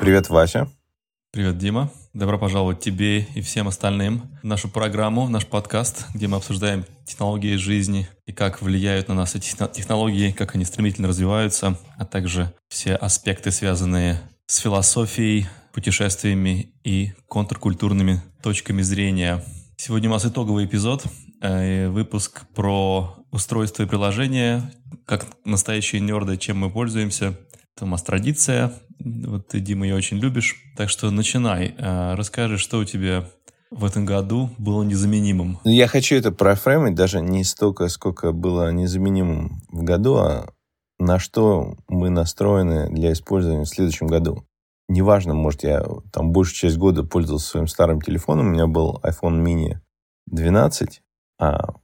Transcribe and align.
Привет, 0.00 0.30
Вася. 0.30 0.70
Привет, 1.32 1.58
Дима. 1.58 1.90
Добро 2.14 2.38
пожаловать 2.38 2.80
тебе 2.80 3.26
и 3.34 3.42
всем 3.42 3.68
остальным 3.68 4.22
в 4.42 4.46
нашу 4.46 4.70
программу, 4.70 5.26
в 5.26 5.30
наш 5.30 5.44
подкаст, 5.46 6.06
где 6.14 6.26
мы 6.26 6.38
обсуждаем 6.38 6.86
технологии 7.04 7.56
жизни 7.56 8.08
и 8.24 8.32
как 8.32 8.62
влияют 8.62 9.08
на 9.08 9.14
нас 9.14 9.34
эти 9.34 9.54
технологии, 9.72 10.32
как 10.32 10.54
они 10.54 10.64
стремительно 10.64 11.08
развиваются, 11.08 11.78
а 11.98 12.06
также 12.06 12.54
все 12.68 12.94
аспекты, 12.94 13.50
связанные 13.50 14.18
с 14.46 14.58
философией, 14.58 15.46
путешествиями 15.74 16.72
и 16.84 17.12
контркультурными 17.28 18.22
точками 18.42 18.80
зрения. 18.80 19.44
Сегодня 19.76 20.08
у 20.08 20.12
нас 20.14 20.24
итоговый 20.24 20.64
эпизод, 20.64 21.04
э, 21.42 21.88
выпуск 21.88 22.46
про 22.54 23.14
устройство 23.30 23.82
и 23.82 23.86
приложение, 23.86 24.72
как 25.04 25.26
настоящие 25.44 26.00
нерды, 26.00 26.38
чем 26.38 26.58
мы 26.58 26.70
пользуемся. 26.70 27.38
У 27.80 27.86
нас 27.86 28.02
традиция, 28.02 28.72
вот 28.98 29.48
ты, 29.48 29.60
Дима, 29.60 29.86
ее 29.86 29.96
очень 29.96 30.16
любишь. 30.16 30.56
Так 30.76 30.88
что 30.88 31.10
начинай. 31.10 31.74
А, 31.78 32.16
расскажи, 32.16 32.56
что 32.56 32.78
у 32.78 32.84
тебя 32.84 33.28
в 33.70 33.84
этом 33.84 34.06
году 34.06 34.50
было 34.58 34.82
незаменимым. 34.82 35.58
Ну, 35.62 35.70
я 35.70 35.86
хочу 35.86 36.16
это 36.16 36.32
профреймить 36.32 36.94
даже 36.94 37.20
не 37.20 37.44
столько, 37.44 37.88
сколько 37.88 38.32
было 38.32 38.72
незаменимым 38.72 39.60
в 39.68 39.82
году, 39.82 40.16
а 40.16 40.46
на 40.98 41.18
что 41.18 41.76
мы 41.88 42.08
настроены 42.08 42.88
для 42.90 43.12
использования 43.12 43.64
в 43.64 43.68
следующем 43.68 44.06
году. 44.06 44.46
Неважно, 44.88 45.34
может, 45.34 45.64
я 45.64 45.84
там 46.12 46.32
большую 46.32 46.54
часть 46.54 46.78
года 46.78 47.02
пользовался 47.02 47.48
своим 47.48 47.66
старым 47.66 48.00
телефоном, 48.00 48.46
у 48.46 48.50
меня 48.50 48.66
был 48.66 49.00
iPhone 49.02 49.44
mini 49.44 49.78
12, 50.26 51.02
а 51.40 51.74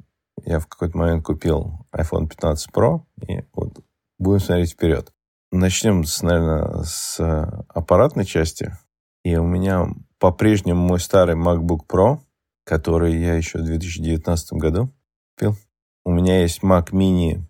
я 0.47 0.59
в 0.61 0.67
какой-то 0.67 0.97
момент 0.97 1.25
купил 1.25 1.87
iPhone 1.95 2.29
15 2.29 2.69
Pro, 2.73 3.03
и 3.29 3.43
вот 3.53 3.81
будем 4.19 4.41
смотреть 4.41 4.73
вперед. 4.73 5.13
Начнем, 5.53 6.05
с, 6.05 6.23
наверное, 6.23 6.83
с 6.83 7.21
аппаратной 7.69 8.25
части. 8.25 8.75
И 9.23 9.37
у 9.37 9.45
меня 9.45 9.87
по-прежнему 10.19 10.81
мой 10.81 10.99
старый 10.99 11.37
MacBook 11.37 11.81
Pro, 11.87 12.21
который 12.65 13.21
я 13.21 13.35
еще 13.35 13.59
в 13.59 13.65
2019 13.65 14.55
году 14.55 14.91
купил. 15.37 15.57
У 16.05 16.11
меня 16.11 16.41
есть 16.41 16.63
Mac 16.63 16.93
Mini 16.93 17.43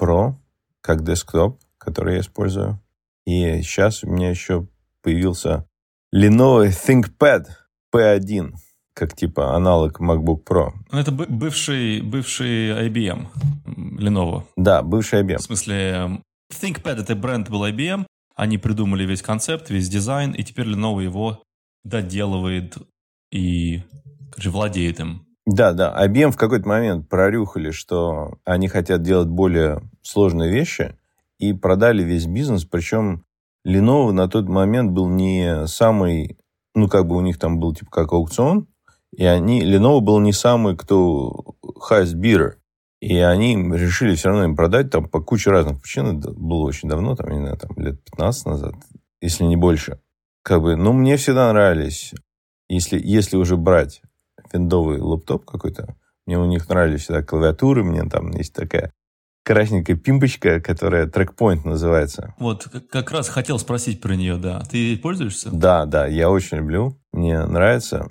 Pro, 0.00 0.36
как 0.80 1.02
десктоп, 1.02 1.60
который 1.78 2.14
я 2.14 2.20
использую. 2.20 2.80
И 3.26 3.60
сейчас 3.62 4.04
у 4.04 4.08
меня 4.08 4.30
еще 4.30 4.68
появился 5.02 5.66
Lenovo 6.14 6.68
ThinkPad 6.68 7.46
P1, 7.92 8.52
как 8.94 9.16
типа 9.16 9.56
аналог 9.56 10.00
MacBook 10.00 10.44
Pro. 10.48 10.70
Ну, 10.92 10.98
это 11.00 11.10
бывший, 11.10 12.02
бывший 12.02 12.88
IBM 12.88 13.26
Lenovo. 13.98 14.44
Да, 14.56 14.82
бывший 14.82 15.22
IBM. 15.22 15.38
В 15.38 15.42
смысле, 15.42 16.22
ThinkPad— 16.60 17.00
это 17.02 17.14
бренд 17.16 17.48
был 17.48 17.64
IBM, 17.64 18.06
они 18.34 18.58
придумали 18.58 19.04
весь 19.04 19.22
концепт, 19.22 19.70
весь 19.70 19.88
дизайн, 19.88 20.32
и 20.32 20.42
теперь 20.44 20.66
Lenovo 20.66 21.02
его 21.02 21.42
доделывает 21.84 22.76
и, 23.32 23.82
короче, 24.30 24.50
владеет 24.50 25.00
им. 25.00 25.26
Да, 25.46 25.72
да. 25.72 25.94
IBM 26.06 26.30
в 26.30 26.36
какой-то 26.36 26.68
момент 26.68 27.08
прорюхали, 27.08 27.70
что 27.70 28.38
они 28.44 28.68
хотят 28.68 29.02
делать 29.02 29.28
более 29.28 29.80
сложные 30.02 30.52
вещи, 30.52 30.94
и 31.38 31.52
продали 31.52 32.02
весь 32.02 32.26
бизнес. 32.26 32.64
Причем 32.64 33.24
Lenovo 33.66 34.12
на 34.12 34.28
тот 34.28 34.48
момент 34.48 34.92
был 34.92 35.08
не 35.08 35.66
самый, 35.66 36.38
ну, 36.74 36.88
как 36.88 37.06
бы 37.06 37.16
у 37.16 37.20
них 37.20 37.38
там 37.38 37.58
был 37.58 37.74
типа 37.74 37.90
как 37.90 38.12
аукцион, 38.12 38.68
и 39.16 39.24
они, 39.24 39.64
Lenovo 39.64 40.00
был 40.00 40.20
не 40.20 40.32
самый, 40.32 40.76
кто 40.76 41.56
highest 41.90 42.14
bidder. 42.14 42.54
И 43.00 43.16
они 43.18 43.54
решили 43.56 44.16
все 44.16 44.28
равно 44.28 44.44
им 44.44 44.56
продать 44.56 44.90
там 44.90 45.08
по 45.08 45.20
куче 45.20 45.50
разных 45.50 45.80
причин. 45.80 46.18
Это 46.18 46.32
было 46.32 46.64
очень 46.64 46.88
давно, 46.88 47.14
там, 47.14 47.30
не 47.30 47.38
знаю, 47.38 47.56
там, 47.56 47.70
лет 47.76 48.02
15 48.04 48.46
назад, 48.46 48.74
если 49.20 49.44
не 49.44 49.56
больше. 49.56 50.00
Как 50.42 50.62
бы, 50.62 50.76
ну, 50.76 50.92
мне 50.92 51.16
всегда 51.16 51.52
нравились, 51.52 52.12
если, 52.68 53.00
если 53.02 53.36
уже 53.36 53.56
брать 53.56 54.02
виндовый 54.52 55.00
лаптоп 55.00 55.44
какой-то, 55.44 55.96
мне 56.26 56.38
у 56.38 56.44
них 56.44 56.68
нравились 56.68 57.02
всегда 57.02 57.22
клавиатуры, 57.22 57.84
мне 57.84 58.02
там 58.04 58.30
есть 58.30 58.54
такая 58.54 58.92
красненькая 59.44 59.96
пимпочка, 59.96 60.60
которая 60.60 61.06
трекпоинт 61.06 61.64
называется. 61.64 62.34
Вот, 62.38 62.68
как 62.90 63.10
раз 63.12 63.30
хотел 63.30 63.58
спросить 63.58 64.00
про 64.00 64.14
нее, 64.14 64.36
да. 64.36 64.60
Ты 64.70 64.98
пользуешься? 64.98 65.50
Да, 65.50 65.86
да, 65.86 66.06
я 66.06 66.28
очень 66.28 66.58
люблю, 66.58 67.00
мне 67.12 67.42
нравится. 67.46 68.08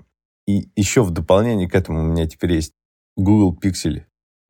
И 0.47 0.71
еще 0.75 1.03
в 1.03 1.11
дополнение 1.11 1.69
к 1.69 1.75
этому 1.75 1.99
у 1.99 2.03
меня 2.03 2.27
теперь 2.27 2.53
есть 2.53 2.73
Google 3.15 3.55
Pixel 3.61 4.01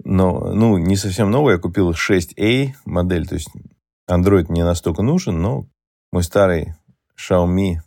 но, 0.03 0.51
ну, 0.53 0.77
не 0.77 0.95
совсем 0.95 1.31
новый. 1.31 1.55
Я 1.55 1.59
купил 1.59 1.91
6A 1.91 2.73
модель. 2.85 3.27
То 3.27 3.35
есть 3.35 3.49
Android 4.09 4.45
мне 4.49 4.63
настолько 4.63 5.01
нужен, 5.01 5.41
но 5.41 5.67
мой 6.11 6.23
старый 6.23 6.75
Xiaomi 7.19 7.77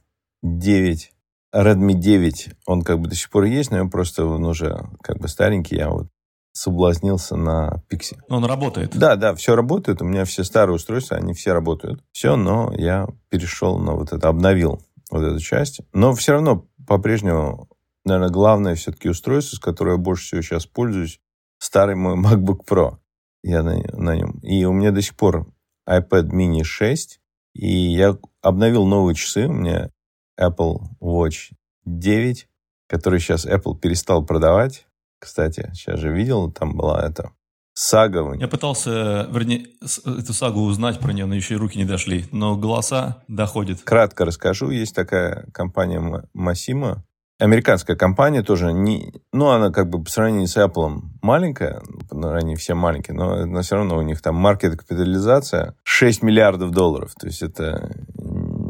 9, 0.43 1.13
Redmi 1.55 1.95
9, 1.95 2.51
он 2.67 2.83
как 2.83 3.01
бы 3.01 3.09
до 3.09 3.15
сих 3.15 3.31
пор 3.31 3.45
есть, 3.45 3.71
но 3.71 3.81
он 3.81 3.91
просто 3.91 4.25
он 4.25 4.45
уже 4.45 4.89
как 5.03 5.19
бы 5.19 5.29
старенький. 5.29 5.77
Я 5.77 5.91
вот 5.91 6.09
соблазнился 6.53 7.37
на 7.37 7.83
Pixie. 7.91 8.19
Он 8.29 8.45
работает? 8.45 8.97
Да, 8.97 9.17
да, 9.17 9.35
все 9.35 9.55
работает. 9.55 10.03
У 10.03 10.05
меня 10.05 10.25
все 10.25 10.45
старые 10.45 10.77
устройства, 10.77 11.17
они 11.17 11.33
все 11.33 11.53
работают. 11.53 12.03
Все, 12.13 12.37
но 12.37 12.73
я 12.77 13.07
перешел 13.29 13.79
на 13.79 13.93
вот 13.95 14.13
это, 14.13 14.29
обновил 14.29 14.83
вот 15.11 15.23
эту 15.23 15.39
часть. 15.41 15.81
Но 15.93 16.13
все 16.15 16.33
равно 16.33 16.67
по-прежнему, 16.87 17.69
наверное, 18.05 18.31
главное 18.31 18.75
все-таки 18.75 19.09
устройство, 19.09 19.57
с 19.57 19.61
которым 19.61 19.95
я 19.95 19.99
больше 19.99 20.25
всего 20.25 20.43
сейчас 20.43 20.67
пользуюсь, 20.67 21.21
старый 21.61 21.95
мой 21.95 22.17
MacBook 22.17 22.65
Pro. 22.69 22.97
Я 23.43 23.63
на, 23.63 23.77
на 23.93 24.17
нем. 24.17 24.41
И 24.43 24.65
у 24.65 24.73
меня 24.73 24.91
до 24.91 25.01
сих 25.01 25.15
пор 25.15 25.47
iPad 25.89 26.31
mini 26.31 26.65
6. 26.65 27.21
И 27.55 27.69
я 27.69 28.17
обновил 28.43 28.87
новые 28.87 29.15
часы. 29.15 29.47
У 29.47 29.53
меня 29.53 29.91
Apple 30.39 30.81
Watch 31.01 31.53
9, 31.85 32.49
который 32.89 33.21
сейчас 33.21 33.47
Apple 33.47 33.79
перестал 33.79 34.25
продавать. 34.25 34.87
Кстати, 35.19 35.71
сейчас 35.75 36.01
же 36.01 36.13
видел, 36.13 36.51
там 36.51 36.75
была 36.77 37.07
эта 37.07 37.33
сага. 37.75 38.35
Я 38.35 38.49
пытался, 38.49 39.29
вернее, 39.31 39.67
эту 39.81 40.33
сагу 40.33 40.63
узнать 40.63 40.99
про 40.99 41.13
нее, 41.13 41.27
но 41.27 41.35
еще 41.35 41.55
и 41.55 41.57
руки 41.59 41.79
не 41.79 41.85
дошли. 41.85 42.27
Но 42.33 42.57
голоса 42.57 43.23
доходят. 43.29 43.83
Кратко 43.83 44.25
расскажу. 44.25 44.71
Есть 44.71 44.95
такая 44.95 45.47
компания 45.53 46.01
Massimo, 46.35 47.03
американская 47.41 47.97
компания 47.97 48.43
тоже, 48.43 48.73
не, 48.73 49.13
ну, 49.33 49.49
она 49.49 49.71
как 49.71 49.89
бы 49.89 50.03
по 50.03 50.11
сравнению 50.11 50.47
с 50.47 50.57
Apple 50.57 51.01
маленькая, 51.23 51.83
ну, 52.11 52.33
они 52.33 52.55
все 52.55 52.75
маленькие, 52.75 53.17
но, 53.17 53.47
но 53.47 53.63
все 53.63 53.77
равно 53.77 53.97
у 53.97 54.03
них 54.03 54.21
там 54.21 54.37
маркет 54.37 54.77
капитализация 54.77 55.75
6 55.83 56.23
миллиардов 56.23 56.71
долларов. 56.71 57.13
То 57.19 57.27
есть 57.27 57.43
это 57.43 57.91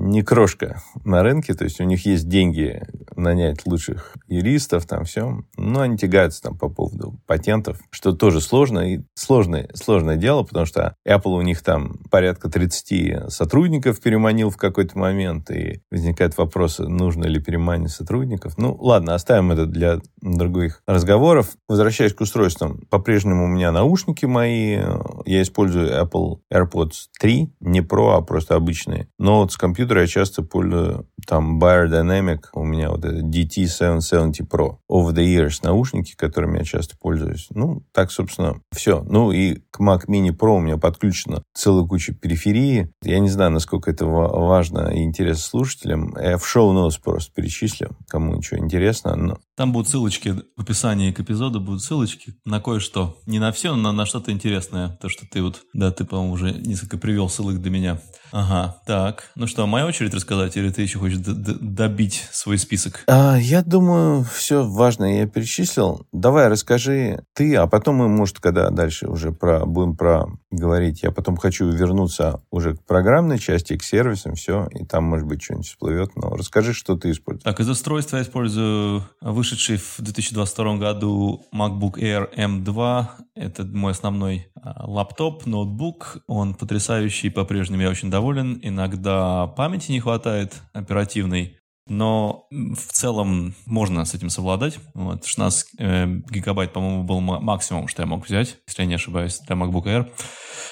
не 0.00 0.22
крошка 0.22 0.82
на 1.04 1.22
рынке, 1.22 1.54
то 1.54 1.64
есть 1.64 1.80
у 1.80 1.84
них 1.84 2.06
есть 2.06 2.28
деньги 2.28 2.82
нанять 3.16 3.66
лучших 3.66 4.16
юристов, 4.26 4.86
там 4.86 5.04
все. 5.04 5.40
Но 5.56 5.80
они 5.80 5.98
тягаются 5.98 6.42
там 6.42 6.56
по 6.56 6.68
поводу 6.68 7.20
патентов, 7.26 7.78
что 7.90 8.12
тоже 8.12 8.40
сложно 8.40 8.94
и 8.94 9.00
сложное, 9.14 9.68
сложное 9.74 10.16
дело, 10.16 10.42
потому 10.42 10.66
что 10.66 10.96
Apple 11.06 11.36
у 11.36 11.42
них 11.42 11.62
там 11.62 11.98
порядка 12.10 12.48
30 12.48 13.30
сотрудников 13.32 14.00
переманил 14.00 14.50
в 14.50 14.56
какой-то 14.56 14.98
момент, 14.98 15.50
и 15.50 15.82
возникают 15.90 16.36
вопросы, 16.38 16.84
нужно 16.84 17.24
ли 17.26 17.40
переманить 17.40 17.90
сотрудников. 17.90 18.56
Ну, 18.56 18.76
ладно, 18.80 19.14
оставим 19.14 19.52
это 19.52 19.66
для 19.66 20.00
других 20.22 20.82
разговоров. 20.86 21.50
Возвращаясь 21.68 22.14
к 22.14 22.20
устройствам, 22.20 22.80
по-прежнему 22.90 23.44
у 23.44 23.48
меня 23.48 23.70
наушники 23.70 24.24
мои, 24.24 24.78
я 25.26 25.42
использую 25.42 25.90
Apple 25.90 26.38
AirPods 26.52 27.08
3, 27.20 27.52
не 27.60 27.80
Pro, 27.80 28.16
а 28.16 28.22
просто 28.22 28.54
обычные. 28.54 29.08
Но 29.18 29.40
вот 29.40 29.52
с 29.52 29.56
компьютера 29.90 30.00
я 30.02 30.06
часто 30.06 30.42
пользую 30.42 31.06
там 31.26 31.62
Bayer 31.62 31.88
Dynamic, 31.88 32.40
у 32.54 32.64
меня 32.64 32.90
вот 32.90 33.04
это 33.04 33.18
DT770 33.18 34.48
Pro 34.48 34.76
over 34.90 35.12
the 35.12 35.24
ears 35.24 35.60
наушники, 35.62 36.14
которыми 36.16 36.58
я 36.58 36.64
часто 36.64 36.96
пользуюсь. 37.00 37.48
Ну, 37.50 37.82
так, 37.92 38.10
собственно, 38.12 38.60
все. 38.72 39.02
Ну, 39.02 39.32
и 39.32 39.56
к 39.70 39.80
Mac 39.80 40.06
Mini 40.08 40.30
Pro 40.30 40.56
у 40.56 40.60
меня 40.60 40.76
подключена 40.76 41.42
целая 41.54 41.86
куча 41.86 42.14
периферии. 42.14 42.90
Я 43.02 43.18
не 43.18 43.28
знаю, 43.28 43.50
насколько 43.50 43.90
это 43.90 44.06
важно 44.06 44.88
и 44.88 45.02
интересно 45.02 45.42
слушателям. 45.42 46.14
Я 46.16 46.38
в 46.38 46.46
шоу-ноутс 46.46 46.98
просто 46.98 47.32
перечислю, 47.34 47.96
кому 48.08 48.36
ничего 48.36 48.60
интересно. 48.60 49.16
Но... 49.16 49.38
Там 49.56 49.72
будут 49.72 49.88
ссылочки 49.88 50.36
в 50.56 50.60
описании 50.60 51.12
к 51.12 51.20
эпизоду, 51.20 51.60
будут 51.60 51.82
ссылочки 51.82 52.34
на 52.44 52.60
кое-что. 52.60 53.18
Не 53.26 53.38
на 53.38 53.52
все, 53.52 53.74
но 53.74 53.92
на 53.92 54.06
что-то 54.06 54.30
интересное. 54.30 54.96
То, 55.00 55.08
что 55.08 55.26
ты 55.30 55.42
вот, 55.42 55.62
да, 55.74 55.90
ты, 55.90 56.04
по-моему, 56.04 56.32
уже 56.32 56.52
несколько 56.52 56.96
привел 56.96 57.28
ссылок 57.28 57.60
для 57.60 57.70
меня. 57.70 58.00
Ага, 58.32 58.76
так. 58.86 59.30
Ну 59.34 59.46
что, 59.46 59.66
моя 59.66 59.86
очередь 59.86 60.14
рассказать, 60.14 60.56
или 60.56 60.70
ты 60.70 60.82
еще 60.82 60.98
хочешь 60.98 61.18
добить 61.18 62.28
свой 62.32 62.58
список? 62.58 63.04
А, 63.06 63.36
я 63.38 63.62
думаю, 63.62 64.24
все 64.24 64.64
важное 64.64 65.20
я 65.20 65.26
перечислил. 65.26 66.06
Давай 66.12 66.48
расскажи 66.48 67.24
ты, 67.34 67.56
а 67.56 67.66
потом 67.66 67.96
мы, 67.96 68.08
может, 68.08 68.40
когда 68.40 68.70
дальше 68.70 69.08
уже 69.08 69.32
про, 69.32 69.66
будем 69.66 69.96
про 69.96 70.26
говорить, 70.50 71.02
я 71.02 71.10
потом 71.10 71.36
хочу 71.36 71.70
вернуться 71.70 72.42
уже 72.50 72.76
к 72.76 72.84
программной 72.84 73.38
части, 73.38 73.76
к 73.76 73.82
сервисам, 73.82 74.34
все, 74.34 74.68
и 74.72 74.84
там, 74.84 75.04
может 75.04 75.26
быть, 75.26 75.42
что-нибудь 75.42 75.66
всплывет. 75.66 76.16
Но 76.16 76.36
расскажи, 76.36 76.72
что 76.72 76.96
ты 76.96 77.10
используешь. 77.10 77.44
Так, 77.44 77.60
из 77.60 77.68
устройства 77.68 78.16
я 78.16 78.22
использую 78.22 79.04
вышедший 79.20 79.76
в 79.76 79.96
2022 79.98 80.76
году 80.76 81.46
MacBook 81.54 81.94
Air 81.98 82.28
M2. 82.36 83.06
Это 83.34 83.64
мой 83.64 83.92
основной 83.92 84.48
а, 84.54 84.86
лаптоп, 84.86 85.46
ноутбук. 85.46 86.18
Он 86.26 86.54
потрясающий, 86.54 87.30
по-прежнему 87.30 87.82
я 87.82 87.90
очень 87.90 88.10
доволен 88.10 88.19
доволен. 88.20 88.60
Иногда 88.62 89.46
памяти 89.46 89.92
не 89.92 90.00
хватает 90.00 90.60
оперативной. 90.74 91.56
Но 91.88 92.46
в 92.50 92.92
целом 92.92 93.54
можно 93.66 94.04
с 94.04 94.14
этим 94.14 94.28
совладать. 94.28 94.78
Вот, 94.94 95.24
16 95.24 95.68
э, 95.78 96.06
гигабайт, 96.30 96.72
по-моему, 96.72 97.02
был 97.02 97.20
максимум, 97.20 97.88
что 97.88 98.02
я 98.02 98.06
мог 98.06 98.26
взять, 98.26 98.58
если 98.68 98.82
я 98.82 98.88
не 98.88 98.94
ошибаюсь, 98.94 99.40
для 99.40 99.56
MacBook 99.56 99.84
Air. 99.86 100.12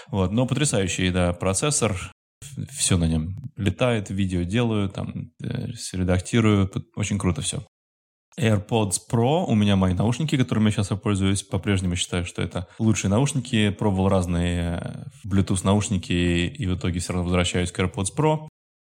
Вот, 0.08 0.30
но 0.30 0.46
потрясающий, 0.46 1.10
да, 1.10 1.32
процессор. 1.32 1.96
Все 2.70 2.96
на 2.96 3.08
нем 3.08 3.34
летает, 3.56 4.10
видео 4.10 4.42
делаю, 4.42 4.90
там, 4.90 5.32
э, 5.42 5.68
редактирую. 5.92 6.70
Очень 6.94 7.18
круто 7.18 7.40
все. 7.40 7.64
AirPods 8.38 8.94
Pro, 9.10 9.44
у 9.46 9.54
меня 9.54 9.76
мои 9.76 9.94
наушники, 9.94 10.36
которыми 10.36 10.66
я 10.66 10.70
сейчас 10.70 10.88
пользуюсь, 10.98 11.42
по-прежнему 11.42 11.96
считаю, 11.96 12.24
что 12.24 12.40
это 12.42 12.68
лучшие 12.78 13.10
наушники. 13.10 13.70
Пробовал 13.70 14.08
разные 14.08 14.80
э, 14.80 15.28
Bluetooth 15.28 15.60
наушники 15.64 16.12
и 16.12 16.66
в 16.66 16.76
итоге 16.76 17.00
все 17.00 17.12
равно 17.12 17.24
возвращаюсь 17.24 17.72
к 17.72 17.78
AirPods 17.78 18.14
Pro. 18.16 18.48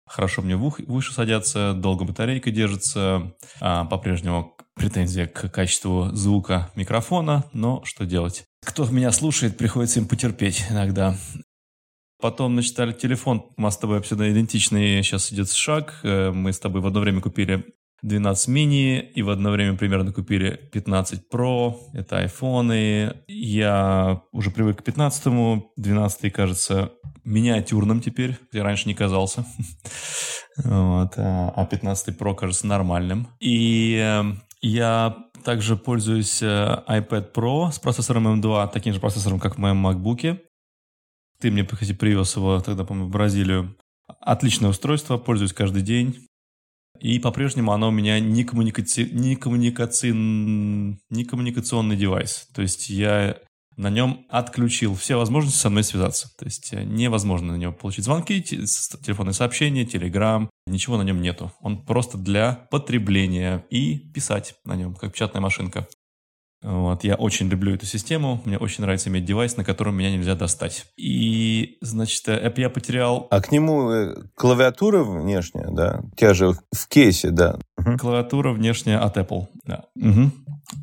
Хорошо 0.07 0.41
мне 0.41 0.55
в 0.55 0.65
ух, 0.65 0.79
в 0.79 0.93
уши 0.93 1.13
садятся, 1.13 1.73
долго 1.73 2.05
батарейка 2.05 2.49
держится, 2.49 3.33
а, 3.59 3.83
по-прежнему 3.83 4.55
претензия 4.73 5.27
к 5.27 5.49
качеству 5.49 6.09
звука 6.13 6.71
микрофона, 6.75 7.43
но 7.51 7.83
что 7.83 8.05
делать? 8.05 8.45
Кто 8.63 8.85
меня 8.85 9.11
слушает, 9.11 9.57
приходится 9.57 9.99
им 9.99 10.07
потерпеть 10.07 10.65
иногда. 10.69 11.17
Потом, 12.19 12.53
значит, 12.53 12.97
телефон, 12.99 13.45
у 13.57 13.61
нас 13.61 13.75
с 13.75 13.77
тобой 13.77 13.99
абсолютно 13.99 14.31
идентичный 14.31 15.03
сейчас 15.03 15.31
идет 15.31 15.51
шаг. 15.51 15.99
Э, 16.03 16.31
мы 16.31 16.51
с 16.51 16.59
тобой 16.59 16.81
в 16.81 16.87
одно 16.87 17.01
время 17.01 17.21
купили 17.21 17.65
12 18.03 18.47
мини 18.49 18.99
и 18.99 19.21
в 19.21 19.29
одно 19.29 19.51
время 19.51 19.77
примерно 19.77 20.13
купили 20.13 20.69
15 20.71 21.23
Pro. 21.31 21.75
Это 21.93 22.19
айфоны. 22.19 23.23
Я 23.27 24.21
уже 24.31 24.51
привык 24.51 24.79
к 24.79 24.83
15, 24.83 25.63
12 25.75 26.33
кажется 26.33 26.91
миниатюрным 27.27 27.99
теперь, 27.99 28.37
я 28.53 28.63
раньше 28.63 28.87
не 28.87 28.95
казался. 28.95 29.45
Вот, 30.63 31.13
а 31.17 31.67
15 31.69 32.07
а 32.07 32.11
Pro 32.11 32.33
кажется 32.33 32.65
нормальным. 32.65 33.27
И 33.39 33.95
э, 34.03 34.23
я 34.61 35.15
также 35.45 35.77
пользуюсь 35.77 36.41
э, 36.41 36.83
iPad 36.87 37.31
Pro 37.31 37.71
с 37.71 37.77
процессором 37.77 38.41
M2, 38.41 38.71
таким 38.73 38.91
же 38.91 38.99
процессором, 38.99 39.39
как 39.39 39.55
в 39.55 39.57
моем 39.59 39.85
MacBook. 39.85 40.39
Ты 41.39 41.51
мне, 41.51 41.63
кстати, 41.63 41.93
привез 41.93 42.35
его 42.35 42.59
тогда, 42.59 42.85
по-моему, 42.85 43.07
в 43.07 43.11
Бразилию. 43.11 43.77
Отличное 44.19 44.71
устройство, 44.71 45.17
пользуюсь 45.17 45.53
каждый 45.53 45.83
день. 45.83 46.27
И 46.99 47.19
по-прежнему 47.19 47.71
оно 47.71 47.89
у 47.89 47.91
меня 47.91 48.19
не, 48.19 48.43
коммуникаци... 48.43 49.05
не, 49.05 49.35
коммуникаци... 49.35 50.11
не 50.11 51.25
коммуникационный 51.25 51.95
девайс. 51.95 52.47
То 52.53 52.61
есть 52.61 52.89
я 52.89 53.37
на 53.77 53.91
нем 53.91 54.25
отключил 54.29 54.95
все 54.95 55.15
возможности 55.15 55.59
со 55.59 55.69
мной 55.69 55.83
связаться. 55.83 56.29
То 56.37 56.45
есть 56.45 56.73
э, 56.73 56.83
невозможно 56.83 57.53
на 57.53 57.57
него 57.57 57.71
получить 57.71 58.05
звонки, 58.05 58.41
телефонные 58.41 59.33
сообщения, 59.33 59.85
телеграм, 59.85 60.49
ничего 60.65 60.97
на 60.97 61.03
нем 61.03 61.21
нету. 61.21 61.53
Он 61.61 61.85
просто 61.85 62.17
для 62.17 62.67
потребления 62.71 63.65
и 63.69 63.97
писать 63.97 64.55
на 64.65 64.75
нем, 64.75 64.95
как 64.95 65.13
печатная 65.13 65.41
машинка. 65.41 65.87
Вот, 66.69 67.05
я 67.05 67.15
очень 67.15 67.47
люблю 67.47 67.75
эту 67.75 67.85
систему, 67.85 68.41
мне 68.43 68.57
очень 68.57 68.81
нравится 68.81 69.07
иметь 69.09 69.23
девайс, 69.23 69.55
на 69.55 69.63
котором 69.63 69.95
меня 69.95 70.11
нельзя 70.11 70.35
достать. 70.35 70.85
И, 70.97 71.77
значит, 71.79 72.27
э, 72.27 72.53
я 72.57 72.69
потерял... 72.69 73.25
А 73.31 73.41
к 73.41 73.53
нему 73.53 73.89
э, 73.89 74.15
клавиатура 74.35 75.01
внешняя, 75.01 75.69
да? 75.71 76.01
У 76.11 76.15
тебя 76.17 76.33
же 76.33 76.51
в 76.73 76.87
кейсе, 76.89 77.29
да. 77.29 77.57
Клавиатура 77.97 78.51
внешняя 78.51 78.97
от 78.97 79.15
Apple, 79.15 79.47
да. 79.63 79.85
Угу. 79.95 80.31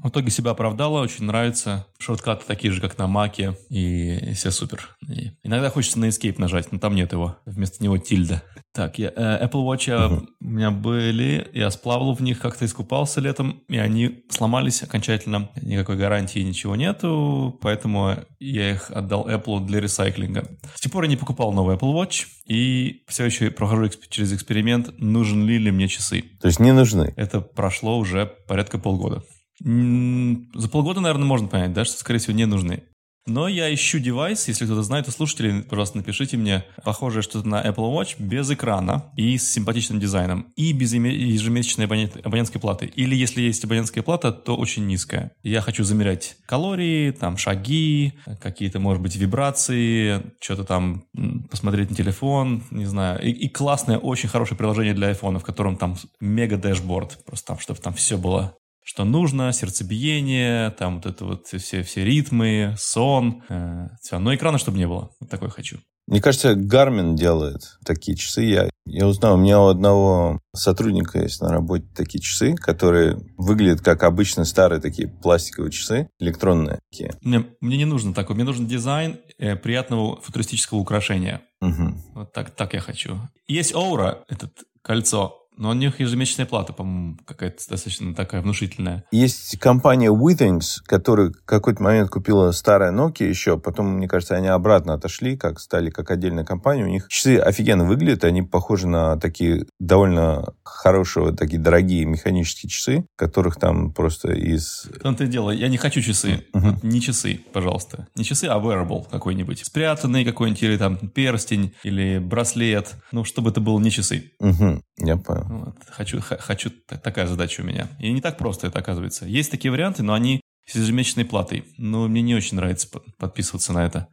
В 0.02 0.08
итоге 0.08 0.30
себя 0.30 0.52
оправдала, 0.52 1.00
очень 1.00 1.24
нравится. 1.24 1.86
Шорткаты 1.98 2.44
такие 2.46 2.72
же, 2.72 2.80
как 2.80 2.96
на 2.98 3.06
Маке, 3.06 3.56
и 3.68 4.32
все 4.34 4.50
супер. 4.50 4.96
И 5.08 5.32
иногда 5.42 5.70
хочется 5.70 5.98
на 5.98 6.06
Escape 6.06 6.36
нажать, 6.38 6.72
но 6.72 6.78
там 6.78 6.94
нет 6.94 7.12
его. 7.12 7.36
Вместо 7.44 7.82
него 7.82 7.98
тильда. 7.98 8.42
Так, 8.72 8.98
я, 8.98 9.12
э, 9.14 9.46
Apple 9.46 9.64
Watch 9.64 9.86
uh-huh. 9.88 10.26
у 10.40 10.44
меня 10.44 10.70
были, 10.70 11.48
я 11.52 11.70
сплавал 11.70 12.14
в 12.14 12.20
них, 12.22 12.40
как-то 12.40 12.64
искупался 12.64 13.20
летом, 13.20 13.62
и 13.68 13.78
они 13.78 14.24
сломались 14.30 14.82
окончательно. 14.82 15.50
Никакой 15.62 15.96
гарантии, 15.96 16.40
ничего 16.40 16.74
нету, 16.74 17.56
поэтому 17.62 18.16
я 18.40 18.72
их 18.72 18.90
отдал 18.90 19.28
Apple 19.28 19.64
для 19.64 19.80
ресайклинга. 19.80 20.48
С 20.74 20.80
тех 20.80 20.90
пор 20.90 21.04
я 21.04 21.10
не 21.10 21.16
покупал 21.16 21.52
новый 21.52 21.76
Apple 21.76 21.94
Watch, 21.94 22.24
и 22.46 23.04
все 23.06 23.26
еще 23.26 23.50
прохожу 23.50 23.88
через 24.08 24.32
эксперимент, 24.32 24.98
нужен 24.98 25.46
ли 25.46 25.58
ли 25.58 25.70
мне 25.70 25.86
часы. 25.86 26.24
То 26.40 26.48
есть 26.48 26.58
не 26.58 26.72
нужны? 26.72 27.14
Это 27.16 27.40
прошло 27.40 27.96
уже 27.96 28.26
порядка 28.26 28.78
полгода. 28.78 29.22
За 29.64 30.68
полгода, 30.68 31.00
наверное, 31.00 31.26
можно 31.26 31.48
понять, 31.48 31.72
да, 31.72 31.84
что, 31.84 31.98
скорее 31.98 32.18
всего, 32.18 32.36
не 32.36 32.46
нужны. 32.46 32.82
Но 33.26 33.48
я 33.48 33.72
ищу 33.72 33.98
девайс, 33.98 34.48
если 34.48 34.66
кто-то 34.66 34.82
знает, 34.82 35.06
то 35.06 35.12
слушатели, 35.12 35.62
пожалуйста, 35.62 35.96
напишите 35.96 36.36
мне, 36.36 36.62
похожее 36.84 37.22
что-то 37.22 37.48
на 37.48 37.64
Apple 37.64 37.90
Watch 37.90 38.16
без 38.18 38.50
экрана 38.50 39.10
и 39.16 39.38
с 39.38 39.50
симпатичным 39.50 39.98
дизайном, 39.98 40.52
и 40.56 40.74
без 40.74 40.92
ежемесячной 40.92 41.86
абонентской 41.86 42.60
платы. 42.60 42.84
Или 42.84 43.16
если 43.16 43.40
есть 43.40 43.64
абонентская 43.64 44.04
плата, 44.04 44.30
то 44.30 44.56
очень 44.56 44.86
низкая. 44.86 45.32
Я 45.42 45.62
хочу 45.62 45.84
замерять 45.84 46.36
калории, 46.44 47.12
там 47.12 47.38
шаги, 47.38 48.12
какие-то, 48.42 48.78
может 48.78 49.02
быть, 49.02 49.16
вибрации, 49.16 50.22
что-то 50.38 50.64
там 50.64 51.04
посмотреть 51.50 51.88
на 51.88 51.96
телефон, 51.96 52.62
не 52.70 52.84
знаю. 52.84 53.22
И, 53.22 53.30
и 53.30 53.48
классное, 53.48 53.96
очень 53.96 54.28
хорошее 54.28 54.58
приложение 54.58 54.92
для 54.92 55.10
iPhone, 55.10 55.38
в 55.38 55.44
котором 55.44 55.76
там 55.76 55.96
мега 56.20 56.58
дэшборд, 56.58 57.24
просто 57.24 57.46
там, 57.46 57.58
чтобы 57.58 57.80
там 57.80 57.94
все 57.94 58.18
было 58.18 58.54
что 58.84 59.04
нужно, 59.04 59.52
сердцебиение, 59.52 60.70
там 60.70 60.96
вот 60.96 61.06
это 61.06 61.24
вот 61.24 61.46
все, 61.46 61.82
все 61.82 62.04
ритмы, 62.04 62.74
сон, 62.78 63.42
э, 63.48 63.88
все. 64.00 64.18
Но 64.18 64.34
экрана 64.34 64.58
чтобы 64.58 64.78
не 64.78 64.86
было. 64.86 65.10
Вот 65.18 65.30
такой 65.30 65.50
хочу. 65.50 65.78
Мне 66.06 66.20
кажется, 66.20 66.52
Garmin 66.52 67.14
делает 67.14 67.78
такие 67.84 68.14
часы. 68.14 68.42
Я, 68.42 68.68
я 68.84 69.06
узнал, 69.06 69.34
у 69.34 69.38
меня 69.38 69.58
у 69.58 69.68
одного 69.68 70.38
сотрудника 70.54 71.18
есть 71.18 71.40
на 71.40 71.50
работе 71.50 71.86
такие 71.96 72.20
часы, 72.20 72.54
которые 72.54 73.16
выглядят 73.38 73.80
как 73.80 74.02
обычно 74.02 74.44
старые 74.44 74.82
такие 74.82 75.08
пластиковые 75.08 75.72
часы, 75.72 76.10
электронные. 76.18 76.80
Такие. 76.90 77.14
Мне, 77.22 77.46
мне 77.62 77.78
не 77.78 77.86
нужно 77.86 78.12
такой. 78.12 78.36
Мне 78.36 78.44
нужен 78.44 78.66
дизайн 78.66 79.18
э, 79.38 79.56
приятного 79.56 80.20
футуристического 80.20 80.78
украшения. 80.78 81.40
Угу. 81.62 81.94
Вот 82.16 82.32
так, 82.34 82.50
так 82.50 82.74
я 82.74 82.80
хочу. 82.80 83.18
Есть 83.46 83.72
Aura, 83.72 84.18
этот 84.28 84.52
кольцо. 84.82 85.43
Но 85.56 85.70
у 85.70 85.72
них 85.72 86.00
ежемесячная 86.00 86.46
плата, 86.46 86.72
по-моему, 86.72 87.16
какая-то 87.24 87.58
достаточно 87.68 88.14
такая 88.14 88.42
внушительная. 88.42 89.04
Есть 89.12 89.58
компания 89.58 90.10
Withings, 90.10 90.80
которая 90.84 91.30
в 91.30 91.44
какой-то 91.44 91.82
момент 91.82 92.10
купила 92.10 92.50
старая 92.52 92.92
Nokia 92.92 93.28
еще, 93.28 93.58
потом, 93.58 93.96
мне 93.96 94.08
кажется, 94.08 94.34
они 94.34 94.48
обратно 94.48 94.94
отошли, 94.94 95.36
как 95.36 95.60
стали 95.60 95.90
как 95.90 96.10
отдельная 96.10 96.44
компания. 96.44 96.84
У 96.84 96.88
них 96.88 97.08
часы 97.08 97.36
офигенно 97.38 97.84
выглядят, 97.84 98.24
они 98.24 98.42
похожи 98.42 98.86
на 98.86 99.16
такие 99.18 99.66
довольно 99.78 100.54
хорошие, 100.64 101.34
такие 101.34 101.60
дорогие 101.60 102.04
механические 102.04 102.70
часы, 102.70 103.06
которых 103.16 103.56
там 103.56 103.92
просто 103.92 104.32
из... 104.32 104.88
Том-то 105.02 105.24
и 105.24 105.26
дело, 105.28 105.50
я 105.50 105.68
не 105.68 105.76
хочу 105.76 106.00
часы. 106.00 106.44
Uh-huh. 106.54 106.78
Не 106.82 107.00
часы, 107.00 107.40
пожалуйста. 107.52 108.08
Не 108.16 108.24
часы, 108.24 108.46
а 108.46 108.58
wearable 108.58 109.08
какой-нибудь. 109.10 109.64
Спрятанный 109.64 110.24
какой-нибудь, 110.24 110.62
или 110.62 110.76
там 110.76 110.96
перстень, 110.96 111.74
или 111.82 112.18
браслет. 112.18 112.94
Ну, 113.12 113.24
чтобы 113.24 113.50
это 113.50 113.60
было 113.60 113.78
не 113.78 113.90
часы. 113.90 114.32
Угу, 114.40 114.82
я 114.98 115.16
понял. 115.16 115.44
Вот. 115.48 115.76
Хочу, 115.88 116.20
хочу, 116.20 116.70
такая 116.86 117.26
задача 117.26 117.62
у 117.62 117.64
меня. 117.64 117.88
И 117.98 118.12
не 118.12 118.20
так 118.20 118.38
просто 118.38 118.68
это 118.68 118.78
оказывается. 118.78 119.26
Есть 119.26 119.50
такие 119.50 119.70
варианты, 119.70 120.02
но 120.02 120.14
они 120.14 120.40
с 120.66 120.76
ежемесячной 120.76 121.24
платой. 121.24 121.64
Но 121.76 122.08
мне 122.08 122.22
не 122.22 122.34
очень 122.34 122.56
нравится 122.56 122.88
подписываться 123.18 123.72
на 123.72 123.84
это. 123.84 124.08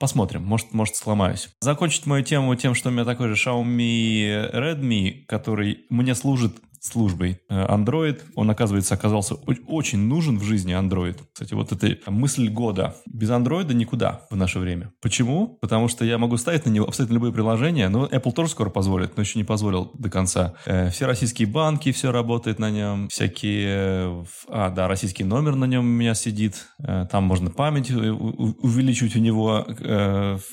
Посмотрим, 0.00 0.42
может, 0.42 0.72
может 0.72 0.96
сломаюсь. 0.96 1.50
Закончить 1.60 2.04
мою 2.06 2.24
тему 2.24 2.54
тем, 2.56 2.74
что 2.74 2.88
у 2.88 2.92
меня 2.92 3.04
такой 3.04 3.28
же 3.28 3.34
Xiaomi 3.34 4.52
Redmi, 4.52 5.24
который 5.26 5.86
мне 5.88 6.16
служит 6.16 6.56
службой 6.84 7.40
э, 7.48 7.66
Android. 7.66 8.20
Он, 8.34 8.50
оказывается, 8.50 8.94
оказался 8.94 9.34
очень 9.34 9.98
нужен 9.98 10.38
в 10.38 10.42
жизни 10.42 10.78
Android. 10.78 11.18
Кстати, 11.32 11.54
вот 11.54 11.72
эта 11.72 12.10
мысль 12.10 12.48
года. 12.48 12.94
Без 13.06 13.30
Android 13.30 13.72
никуда 13.72 14.26
в 14.30 14.36
наше 14.36 14.58
время. 14.58 14.92
Почему? 15.00 15.58
Потому 15.60 15.88
что 15.88 16.04
я 16.04 16.18
могу 16.18 16.36
ставить 16.36 16.66
на 16.66 16.70
него 16.70 16.86
абсолютно 16.86 17.14
любые 17.14 17.32
приложения. 17.32 17.88
Но 17.88 18.06
Apple 18.06 18.32
тоже 18.32 18.50
скоро 18.50 18.68
позволит, 18.68 19.16
но 19.16 19.22
еще 19.22 19.38
не 19.38 19.44
позволил 19.44 19.90
до 19.94 20.10
конца. 20.10 20.54
Э, 20.66 20.90
все 20.90 21.06
российские 21.06 21.48
банки, 21.48 21.90
все 21.90 22.12
работает 22.12 22.58
на 22.58 22.70
нем. 22.70 23.08
Всякие... 23.08 24.26
А, 24.48 24.70
да, 24.70 24.86
российский 24.86 25.24
номер 25.24 25.54
на 25.54 25.64
нем 25.64 25.84
у 25.84 25.88
меня 25.88 26.14
сидит. 26.14 26.66
Э, 26.78 27.06
там 27.10 27.24
можно 27.24 27.50
память 27.50 27.90
увеличивать 27.90 29.16
у 29.16 29.20
него. 29.20 29.66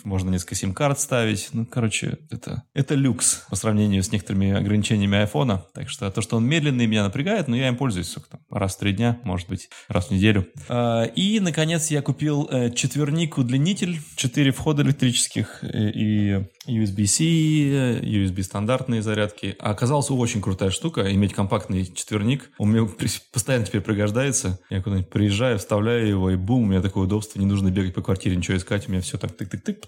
Можно 0.05 0.29
несколько 0.29 0.55
сим-карт 0.55 0.99
ставить. 0.99 1.49
Ну, 1.51 1.65
короче, 1.65 2.19
это, 2.29 2.63
это 2.73 2.95
люкс 2.95 3.45
по 3.49 3.55
сравнению 3.55 4.01
с 4.01 4.11
некоторыми 4.11 4.51
ограничениями 4.51 5.17
айфона. 5.17 5.63
Так 5.73 5.89
что 5.89 6.05
это 6.05 6.20
то, 6.21 6.23
что 6.23 6.37
он 6.37 6.45
медленный, 6.45 6.85
меня 6.85 7.03
напрягает, 7.03 7.47
но 7.47 7.55
я 7.55 7.67
им 7.67 7.75
пользуюсь 7.75 8.09
сколько 8.09 8.29
там, 8.29 8.41
раз 8.51 8.75
в 8.75 8.79
три 8.79 8.93
дня, 8.93 9.19
может 9.23 9.49
быть, 9.49 9.69
раз 9.87 10.07
в 10.07 10.11
неделю. 10.11 10.47
А, 10.69 11.03
и, 11.03 11.39
наконец, 11.39 11.89
я 11.89 12.01
купил 12.01 12.47
э, 12.51 12.71
четверник 12.71 13.39
удлинитель, 13.39 13.97
четыре 14.15 14.51
входа 14.51 14.83
электрических 14.83 15.63
э, 15.63 15.89
и 15.89 16.45
USB-C, 16.67 17.23
э, 17.23 17.99
USB 18.03 18.43
стандартные 18.43 19.01
зарядки. 19.01 19.55
А 19.59 19.71
оказалась 19.71 20.11
очень 20.11 20.41
крутая 20.41 20.69
штука, 20.69 21.11
иметь 21.11 21.33
компактный 21.33 21.85
четверник. 21.85 22.51
Он 22.59 22.69
мне 22.69 22.87
постоянно 23.33 23.65
теперь 23.65 23.81
пригождается. 23.81 24.59
Я 24.69 24.81
куда-нибудь 24.81 25.09
приезжаю, 25.09 25.57
вставляю 25.57 26.07
его, 26.07 26.29
и 26.29 26.35
бум, 26.35 26.63
у 26.63 26.65
меня 26.67 26.81
такое 26.81 27.05
удобство. 27.05 27.39
Не 27.39 27.47
нужно 27.47 27.71
бегать 27.71 27.95
по 27.95 28.03
квартире, 28.03 28.35
ничего 28.35 28.57
искать. 28.57 28.87
У 28.87 28.91
меня 28.91 29.01
все 29.01 29.17
так 29.17 29.31
тык-тык-тык. 29.31 29.85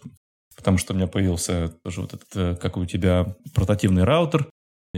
потому 0.56 0.80
что 0.80 0.94
у 0.94 0.96
меня 0.96 1.06
появился 1.06 1.70
тоже 1.84 2.02
вот 2.02 2.13
этот, 2.16 2.60
как 2.60 2.78
у 2.78 2.86
тебя, 2.86 3.36
портативный 3.54 4.04
раутер, 4.04 4.48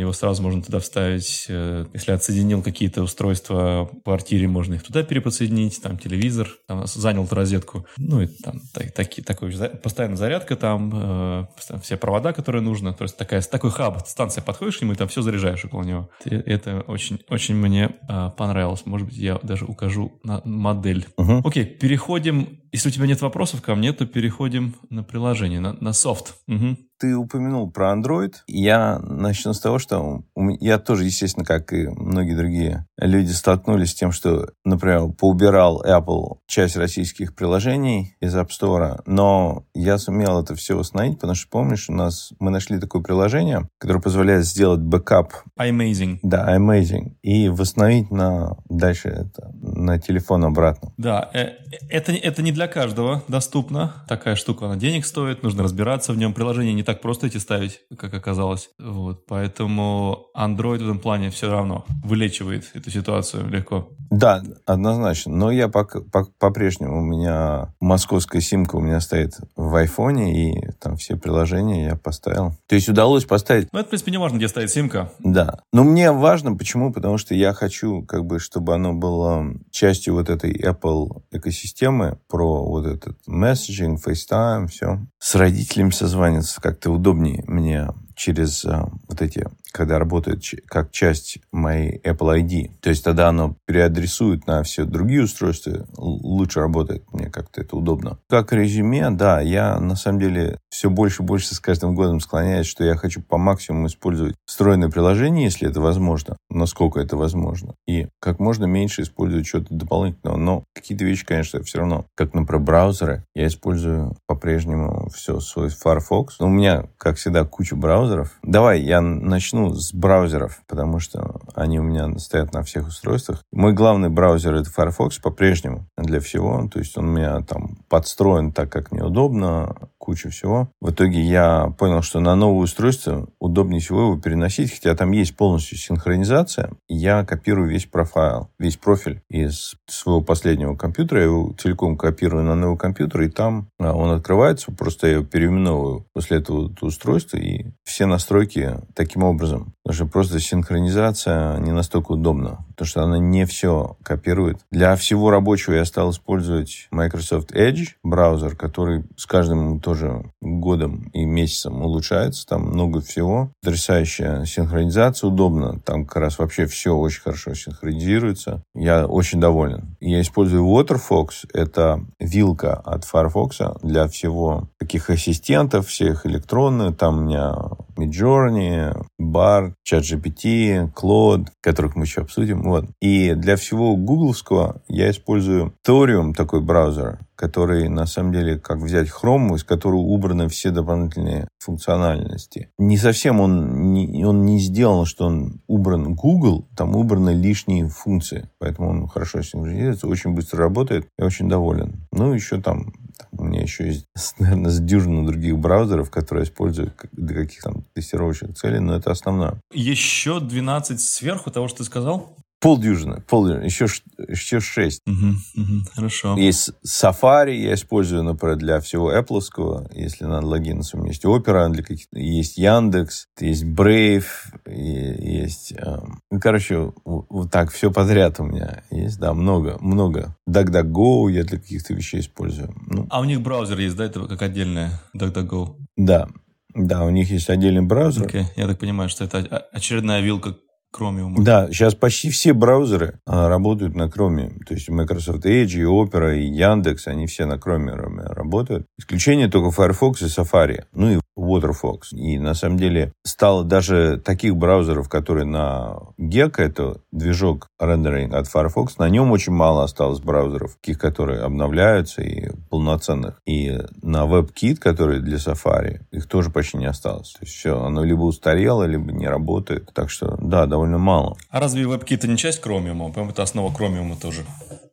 его 0.02 0.12
сразу 0.12 0.44
можно 0.44 0.62
туда 0.62 0.80
вставить. 0.80 1.46
Э, 1.48 1.86
если 1.94 2.12
отсоединил 2.12 2.62
какие-то 2.62 3.02
устройства 3.02 3.90
в 3.92 4.04
квартире, 4.04 4.48
можно 4.48 4.74
их 4.74 4.84
туда 4.84 5.04
переподсоединить. 5.04 5.82
Там 5.82 5.98
телевизор, 5.98 6.50
там 6.68 6.86
занял 6.86 7.26
розетку. 7.30 7.86
Ну 7.98 8.22
и 8.22 8.28
там 8.28 8.60
так, 8.74 8.92
так, 8.92 9.08
такой 9.26 9.54
постоянная 9.82 10.18
зарядка 10.18 10.58
там, 10.58 10.92
э, 10.94 11.46
все 11.82 11.96
провода, 11.96 12.34
которые 12.34 12.62
нужно. 12.62 12.94
То 12.94 13.04
есть 13.04 13.16
такая, 13.16 13.42
такой 13.42 13.72
хаб, 13.72 14.06
станция 14.06 14.42
подходишь 14.42 14.78
к 14.78 14.82
нему 14.82 14.94
и 14.94 14.96
там 14.96 15.08
все 15.08 15.22
заряжаешь 15.22 15.64
около 15.64 15.84
него. 15.84 16.10
Это 16.26 16.82
очень, 16.88 17.20
очень 17.30 17.56
мне 17.56 17.96
э, 18.10 18.32
понравилось. 18.38 18.86
Может 18.86 19.08
быть, 19.08 19.18
я 19.18 19.40
даже 19.44 19.66
укажу 19.66 20.20
на 20.24 20.42
модель. 20.44 21.08
Угу. 21.18 21.42
Окей, 21.46 21.66
переходим. 21.66 22.60
Если 22.74 22.90
у 22.90 22.92
тебя 22.92 23.08
нет 23.08 23.22
вопросов 23.22 23.62
ко 23.62 23.76
мне, 23.76 23.94
то 23.94 24.06
переходим 24.06 24.76
на 24.90 25.04
приложение, 25.04 25.62
на, 25.62 25.74
на 25.74 25.94
софт. 25.94 26.36
Угу. 26.48 26.78
Ты 26.98 27.16
упомянул 27.16 27.70
про 27.70 27.94
Android. 27.94 28.34
Я 28.48 29.00
начну 29.00 29.54
с 29.54 29.60
того, 29.60 29.80
что 29.80 30.24
я 30.60 30.80
тоже, 30.80 31.04
естественно, 31.04 31.46
как 31.46 31.74
и 31.74 31.88
многие 31.88 32.36
другие 32.36 32.88
люди, 32.98 33.32
столкнулись 33.32 33.92
с 33.92 33.96
тем, 33.96 34.12
что, 34.12 34.50
например, 34.64 35.10
поубирал 35.10 35.84
Apple 35.84 36.38
часть 36.48 36.78
российских 36.78 37.36
приложений 37.36 38.16
из 38.22 38.36
App 38.36 38.50
Store, 38.50 39.02
но 39.06 39.66
я 39.74 39.98
сумел 39.98 40.42
это 40.42 40.56
все 40.56 40.78
восстановить, 40.78 41.20
потому 41.20 41.36
что, 41.36 41.50
помнишь, 41.50 41.90
у 41.90 41.94
нас 41.94 42.32
мы 42.40 42.50
нашли 42.50 42.80
такое 42.80 43.02
приложение, 43.02 43.68
которое 43.78 44.02
позволяет 44.02 44.46
сделать 44.46 44.80
бэкап. 44.80 45.34
iMazing. 45.60 46.20
Да, 46.24 46.56
iMazing. 46.56 47.16
И 47.22 47.50
восстановить 47.50 48.10
на 48.12 48.58
дальше 48.70 49.10
это 49.10 49.52
на 49.62 50.00
телефон 50.00 50.46
обратно. 50.46 50.94
Да, 50.98 51.30
э, 51.34 51.50
это, 51.90 52.14
это 52.14 52.42
не 52.42 52.52
для 52.52 52.68
каждого 52.68 53.24
доступно. 53.28 54.06
Такая 54.08 54.36
штука, 54.36 54.66
она 54.66 54.76
денег 54.76 55.06
стоит, 55.06 55.44
нужно 55.44 55.64
разбираться 55.64 56.14
в 56.14 56.18
нем. 56.18 56.34
Приложение 56.34 56.74
не 56.74 56.84
так 56.84 56.95
просто 56.96 57.28
эти 57.28 57.38
ставить, 57.38 57.82
как 57.98 58.14
оказалось. 58.14 58.70
Вот, 58.80 59.26
поэтому 59.26 60.28
Android 60.36 60.80
в 60.80 60.84
этом 60.84 61.00
плане 61.00 61.30
все 61.30 61.50
равно 61.50 61.86
вылечивает 62.04 62.70
эту 62.74 62.92
ситуацию 62.92 63.48
легко. 63.50 63.90
Да, 64.10 64.44
однозначно. 64.66 65.34
Но 65.34 65.52
я 65.52 65.68
по-прежнему, 65.68 67.00
у 67.00 67.02
меня 67.02 67.74
московская 67.80 68.42
симка 68.42 68.76
у 68.76 68.80
меня 68.80 69.00
стоит 69.02 69.34
в 69.56 69.76
айфоне, 69.76 70.52
и 70.52 70.72
там 70.80 70.96
все 70.98 71.18
приложения 71.18 71.86
я 71.86 71.96
поставил. 71.96 72.56
То 72.68 72.76
есть 72.76 72.90
удалось 72.90 73.26
поставить... 73.26 73.68
Ну, 73.72 73.80
это, 73.80 73.88
в 73.88 73.90
принципе, 73.90 74.12
не 74.12 74.18
важно, 74.18 74.38
где 74.38 74.48
стоит 74.48 74.70
симка. 74.70 75.12
Да. 75.20 75.60
Но 75.74 75.84
мне 75.84 76.12
важно, 76.12 76.56
почему? 76.56 76.94
Потому 76.94 77.18
что 77.18 77.36
я 77.36 77.54
хочу, 77.54 78.04
как 78.04 78.26
бы, 78.26 78.40
чтобы 78.40 78.74
оно 78.74 78.94
было 78.94 79.46
частью 79.72 80.14
вот 80.14 80.30
этой 80.30 80.54
Apple 80.54 81.24
экосистемы 81.32 82.20
про 82.28 82.64
вот 82.64 82.86
этот 82.86 83.18
месседжинг, 83.28 84.06
FaceTime, 84.06 84.68
все. 84.68 85.00
С 85.20 85.36
родителями 85.36 85.92
созваниваться 85.92 86.62
как-то 86.76 86.92
удобнее 86.92 87.44
мне 87.48 87.88
через 88.16 88.66
э, 88.66 88.84
вот 89.08 89.22
эти 89.22 89.48
когда 89.76 90.00
работает 90.00 90.42
как 90.68 90.92
часть 90.92 91.40
моей 91.52 92.00
Apple 92.00 92.42
ID. 92.42 92.72
То 92.80 92.90
есть 92.90 93.04
тогда 93.04 93.28
оно 93.28 93.58
переадресует 93.66 94.48
на 94.48 94.64
все 94.64 94.86
другие 94.86 95.24
устройства, 95.24 95.86
лучше 95.98 96.62
работает, 96.62 97.04
мне 97.12 97.30
как-то 97.30 97.60
это 97.60 97.76
удобно. 97.76 98.18
Как 98.30 98.54
резюме, 98.54 99.10
да, 99.10 99.42
я 99.42 99.78
на 99.80 99.96
самом 99.96 100.20
деле 100.20 100.60
все 100.70 100.90
больше 100.90 101.24
и 101.24 101.26
больше 101.26 101.54
с 101.54 101.60
каждым 101.60 101.94
годом 101.94 102.22
склоняюсь, 102.22 102.68
что 102.68 102.86
я 102.86 102.96
хочу 102.96 103.22
по 103.22 103.38
максимуму 103.38 103.88
использовать 103.88 104.36
встроенное 104.46 104.90
приложение, 104.90 105.44
если 105.44 105.70
это 105.70 105.82
возможно, 105.82 106.38
насколько 106.50 107.02
это 107.02 107.18
возможно, 107.18 107.76
и 107.86 108.08
как 108.22 108.40
можно 108.40 108.66
меньше 108.66 109.02
использовать 109.02 109.46
что-то 109.46 109.74
дополнительного. 109.74 110.38
Но 110.38 110.64
какие-то 110.74 111.04
вещи, 111.04 111.26
конечно, 111.26 111.62
все 111.64 111.80
равно, 111.80 112.06
как, 112.16 112.34
например, 112.34 112.62
браузеры, 112.62 113.26
я 113.36 113.48
использую 113.48 114.16
по-прежнему 114.26 115.10
все 115.14 115.42
свой 115.42 115.68
Firefox. 115.70 116.40
Но 116.40 116.48
у 116.48 116.50
меня, 116.50 116.86
как 116.98 117.18
всегда, 117.18 117.44
куча 117.44 117.76
браузеров. 117.76 118.38
Давай 118.42 118.82
я 118.82 119.02
начну 119.02 119.65
с 119.74 119.94
браузеров, 119.94 120.62
потому 120.68 121.00
что 121.00 121.42
они 121.54 121.80
у 121.80 121.84
меня 121.84 122.18
стоят 122.18 122.54
на 122.54 122.64
всех 122.64 122.88
устройствах. 122.88 123.44
Мой 123.52 123.74
главный 123.74 124.10
браузер 124.10 124.56
это 124.56 124.70
Firefox 124.70 125.20
по-прежнему 125.20 125.88
для 125.98 126.20
всего. 126.20 126.68
То 126.72 126.80
есть 126.80 126.98
он 126.98 127.10
у 127.10 127.12
меня 127.12 127.42
там 127.42 127.78
подстроен 127.90 128.52
так, 128.52 128.72
как 128.72 128.92
мне 128.92 129.04
удобно, 129.04 129.76
куча 130.06 130.30
всего. 130.30 130.70
В 130.80 130.92
итоге 130.92 131.20
я 131.20 131.74
понял, 131.80 132.04
что 132.04 132.20
на 132.20 132.36
новое 132.36 132.66
устройство 132.66 133.28
удобнее 133.40 133.82
всего 133.82 134.02
его 134.02 134.18
переносить, 134.20 134.72
хотя 134.72 134.96
там 134.96 135.12
есть 135.12 135.36
полностью 135.36 135.80
синхронизация. 135.80 136.70
Я 136.88 137.26
копирую 137.26 137.70
весь 137.70 137.86
профайл, 137.86 138.50
весь 138.60 138.78
профиль 138.78 139.22
из 139.30 139.76
своего 139.88 140.22
последнего 140.22 140.76
компьютера, 140.76 141.22
я 141.22 141.26
его 141.26 141.56
целиком 141.58 141.98
копирую 141.98 142.44
на 142.44 142.56
новый 142.56 142.78
компьютер, 142.78 143.22
и 143.22 143.30
там 143.30 143.68
а, 143.80 143.94
он 143.94 144.12
открывается, 144.12 144.72
просто 144.72 145.08
я 145.08 145.14
его 145.14 145.26
переименовываю 145.26 146.06
после 146.14 146.38
этого 146.38 146.72
устройства, 146.82 147.38
и 147.38 147.66
все 147.84 148.06
настройки 148.06 148.76
таким 148.94 149.24
образом. 149.24 149.74
Потому 149.84 149.96
что 149.96 150.06
просто 150.06 150.40
синхронизация 150.40 151.58
не 151.60 151.72
настолько 151.72 152.12
удобна, 152.12 152.66
потому 152.70 152.88
что 152.88 153.04
она 153.04 153.18
не 153.18 153.46
все 153.46 153.98
копирует. 154.04 154.60
Для 154.70 154.96
всего 154.96 155.30
рабочего 155.30 155.74
я 155.74 155.86
стал 155.86 156.12
использовать 156.12 156.88
Microsoft 156.92 157.52
Edge 157.52 157.90
браузер, 158.04 158.56
который 158.56 159.04
с 159.16 159.26
каждым 159.26 159.80
тоже 159.80 159.95
тоже 159.96 160.24
годом 160.42 161.10
и 161.14 161.26
месяцем 161.26 161.82
улучшается. 161.82 162.46
Там 162.46 162.64
много 162.64 163.02
всего. 163.02 163.52
Потрясающая 163.64 164.46
синхронизация, 164.46 165.30
удобно. 165.30 165.80
Там 165.80 166.06
как 166.06 166.18
раз 166.18 166.38
вообще 166.38 166.66
все 166.66 166.96
очень 166.96 167.22
хорошо 167.22 167.54
синхронизируется. 167.54 168.62
Я 168.74 169.08
очень 169.08 169.40
доволен. 169.40 169.96
Я 170.02 170.22
использую 170.22 170.66
WaterFox. 170.66 171.50
Это 171.54 172.06
вилка 172.20 172.74
от 172.74 173.06
Firefox 173.06 173.60
для 173.82 174.08
всего 174.08 174.70
таких 174.80 175.10
ассистентов, 175.10 175.88
всех 175.88 176.26
электронных. 176.26 176.98
Там 176.98 177.20
у 177.20 177.22
меня 177.22 177.56
Midjourney, 177.96 179.02
Bar, 179.20 179.74
ChatGPT, 179.90 180.92
Claude, 180.94 181.48
которых 181.62 181.96
мы 181.96 182.04
еще 182.04 182.22
обсудим. 182.22 182.64
Вот. 182.64 182.86
И 183.02 183.34
для 183.34 183.56
всего 183.56 183.96
гугловского 183.96 184.82
я 184.88 185.10
использую 185.10 185.74
Thorium, 185.88 186.34
такой 186.34 186.62
браузер, 186.62 187.20
который 187.36 187.90
на 187.90 188.06
самом 188.06 188.34
деле 188.34 188.58
как 188.58 188.80
взять 188.80 189.10
Chrome, 189.10 189.56
из 189.56 189.64
которого 189.64 190.00
убраны 190.00 190.48
все 190.50 190.72
дополнительные 190.72 191.48
функциональности. 191.60 192.70
Не 192.78 192.98
совсем 192.98 193.40
он 193.40 193.94
не, 193.94 194.24
он 194.26 194.46
не 194.46 194.60
сделан, 194.60 195.06
что 195.06 195.26
он 195.26 195.62
убран 195.68 196.16
Google, 196.16 196.68
там 196.76 196.96
убраны 196.96 197.32
лишние 197.32 197.88
функции. 197.88 198.50
Поэтому 198.60 198.90
он 198.90 199.08
хорошо 199.08 199.42
синхронизируется, 199.42 200.08
очень 200.08 200.32
быстро 200.32 200.60
работает. 200.60 201.08
Я 201.18 201.26
очень 201.26 201.50
доволен. 201.50 202.08
Ну, 202.12 202.34
еще 202.34 202.62
там 202.62 202.94
у 203.32 203.44
меня 203.44 203.62
еще 203.62 203.88
есть, 203.88 204.06
наверное, 204.40 204.72
с 204.72 204.80
дюжину 204.80 205.26
других 205.26 205.58
браузеров, 205.58 206.10
которые 206.10 206.44
я 206.44 206.50
использую 206.50 206.94
для 207.12 207.36
каких-то 207.36 207.74
тестировочных 207.94 208.56
целей, 208.56 208.80
но 208.80 208.96
это 208.96 209.12
основное. 209.12 209.60
Еще 209.74 210.40
12 210.40 211.00
сверху 211.00 211.52
того, 211.52 211.68
что 211.68 211.80
ты 211.80 211.84
сказал? 211.86 212.36
Полдюжины, 212.66 213.22
полдюжины, 213.22 213.66
еще, 213.66 213.86
еще 214.28 214.60
шесть. 214.60 215.00
Угу, 215.06 215.62
угу, 215.62 215.86
хорошо. 215.94 216.36
Есть 216.36 216.72
Safari, 216.84 217.58
я 217.58 217.76
использую, 217.76 218.24
например, 218.24 218.56
для 218.56 218.80
всего 218.80 219.14
Apple, 219.14 219.88
если 219.94 220.26
надо 220.26 220.48
логиниться. 220.48 220.98
У 220.98 221.02
меня 221.02 221.12
есть 221.12 221.24
Opera, 221.26 221.70
для 221.70 221.84
каких 221.84 222.08
есть 222.12 222.58
Яндекс, 222.58 223.28
есть 223.40 223.66
Brave, 223.66 224.26
есть... 224.66 225.74
Эм, 225.78 226.22
ну, 226.32 226.40
короче, 226.40 226.92
вот 227.06 227.52
так 227.52 227.72
все 227.72 227.92
подряд 227.92 228.40
у 228.40 228.46
меня 228.46 228.82
есть, 228.90 229.20
да, 229.20 229.36
много, 229.36 229.78
много. 229.80 230.36
DuckDuckGo 230.50 231.32
я 231.34 231.44
для 231.44 231.60
каких-то 231.60 231.94
вещей 231.94 232.22
использую. 232.22 232.74
Ну. 232.88 233.06
А 233.12 233.20
у 233.20 233.26
них 233.26 233.42
браузер 233.42 233.78
есть, 233.78 233.96
да, 233.96 234.06
это 234.06 234.26
как 234.26 234.42
отдельная 234.42 234.90
DuckDuckGo? 235.16 235.76
Да, 235.98 236.30
да, 236.76 237.06
у 237.06 237.10
них 237.10 237.30
есть 237.30 237.50
отдельный 237.50 237.84
браузер. 237.84 238.26
Okay. 238.26 238.46
Я 238.58 238.68
так 238.68 238.80
понимаю, 238.80 239.08
что 239.08 239.24
это 239.24 239.38
очередная 239.72 240.22
вилка 240.22 240.58
Chromium. 240.96 241.36
Да, 241.38 241.68
сейчас 241.68 241.96
почти 241.96 242.30
все 242.30 242.54
браузеры 242.54 243.20
а, 243.26 243.50
работают 243.50 243.96
на 243.96 244.04
Chromium. 244.04 244.60
То 244.68 244.74
есть 244.74 244.90
Microsoft 244.90 245.46
Edge, 245.46 245.78
и 245.78 245.84
Opera, 245.84 246.38
и 246.38 246.46
Яндекс, 246.46 247.08
они 247.08 247.28
все 247.28 247.46
на 247.46 247.56
Chromium 247.56 248.22
работают. 248.34 248.86
Исключение 248.98 249.48
только 249.48 249.72
Firefox 249.72 250.22
и 250.22 250.26
Safari. 250.26 250.84
Ну 250.94 251.12
и 251.12 251.20
WaterFox. 251.38 252.14
И 252.14 252.40
на 252.40 252.54
самом 252.54 252.78
деле 252.78 253.12
стало 253.24 253.64
даже 253.64 254.22
таких 254.24 254.56
браузеров, 254.56 255.10
которые 255.10 255.46
на 255.46 255.98
Gecko, 256.20 256.62
это 256.62 257.02
движок 257.12 257.68
рендеринг 257.80 258.34
от 258.34 258.48
Firefox, 258.48 258.98
на 258.98 259.10
нем 259.10 259.32
очень 259.32 259.54
мало 259.54 259.84
осталось 259.84 260.20
браузеров, 260.20 260.76
таких, 260.76 261.00
которые 261.00 261.42
обновляются 261.42 262.22
и 262.22 262.52
полноценных. 262.70 263.42
И 263.46 263.80
на 264.02 264.26
WebKit, 264.26 264.78
который 264.78 265.20
для 265.20 265.38
Safari, 265.38 266.02
их 266.12 266.28
тоже 266.28 266.50
почти 266.50 266.78
не 266.78 266.86
осталось. 266.86 267.34
То 267.34 267.40
есть 267.42 267.54
все, 267.54 267.82
оно 267.82 268.04
либо 268.04 268.22
устарело, 268.22 268.84
либо 268.84 269.12
не 269.12 269.28
работает. 269.28 269.92
Так 269.94 270.10
что, 270.10 270.38
да, 270.40 270.66
довольно 270.66 270.85
мало. 270.86 271.38
А 271.50 271.60
разве 271.60 271.84
WebKit 271.84 272.28
не 272.28 272.38
часть 272.38 272.64
Chromium? 272.64 273.12
По-моему, 273.12 273.32
это 273.32 273.44
основа 273.44 273.72
Chromium 273.72 274.20
тоже. 274.20 274.46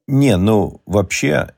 Не, 0.06 0.36
ну, 0.36 0.82
вообще, 0.86 1.54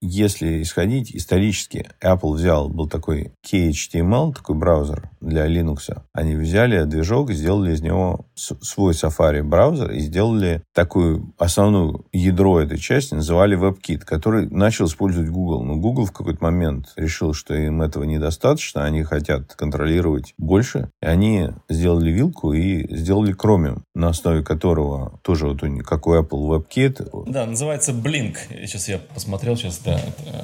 если 0.00 0.62
исходить 0.62 1.14
исторически, 1.14 1.88
Apple 2.02 2.34
взял, 2.34 2.68
был 2.68 2.88
такой 2.88 3.32
KHTML, 3.44 4.34
такой 4.34 4.56
браузер 4.56 5.10
для 5.20 5.46
Linux. 5.46 6.02
Они 6.12 6.34
взяли 6.34 6.84
движок, 6.84 7.32
сделали 7.32 7.74
из 7.74 7.80
него 7.80 8.26
свой 8.34 8.92
Safari 8.92 9.42
браузер 9.42 9.90
и 9.90 10.00
сделали 10.00 10.62
такую 10.74 11.32
основную 11.38 12.06
ядро 12.12 12.60
этой 12.60 12.78
части, 12.78 13.14
называли 13.14 13.58
WebKit, 13.58 14.00
который 14.00 14.48
начал 14.50 14.86
использовать 14.86 15.30
Google. 15.30 15.64
Но 15.64 15.76
Google 15.76 16.06
в 16.06 16.12
какой-то 16.12 16.42
момент 16.44 16.92
решил, 16.96 17.32
что 17.32 17.54
им 17.54 17.82
этого 17.82 18.04
недостаточно, 18.04 18.84
они 18.84 19.02
хотят 19.02 19.54
контролировать 19.54 20.34
больше. 20.38 20.90
И 21.00 21.06
они 21.06 21.48
сделали 21.68 22.10
вилку 22.10 22.52
и 22.52 22.94
сделали 22.94 23.34
Chromium, 23.34 23.82
на 23.94 24.08
основе 24.08 24.42
которого 24.42 25.18
тоже 25.22 25.48
вот 25.48 25.62
как 25.84 26.06
у 26.06 26.14
Apple 26.14 26.66
WebKit. 26.68 27.24
Да, 27.26 27.46
называется 27.46 27.92
Blink. 27.92 28.36
Сейчас 28.66 28.88
я 28.88 28.98
посмотрел, 28.98 29.56
сейчас 29.56 29.85
да, 29.86 29.94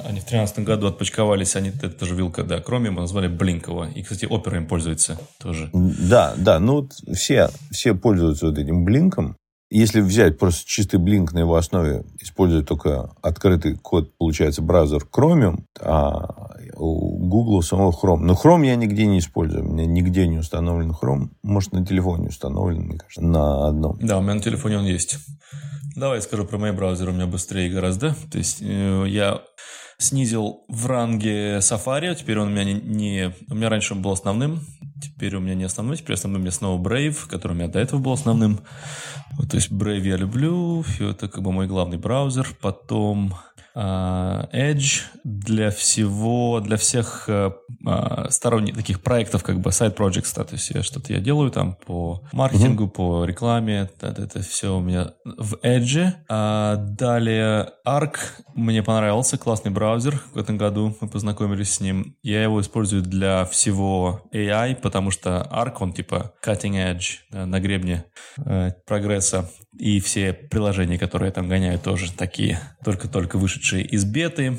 они 0.05 0.19
в 0.19 0.25
2013 0.25 0.59
году 0.59 0.87
отпочковались, 0.87 1.55
они, 1.55 1.69
это 1.69 1.89
тоже 1.89 2.15
вилка, 2.15 2.43
да, 2.43 2.61
кроме 2.61 2.89
мы 2.89 3.01
назвали 3.01 3.27
Блинкова. 3.27 3.89
И, 3.93 4.01
кстати, 4.01 4.25
опера 4.25 4.57
им 4.57 4.67
пользуется 4.67 5.19
тоже. 5.39 5.69
Да, 5.73 6.33
да, 6.37 6.59
ну 6.59 6.89
все, 7.13 7.49
все 7.71 7.93
пользуются 7.93 8.47
вот 8.47 8.57
этим 8.57 8.85
блинком. 8.85 9.35
Если 9.73 10.01
взять 10.01 10.37
просто 10.37 10.69
чистый 10.69 10.99
блинк 10.99 11.33
на 11.33 11.39
его 11.39 11.55
основе, 11.55 12.03
используя 12.19 12.61
только 12.61 13.09
открытый 13.23 13.75
код, 13.75 14.15
получается 14.17 14.61
браузер 14.61 15.07
Chromium, 15.11 15.63
а 15.81 16.51
у 16.75 17.17
Google 17.27 17.63
самого 17.63 17.91
Chrome. 17.91 18.19
Но 18.19 18.33
Chrome 18.33 18.67
я 18.67 18.75
нигде 18.75 19.07
не 19.07 19.17
использую. 19.17 19.67
У 19.67 19.73
меня 19.73 19.87
нигде 19.87 20.27
не 20.27 20.37
установлен 20.37 20.91
Chrome. 20.91 21.29
Может, 21.41 21.71
на 21.71 21.83
телефоне 21.83 22.27
установлен, 22.27 22.83
мне 22.83 22.99
кажется, 22.99 23.23
на 23.23 23.67
одном. 23.67 23.97
Да, 23.99 24.19
у 24.19 24.21
меня 24.21 24.35
на 24.35 24.41
телефоне 24.41 24.77
он 24.77 24.85
есть. 24.85 25.17
Давай 25.95 26.21
скажу 26.21 26.45
про 26.45 26.59
мои 26.59 26.71
браузеры, 26.71 27.11
у 27.11 27.15
меня 27.15 27.25
быстрее 27.25 27.67
гораздо. 27.71 28.15
То 28.31 28.37
есть 28.37 28.61
э, 28.61 29.05
я 29.07 29.41
снизил 29.97 30.65
в 30.67 30.85
ранге 30.85 31.57
Safari, 31.57 32.13
теперь 32.15 32.39
он 32.39 32.49
у 32.49 32.51
меня 32.51 32.63
не, 32.63 32.73
не... 32.73 33.33
У 33.49 33.55
меня 33.55 33.69
раньше 33.69 33.93
он 33.93 34.01
был 34.01 34.11
основным, 34.11 34.61
теперь 35.01 35.35
у 35.35 35.39
меня 35.39 35.55
не 35.55 35.63
основной, 35.63 35.97
теперь 35.97 36.15
основным 36.15 36.41
у 36.41 36.43
меня 36.43 36.51
снова 36.51 36.81
Brave, 36.81 37.27
который 37.27 37.53
у 37.53 37.55
меня 37.55 37.67
до 37.67 37.79
этого 37.79 37.99
был 37.99 38.13
основным. 38.13 38.61
Вот, 39.37 39.49
то 39.49 39.57
есть 39.57 39.71
Brave 39.71 40.01
я 40.07 40.17
люблю, 40.17 40.83
это 40.99 41.27
как 41.27 41.41
бы 41.41 41.51
мой 41.51 41.67
главный 41.67 41.97
браузер. 41.97 42.47
Потом 42.61 43.33
Edge 43.75 45.01
для 45.23 45.71
всего, 45.71 46.59
для 46.59 46.77
всех 46.77 47.25
э, 47.27 47.51
а, 47.85 48.29
сторонних 48.29 48.75
таких 48.75 49.01
проектов, 49.01 49.43
как 49.43 49.59
бы 49.59 49.71
side 49.71 49.95
projects, 49.95 50.33
да, 50.35 50.43
то 50.43 50.53
есть 50.53 50.69
я 50.69 50.83
что-то 50.83 51.11
я 51.11 51.19
делаю 51.19 51.49
там 51.49 51.75
по 51.75 52.23
маркетингу, 52.33 52.85
mm-hmm. 52.85 52.89
по 52.89 53.25
рекламе, 53.25 53.89
это, 53.99 54.21
это 54.21 54.41
все 54.41 54.77
у 54.77 54.79
меня 54.79 55.13
в 55.25 55.55
Edge. 55.63 56.13
А 56.29 56.75
далее 56.75 57.69
Arc 57.87 58.17
мне 58.53 58.83
понравился, 58.83 59.39
классный 59.39 59.71
браузер 59.71 60.21
в 60.33 60.37
этом 60.37 60.57
году, 60.57 60.95
мы 61.01 61.07
познакомились 61.07 61.73
с 61.73 61.79
ним. 61.79 62.15
Я 62.21 62.43
его 62.43 62.61
использую 62.61 63.01
для 63.01 63.45
всего 63.45 64.21
AI, 64.31 64.75
потому 64.75 65.09
что 65.09 65.49
Arc, 65.51 65.77
он 65.79 65.93
типа 65.93 66.33
cutting 66.45 66.73
edge, 66.73 67.21
да, 67.31 67.47
на 67.47 67.59
гребне 67.59 68.05
э, 68.37 68.71
прогресса. 68.85 69.49
И 69.79 69.99
все 69.99 70.33
приложения, 70.33 70.99
которые 70.99 71.29
я 71.29 71.33
там 71.33 71.47
гоняю, 71.47 71.79
тоже 71.79 72.11
такие, 72.13 72.59
только-только 72.85 73.39
вышедшие 73.39 73.62
из 73.71 74.05
беты. 74.05 74.57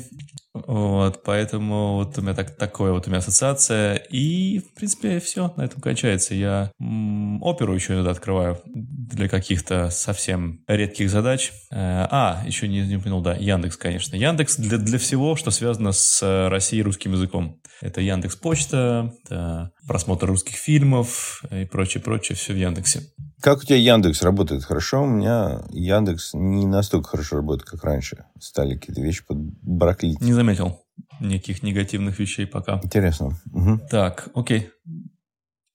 Вот, 0.53 1.23
поэтому 1.23 1.95
вот 1.95 2.17
у 2.17 2.21
меня 2.21 2.33
так, 2.33 2.55
такое 2.55 2.93
вот 2.93 3.07
у 3.07 3.09
меня 3.09 3.19
ассоциация. 3.19 3.95
И, 3.95 4.59
в 4.59 4.73
принципе, 4.73 5.19
все, 5.19 5.53
на 5.57 5.63
этом 5.63 5.81
кончается. 5.81 6.33
Я 6.33 6.71
м, 6.79 7.43
оперу 7.43 7.75
еще 7.75 7.93
иногда 7.93 8.11
открываю 8.11 8.61
для 8.65 9.27
каких-то 9.27 9.89
совсем 9.89 10.63
редких 10.67 11.09
задач. 11.09 11.51
Э, 11.71 12.07
а, 12.09 12.41
еще 12.45 12.69
не, 12.69 12.87
не 12.87 12.97
понял, 12.97 13.19
да, 13.19 13.35
Яндекс, 13.35 13.75
конечно. 13.75 14.15
Яндекс 14.15 14.55
для, 14.55 14.77
для 14.77 14.97
всего, 14.97 15.35
что 15.35 15.51
связано 15.51 15.91
с 15.91 16.47
Россией 16.49 16.83
русским 16.83 17.11
языком. 17.11 17.59
Это 17.81 17.99
Яндекс 17.99 18.37
Почта, 18.37 19.13
это 19.25 19.71
просмотр 19.87 20.27
русских 20.27 20.55
фильмов 20.55 21.43
и 21.51 21.65
прочее, 21.65 22.01
прочее, 22.01 22.37
все 22.37 22.53
в 22.53 22.57
Яндексе. 22.57 23.01
Как 23.41 23.59
у 23.59 23.63
тебя 23.63 23.77
Яндекс 23.77 24.21
работает 24.21 24.63
хорошо? 24.63 25.03
У 25.03 25.07
меня 25.07 25.61
Яндекс 25.69 26.33
не 26.33 26.65
настолько 26.65 27.09
хорошо 27.09 27.37
работает, 27.37 27.69
как 27.69 27.83
раньше. 27.83 28.25
Стали 28.39 28.75
какие-то 28.75 29.01
вещи 29.01 29.25
подбраклить. 29.25 30.21
Не 30.21 30.33
заметил 30.33 30.81
никаких 31.19 31.63
негативных 31.63 32.19
вещей 32.19 32.45
пока. 32.45 32.79
Интересно. 32.83 33.37
Угу. 33.53 33.81
Так, 33.89 34.29
окей. 34.33 34.69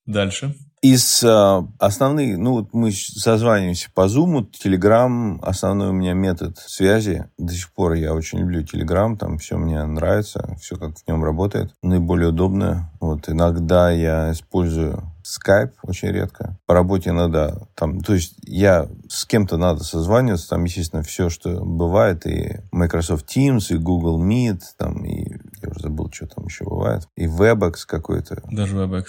Дальше. 0.06 0.54
Из 0.82 1.22
э, 1.22 1.62
основных, 1.78 2.38
ну 2.38 2.52
вот 2.52 2.72
мы 2.72 2.90
созваниваемся 2.90 3.90
по 3.94 4.06
Zoom, 4.06 4.46
Telegram 4.50 5.38
основной 5.42 5.90
у 5.90 5.92
меня 5.92 6.14
метод 6.14 6.56
связи. 6.56 7.26
До 7.36 7.52
сих 7.52 7.70
пор 7.74 7.92
я 7.92 8.14
очень 8.14 8.38
люблю 8.38 8.62
Telegram, 8.62 9.14
там 9.14 9.36
все 9.36 9.58
мне 9.58 9.84
нравится, 9.84 10.56
все 10.58 10.76
как 10.76 10.96
в 10.96 11.06
нем 11.06 11.22
работает. 11.22 11.74
Наиболее 11.82 12.28
удобное. 12.28 12.90
Вот 12.98 13.28
иногда 13.28 13.90
я 13.90 14.32
использую 14.32 15.02
Skype 15.24 15.72
очень 15.82 16.08
редко. 16.08 16.58
По 16.66 16.74
работе 16.74 17.12
надо 17.12 17.68
там, 17.74 18.00
то 18.00 18.14
есть 18.14 18.34
я 18.42 18.88
с 19.08 19.24
кем-то 19.24 19.56
надо 19.56 19.84
созваниваться, 19.84 20.50
там, 20.50 20.64
естественно, 20.64 21.02
все, 21.02 21.30
что 21.30 21.64
бывает, 21.64 22.26
и 22.26 22.60
Microsoft 22.72 23.26
Teams, 23.34 23.74
и 23.74 23.76
Google 23.76 24.22
Meet, 24.22 24.60
там, 24.78 25.04
и 25.04 25.38
я 25.62 25.68
уже 25.68 25.80
забыл, 25.80 26.10
что 26.12 26.26
там 26.26 26.46
еще 26.46 26.64
бывает, 26.64 27.06
и 27.16 27.26
WebEx 27.26 27.74
какой-то. 27.86 28.42
Даже 28.50 28.76
WebEx. 28.76 29.06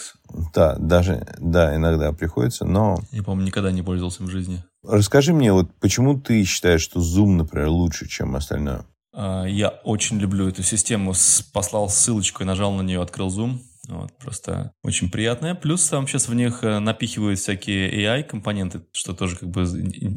Да, 0.53 0.75
даже, 0.77 1.25
да, 1.39 1.75
иногда 1.75 2.11
приходится, 2.13 2.65
но... 2.65 2.99
Я, 3.11 3.23
по-моему, 3.23 3.47
никогда 3.47 3.71
не 3.71 3.81
пользовался 3.81 4.23
в 4.23 4.27
жизни. 4.27 4.63
Расскажи 4.83 5.33
мне, 5.33 5.53
вот 5.53 5.69
почему 5.79 6.19
ты 6.19 6.43
считаешь, 6.43 6.81
что 6.81 6.99
Zoom, 6.99 7.35
например, 7.35 7.67
лучше, 7.69 8.07
чем 8.07 8.35
остальное? 8.35 8.85
А, 9.13 9.45
я 9.45 9.69
очень 9.69 10.17
люблю 10.17 10.47
эту 10.47 10.63
систему. 10.63 11.13
Послал 11.53 11.89
ссылочку 11.89 12.43
и 12.43 12.45
нажал 12.45 12.73
на 12.73 12.81
нее, 12.81 13.01
открыл 13.01 13.27
Zoom. 13.27 13.59
Вот, 13.87 14.15
просто 14.19 14.73
очень 14.83 15.09
приятная. 15.09 15.55
Плюс 15.55 15.87
там 15.89 16.07
сейчас 16.07 16.27
в 16.27 16.33
них 16.35 16.63
э, 16.63 16.79
напихивают 16.79 17.39
всякие 17.39 17.91
AI-компоненты, 18.05 18.81
что 18.91 19.13
тоже 19.13 19.37
как 19.37 19.49
бы 19.49 19.65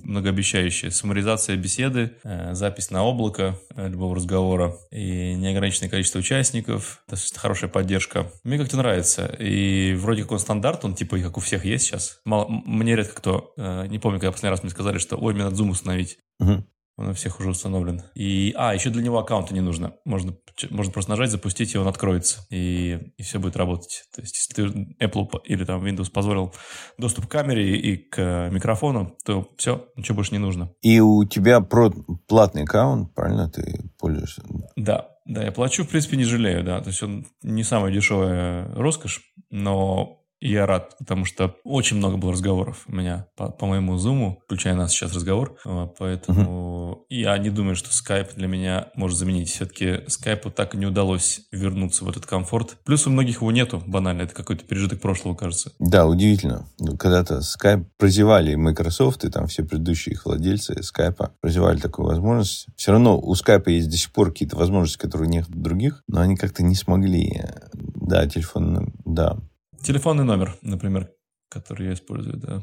многообещающее. 0.04 0.90
Суммаризация 0.90 1.56
беседы, 1.56 2.16
э, 2.24 2.54
запись 2.54 2.90
на 2.90 3.04
облако 3.04 3.58
э, 3.74 3.88
любого 3.88 4.16
разговора 4.16 4.76
и 4.90 5.34
неограниченное 5.34 5.88
количество 5.88 6.18
участников. 6.18 7.02
Это 7.08 7.16
хорошая 7.36 7.70
поддержка. 7.70 8.30
Мне 8.44 8.58
как-то 8.58 8.76
нравится. 8.76 9.26
И 9.38 9.94
вроде 9.94 10.22
как 10.22 10.32
он 10.32 10.38
стандарт, 10.40 10.84
он 10.84 10.94
типа 10.94 11.18
как 11.18 11.38
у 11.38 11.40
всех 11.40 11.64
есть 11.64 11.86
сейчас. 11.86 12.20
Мало, 12.24 12.46
мне 12.48 12.94
редко 12.94 13.14
кто, 13.14 13.54
не 13.56 13.98
помню, 13.98 14.20
когда 14.20 14.32
последний 14.32 14.50
раз 14.50 14.62
мне 14.62 14.70
сказали, 14.70 14.98
что 14.98 15.16
ой, 15.16 15.32
мне 15.32 15.44
надо 15.44 15.56
Zoom 15.56 15.70
установить. 15.70 16.18
Угу. 16.38 16.64
Он 16.96 17.08
у 17.08 17.12
всех 17.14 17.40
уже 17.40 17.50
установлен. 17.50 18.02
И, 18.14 18.52
а, 18.56 18.72
еще 18.72 18.90
для 18.90 19.02
него 19.02 19.18
аккаунта 19.18 19.52
не 19.52 19.60
нужно. 19.60 19.94
Можно, 20.04 20.36
можно 20.70 20.92
просто 20.92 21.10
нажать, 21.10 21.30
запустить, 21.30 21.74
и 21.74 21.78
он 21.78 21.88
откроется. 21.88 22.46
И, 22.50 23.12
и 23.16 23.22
все 23.22 23.40
будет 23.40 23.56
работать. 23.56 24.04
То 24.14 24.20
есть, 24.20 24.36
если 24.36 24.54
ты 24.54 24.96
Apple 25.04 25.28
или 25.44 25.64
там 25.64 25.84
Windows 25.84 26.10
позволил 26.10 26.54
доступ 26.96 27.26
к 27.26 27.30
камере 27.30 27.76
и 27.76 27.96
к 27.96 28.48
микрофону, 28.50 29.16
то 29.24 29.48
все, 29.56 29.88
ничего 29.96 30.16
больше 30.16 30.32
не 30.32 30.38
нужно. 30.38 30.70
И 30.82 31.00
у 31.00 31.24
тебя 31.24 31.60
про 31.60 31.92
платный 32.28 32.62
аккаунт, 32.62 33.12
правильно, 33.14 33.50
ты 33.50 33.90
пользуешься? 33.98 34.44
Да, 34.76 35.10
да, 35.26 35.42
я 35.42 35.52
плачу, 35.52 35.84
в 35.84 35.88
принципе, 35.88 36.16
не 36.16 36.24
жалею, 36.24 36.62
да. 36.62 36.80
То 36.80 36.90
есть 36.90 37.02
он 37.02 37.26
не 37.42 37.64
самая 37.64 37.92
дешевая 37.92 38.72
роскошь, 38.74 39.22
но 39.50 40.23
я 40.48 40.66
рад, 40.66 40.96
потому 40.98 41.24
что 41.24 41.56
очень 41.64 41.96
много 41.96 42.16
было 42.16 42.32
разговоров 42.32 42.84
у 42.86 42.94
меня 42.94 43.26
по, 43.36 43.50
по 43.50 43.66
моему 43.66 43.96
зуму, 43.96 44.42
включая 44.44 44.74
нас 44.74 44.92
сейчас 44.92 45.14
разговор. 45.14 45.56
Поэтому 45.98 47.06
uh-huh. 47.10 47.16
я 47.16 47.38
не 47.38 47.50
думаю, 47.50 47.76
что 47.76 47.88
Skype 47.90 48.34
для 48.36 48.46
меня 48.46 48.88
может 48.94 49.18
заменить. 49.18 49.48
Все-таки 49.48 50.04
Skype 50.06 50.50
так 50.50 50.74
и 50.74 50.78
не 50.78 50.86
удалось 50.86 51.42
вернуться 51.50 52.04
в 52.04 52.08
этот 52.08 52.26
комфорт. 52.26 52.76
Плюс 52.84 53.06
у 53.06 53.10
многих 53.10 53.36
его 53.36 53.50
нету, 53.52 53.82
банально. 53.86 54.22
Это 54.22 54.34
какой-то 54.34 54.64
пережиток 54.64 55.00
прошлого, 55.00 55.34
кажется. 55.34 55.72
Да, 55.78 56.06
удивительно. 56.06 56.68
Ну, 56.78 56.96
когда-то 56.96 57.40
Skype 57.40 57.86
прозевали 57.96 58.54
Microsoft 58.54 59.24
и 59.24 59.30
там 59.30 59.46
все 59.46 59.64
предыдущие 59.64 60.14
их 60.14 60.26
владельцы 60.26 60.74
Skype 60.74 61.30
прозевали 61.40 61.78
такую 61.78 62.08
возможность. 62.08 62.66
Все 62.76 62.92
равно 62.92 63.18
у 63.18 63.32
Skype 63.34 63.70
есть 63.70 63.88
до 63.88 63.96
сих 63.96 64.12
пор 64.12 64.30
какие-то 64.30 64.56
возможности, 64.56 64.98
которые 64.98 65.28
нет 65.28 65.46
других, 65.48 66.02
но 66.06 66.20
они 66.20 66.36
как-то 66.36 66.62
не 66.62 66.74
смогли. 66.74 67.42
Да, 67.72 68.26
телефон, 68.26 68.92
да, 69.04 69.38
Телефонный 69.84 70.24
номер, 70.24 70.56
например, 70.62 71.10
который 71.50 71.88
я 71.88 71.92
использую, 71.92 72.38
да. 72.38 72.62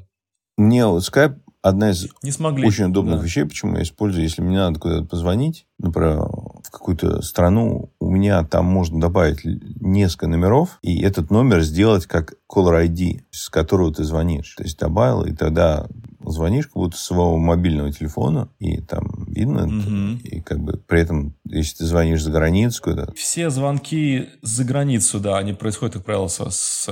Мне 0.57 0.85
вот 0.85 1.03
Skype 1.03 1.39
одна 1.61 1.91
из 1.91 2.07
не 2.23 2.31
смогли, 2.31 2.67
очень 2.67 2.85
удобных 2.85 3.19
да. 3.19 3.25
вещей, 3.25 3.45
почему 3.45 3.77
я 3.77 3.83
использую. 3.83 4.23
Если 4.23 4.41
мне 4.41 4.57
надо 4.57 4.79
куда-то 4.79 5.05
позвонить, 5.05 5.65
например, 5.77 6.17
в 6.17 6.71
какую-то 6.71 7.21
страну, 7.21 7.91
у 7.99 8.09
меня 8.09 8.43
там 8.43 8.65
можно 8.65 8.99
добавить 8.99 9.41
несколько 9.43 10.27
номеров, 10.27 10.79
и 10.81 11.01
этот 11.01 11.29
номер 11.29 11.61
сделать 11.61 12.05
как 12.05 12.33
caller 12.51 12.87
ID, 12.87 13.21
с 13.31 13.49
которого 13.49 13.93
ты 13.93 14.03
звонишь. 14.03 14.55
То 14.55 14.63
есть 14.63 14.79
добавил, 14.79 15.23
и 15.23 15.33
тогда 15.33 15.87
звонишь 16.25 16.65
как 16.65 16.75
будто 16.75 16.97
с 16.97 17.03
своего 17.03 17.37
мобильного 17.37 17.91
телефона, 17.91 18.49
и 18.59 18.81
там 18.81 19.25
видно, 19.27 19.65
угу. 19.65 20.19
и 20.23 20.41
как 20.41 20.59
бы 20.59 20.73
при 20.77 21.01
этом, 21.01 21.35
если 21.45 21.77
ты 21.77 21.85
звонишь 21.85 22.21
за 22.21 22.31
границу 22.31 22.81
куда 22.81 23.07
Все 23.15 23.49
звонки 23.49 24.29
за 24.41 24.63
границу, 24.63 25.19
да, 25.19 25.37
они 25.37 25.53
происходят, 25.53 25.95
как 25.95 26.05
правило, 26.05 26.27
со, 26.27 26.49
с, 26.49 26.83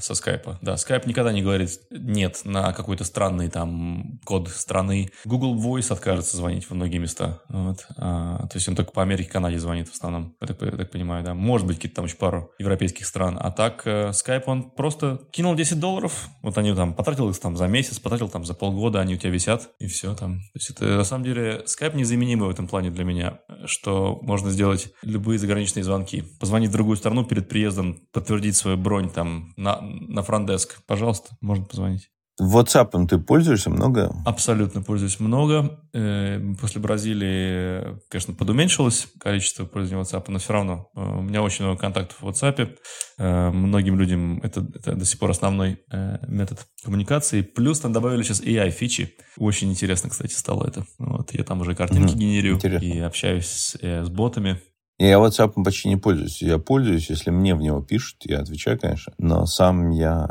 со 0.00 0.14
скайпа. 0.14 0.58
Да, 0.62 0.76
скайп 0.76 1.06
никогда 1.06 1.32
не 1.32 1.42
говорит 1.42 1.70
нет 1.90 2.40
на 2.44 2.72
какой-то 2.72 3.04
странный 3.04 3.48
там 3.48 4.20
код 4.24 4.48
страны. 4.48 5.10
Google 5.24 5.56
Voice 5.56 5.92
откажется 5.92 6.36
звонить 6.36 6.64
в 6.64 6.70
многие 6.72 6.98
места. 6.98 7.40
Вот. 7.48 7.86
А, 7.96 8.46
то 8.46 8.56
есть 8.56 8.68
он 8.68 8.76
только 8.76 8.92
по 8.92 9.02
Америке, 9.02 9.30
Канаде 9.30 9.58
звонит 9.58 9.88
в 9.88 9.92
основном, 9.92 10.34
я 10.40 10.46
так, 10.46 10.62
я 10.62 10.70
так 10.70 10.90
понимаю, 10.90 11.24
да. 11.24 11.34
Может 11.34 11.66
быть, 11.66 11.76
какие-то 11.76 11.96
там 11.96 12.04
еще 12.04 12.16
пару 12.16 12.50
европейских 12.58 13.06
стран. 13.06 13.38
А 13.40 13.50
так, 13.50 13.82
э, 13.86 14.10
Skype, 14.10 14.44
он 14.46 14.70
просто 14.70 15.20
кинул 15.30 15.54
10 15.54 15.80
долларов, 15.80 16.28
вот 16.42 16.56
они 16.58 16.74
там, 16.74 16.94
потратил 16.94 17.28
их 17.30 17.38
там 17.38 17.56
за 17.56 17.66
месяц, 17.66 17.98
потратил 17.98 18.28
там 18.28 18.44
за 18.44 18.54
полгода, 18.54 18.75
они 19.00 19.14
у 19.14 19.16
тебя 19.16 19.30
висят, 19.30 19.70
и 19.78 19.86
все 19.86 20.14
там. 20.14 20.38
То 20.38 20.50
есть 20.54 20.70
это, 20.70 20.84
на 20.96 21.04
самом 21.04 21.24
деле, 21.24 21.64
Skype 21.66 21.96
незаменимый 21.96 22.48
в 22.48 22.50
этом 22.50 22.68
плане 22.68 22.90
для 22.90 23.04
меня, 23.04 23.40
что 23.64 24.18
можно 24.22 24.50
сделать 24.50 24.92
любые 25.02 25.38
заграничные 25.38 25.84
звонки. 25.84 26.22
Позвонить 26.40 26.70
в 26.70 26.72
другую 26.72 26.96
страну 26.96 27.24
перед 27.24 27.48
приездом, 27.48 28.06
подтвердить 28.12 28.56
свою 28.56 28.76
бронь 28.76 29.10
там 29.10 29.52
на, 29.56 29.80
на 29.80 30.22
фронтдеск. 30.22 30.84
Пожалуйста, 30.86 31.36
можно 31.40 31.64
позвонить. 31.64 32.10
WhatsApp 32.40 33.06
ты 33.06 33.18
пользуешься 33.18 33.70
много? 33.70 34.14
Абсолютно 34.26 34.82
пользуюсь 34.82 35.20
много. 35.20 35.80
Э, 35.94 36.38
после 36.60 36.82
Бразилии, 36.82 37.98
конечно, 38.10 38.34
подуменьшилось 38.34 39.08
количество 39.18 39.64
пользования 39.64 40.04
WhatsApp, 40.04 40.24
но 40.28 40.38
все 40.38 40.52
равно 40.52 40.90
э, 40.94 41.00
у 41.00 41.22
меня 41.22 41.42
очень 41.42 41.64
много 41.64 41.80
контактов 41.80 42.20
в 42.20 42.28
WhatsApp. 42.28 42.76
Э, 43.18 43.50
многим 43.50 43.98
людям 43.98 44.40
это, 44.42 44.66
это 44.74 44.94
до 44.94 45.04
сих 45.06 45.18
пор 45.18 45.30
основной 45.30 45.80
метод 46.28 46.66
коммуникации. 46.84 47.40
Плюс 47.40 47.80
там 47.80 47.92
добавили 47.92 48.22
сейчас 48.22 48.42
AI-фичи. 48.42 49.14
Очень 49.38 49.70
интересно, 49.70 50.10
кстати, 50.10 50.34
стало 50.34 50.66
это. 50.66 50.84
Вот, 50.98 51.32
я 51.32 51.42
там 51.42 51.62
уже 51.62 51.74
картинки 51.74 52.12
угу, 52.12 52.20
генерирую 52.20 52.56
интересно. 52.56 52.84
и 52.84 52.98
общаюсь 52.98 53.46
с, 53.46 53.74
с 53.80 54.08
ботами. 54.10 54.60
Я 54.98 55.16
WhatsApp 55.16 55.62
почти 55.62 55.88
не 55.88 55.96
пользуюсь. 55.96 56.42
Я 56.42 56.58
пользуюсь, 56.58 57.08
если 57.08 57.30
мне 57.30 57.54
в 57.54 57.60
него 57.60 57.82
пишут, 57.82 58.16
я 58.24 58.40
отвечаю, 58.40 58.78
конечно. 58.78 59.14
Но 59.18 59.46
сам 59.46 59.90
я... 59.90 60.28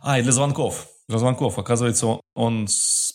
А, 0.00 0.18
и 0.18 0.22
для 0.22 0.32
звонков 0.32 0.88
звонков. 1.08 1.58
Оказывается, 1.58 2.20
он 2.34 2.66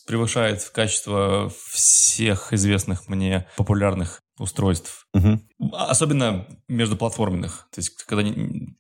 превышает 0.08 0.64
качество 0.70 1.52
всех 1.70 2.54
известных 2.54 3.08
мне 3.08 3.48
популярных 3.58 4.20
устройств. 4.42 5.08
Угу. 5.14 5.72
Особенно 5.74 6.48
междуплатформенных. 6.68 7.68
То 7.74 7.80
есть, 7.80 7.92
когда 8.06 8.24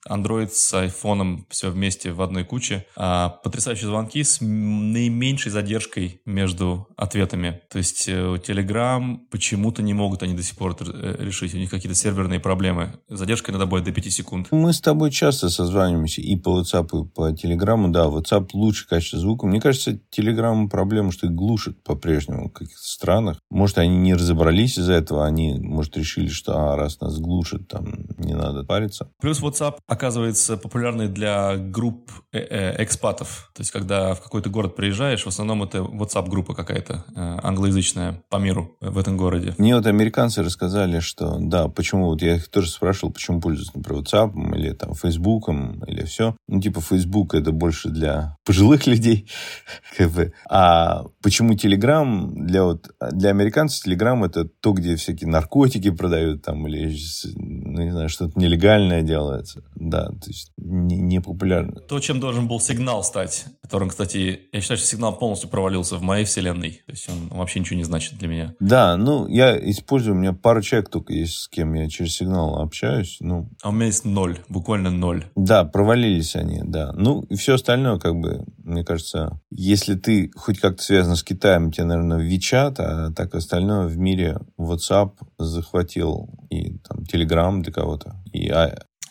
Android 0.09 0.49
с 0.51 0.73
iPhone 0.73 1.43
все 1.49 1.69
вместе 1.69 2.11
в 2.11 2.21
одной 2.21 2.43
куче. 2.43 2.85
А 2.95 3.29
потрясающие 3.29 3.87
звонки 3.87 4.23
с 4.23 4.39
наименьшей 4.41 5.51
задержкой 5.51 6.21
между 6.25 6.87
ответами. 6.97 7.61
То 7.69 7.77
есть, 7.77 8.07
э, 8.07 8.37
Telegram 8.45 9.17
почему-то 9.29 9.83
не 9.83 9.93
могут 9.93 10.23
они 10.23 10.33
до 10.33 10.43
сих 10.43 10.57
пор 10.57 10.75
э, 10.79 11.15
решить. 11.19 11.53
У 11.53 11.57
них 11.57 11.69
какие-то 11.69 11.97
серверные 11.97 12.39
проблемы. 12.39 12.93
Задержка 13.09 13.51
иногда 13.51 13.65
будет 13.65 13.83
до 13.83 13.91
5 13.91 14.11
секунд. 14.11 14.47
Мы 14.51 14.73
с 14.73 14.81
тобой 14.81 15.11
часто 15.11 15.49
созваниваемся 15.49 16.21
и 16.21 16.35
по 16.35 16.59
WhatsApp, 16.59 16.85
и 16.85 17.07
по 17.09 17.31
Telegram. 17.31 17.87
Да, 17.89 18.05
WhatsApp 18.05 18.49
лучше 18.53 18.87
качество 18.87 19.19
звука. 19.19 19.45
Мне 19.45 19.59
кажется, 19.59 19.99
Telegram 20.17 20.69
проблема, 20.69 21.11
что 21.11 21.27
их 21.27 21.33
глушит 21.33 21.83
по-прежнему 21.83 22.49
в 22.49 22.53
каких-то 22.53 22.83
странах. 22.83 23.39
Может, 23.49 23.77
они 23.77 23.97
не 23.97 24.13
разобрались 24.13 24.77
из-за 24.77 24.93
этого, 24.93 25.25
они, 25.25 25.50
может, 25.59 25.97
решили, 25.97 26.27
что 26.27 26.57
а, 26.57 26.75
раз 26.75 26.99
нас 27.01 27.19
глушит, 27.19 27.67
там 27.67 28.05
не 28.17 28.33
надо 28.33 28.63
париться. 28.63 29.09
Плюс 29.19 29.41
WhatsApp 29.41 29.77
оказывается 29.87 30.57
популярный 30.57 31.07
для 31.07 31.57
групп 31.57 32.11
э, 32.31 32.39
э, 32.39 32.83
экспатов. 32.83 33.51
То 33.53 33.61
есть, 33.61 33.71
когда 33.71 34.13
в 34.13 34.21
какой-то 34.21 34.49
город 34.49 34.75
приезжаешь, 34.75 35.23
в 35.23 35.27
основном 35.27 35.63
это 35.63 35.79
WhatsApp-группа 35.79 36.53
какая-то 36.53 37.05
э, 37.15 37.39
англоязычная 37.43 38.23
по 38.29 38.37
миру 38.37 38.77
в 38.81 38.97
этом 38.97 39.17
городе. 39.17 39.53
Мне 39.57 39.75
вот 39.75 39.85
американцы 39.85 40.43
рассказали, 40.43 40.99
что 40.99 41.37
да, 41.39 41.67
почему, 41.67 42.05
вот 42.07 42.21
я 42.21 42.35
их 42.35 42.49
тоже 42.49 42.69
спрашивал, 42.69 43.13
почему 43.13 43.41
пользуются, 43.41 43.77
например, 43.77 44.03
WhatsApp 44.03 44.55
или 44.55 44.71
там 44.73 44.93
Facebook 44.93 45.49
или 45.49 46.05
все. 46.05 46.35
Ну, 46.47 46.61
типа, 46.61 46.81
Facebook 46.81 47.33
это 47.33 47.51
больше 47.51 47.89
для 47.89 48.37
пожилых 48.45 48.87
людей, 48.87 49.29
как 49.97 50.11
бы. 50.11 50.33
А 50.49 51.05
почему 51.21 51.53
Telegram 51.53 52.31
для 52.33 52.63
вот, 52.63 52.89
для 53.11 53.29
американцев 53.29 53.85
Telegram 53.85 54.25
это 54.25 54.45
то, 54.45 54.73
где 54.73 54.95
всякие 54.95 55.29
наркотики 55.31 55.89
продают 55.89 56.43
там 56.43 56.67
или 56.67 56.95
ну, 57.35 57.81
не 57.81 57.91
знаю, 57.91 58.09
что-то 58.09 58.37
нелегальное 58.39 59.01
делается. 59.01 59.63
Да, 59.75 60.07
то 60.07 60.27
есть 60.27 60.51
не, 60.57 60.97
не 60.97 61.19
популярно. 61.19 61.79
То, 61.81 61.99
чем 61.99 62.19
должен 62.19 62.47
был 62.47 62.59
сигнал 62.59 63.03
стать, 63.03 63.45
которым, 63.61 63.89
кстати, 63.89 64.41
я 64.51 64.61
считаю, 64.61 64.77
что 64.77 64.87
сигнал 64.87 65.17
полностью 65.17 65.49
провалился 65.49 65.95
в 65.95 66.01
моей 66.01 66.25
вселенной. 66.25 66.81
То 66.85 66.91
есть 66.91 67.09
он 67.09 67.37
вообще 67.37 67.59
ничего 67.59 67.77
не 67.77 67.83
значит 67.83 68.17
для 68.19 68.27
меня. 68.27 68.55
Да, 68.59 68.97
ну, 68.97 69.27
я 69.27 69.57
использую, 69.57 70.15
у 70.15 70.19
меня 70.19 70.33
пару 70.33 70.61
человек 70.61 70.89
только 70.89 71.13
есть, 71.13 71.33
с 71.33 71.47
кем 71.47 71.73
я 71.73 71.89
через 71.89 72.15
сигнал 72.15 72.59
общаюсь. 72.59 73.17
Ну, 73.21 73.49
а 73.61 73.69
у 73.69 73.71
меня 73.71 73.85
есть 73.85 74.05
ноль, 74.05 74.39
буквально 74.49 74.91
ноль. 74.91 75.25
Да, 75.35 75.63
провалились 75.63 76.35
они, 76.35 76.61
да. 76.63 76.93
Ну, 76.95 77.21
и 77.23 77.35
все 77.35 77.55
остальное, 77.55 77.97
как 77.97 78.15
бы, 78.15 78.45
мне 78.71 78.83
кажется, 78.83 79.39
если 79.49 79.95
ты 79.95 80.31
хоть 80.35 80.59
как-то 80.59 80.81
связан 80.83 81.15
с 81.15 81.23
Китаем, 81.23 81.71
тебе, 81.71 81.85
наверное, 81.85 82.19
WeChat, 82.19 82.75
а 82.79 83.11
так 83.13 83.35
остальное 83.35 83.87
в 83.87 83.97
мире 83.97 84.39
WhatsApp 84.59 85.13
захватил 85.37 86.29
и 86.49 86.77
там 86.79 87.03
Telegram 87.11 87.61
для 87.61 87.71
кого-то. 87.71 88.15
И 88.33 88.49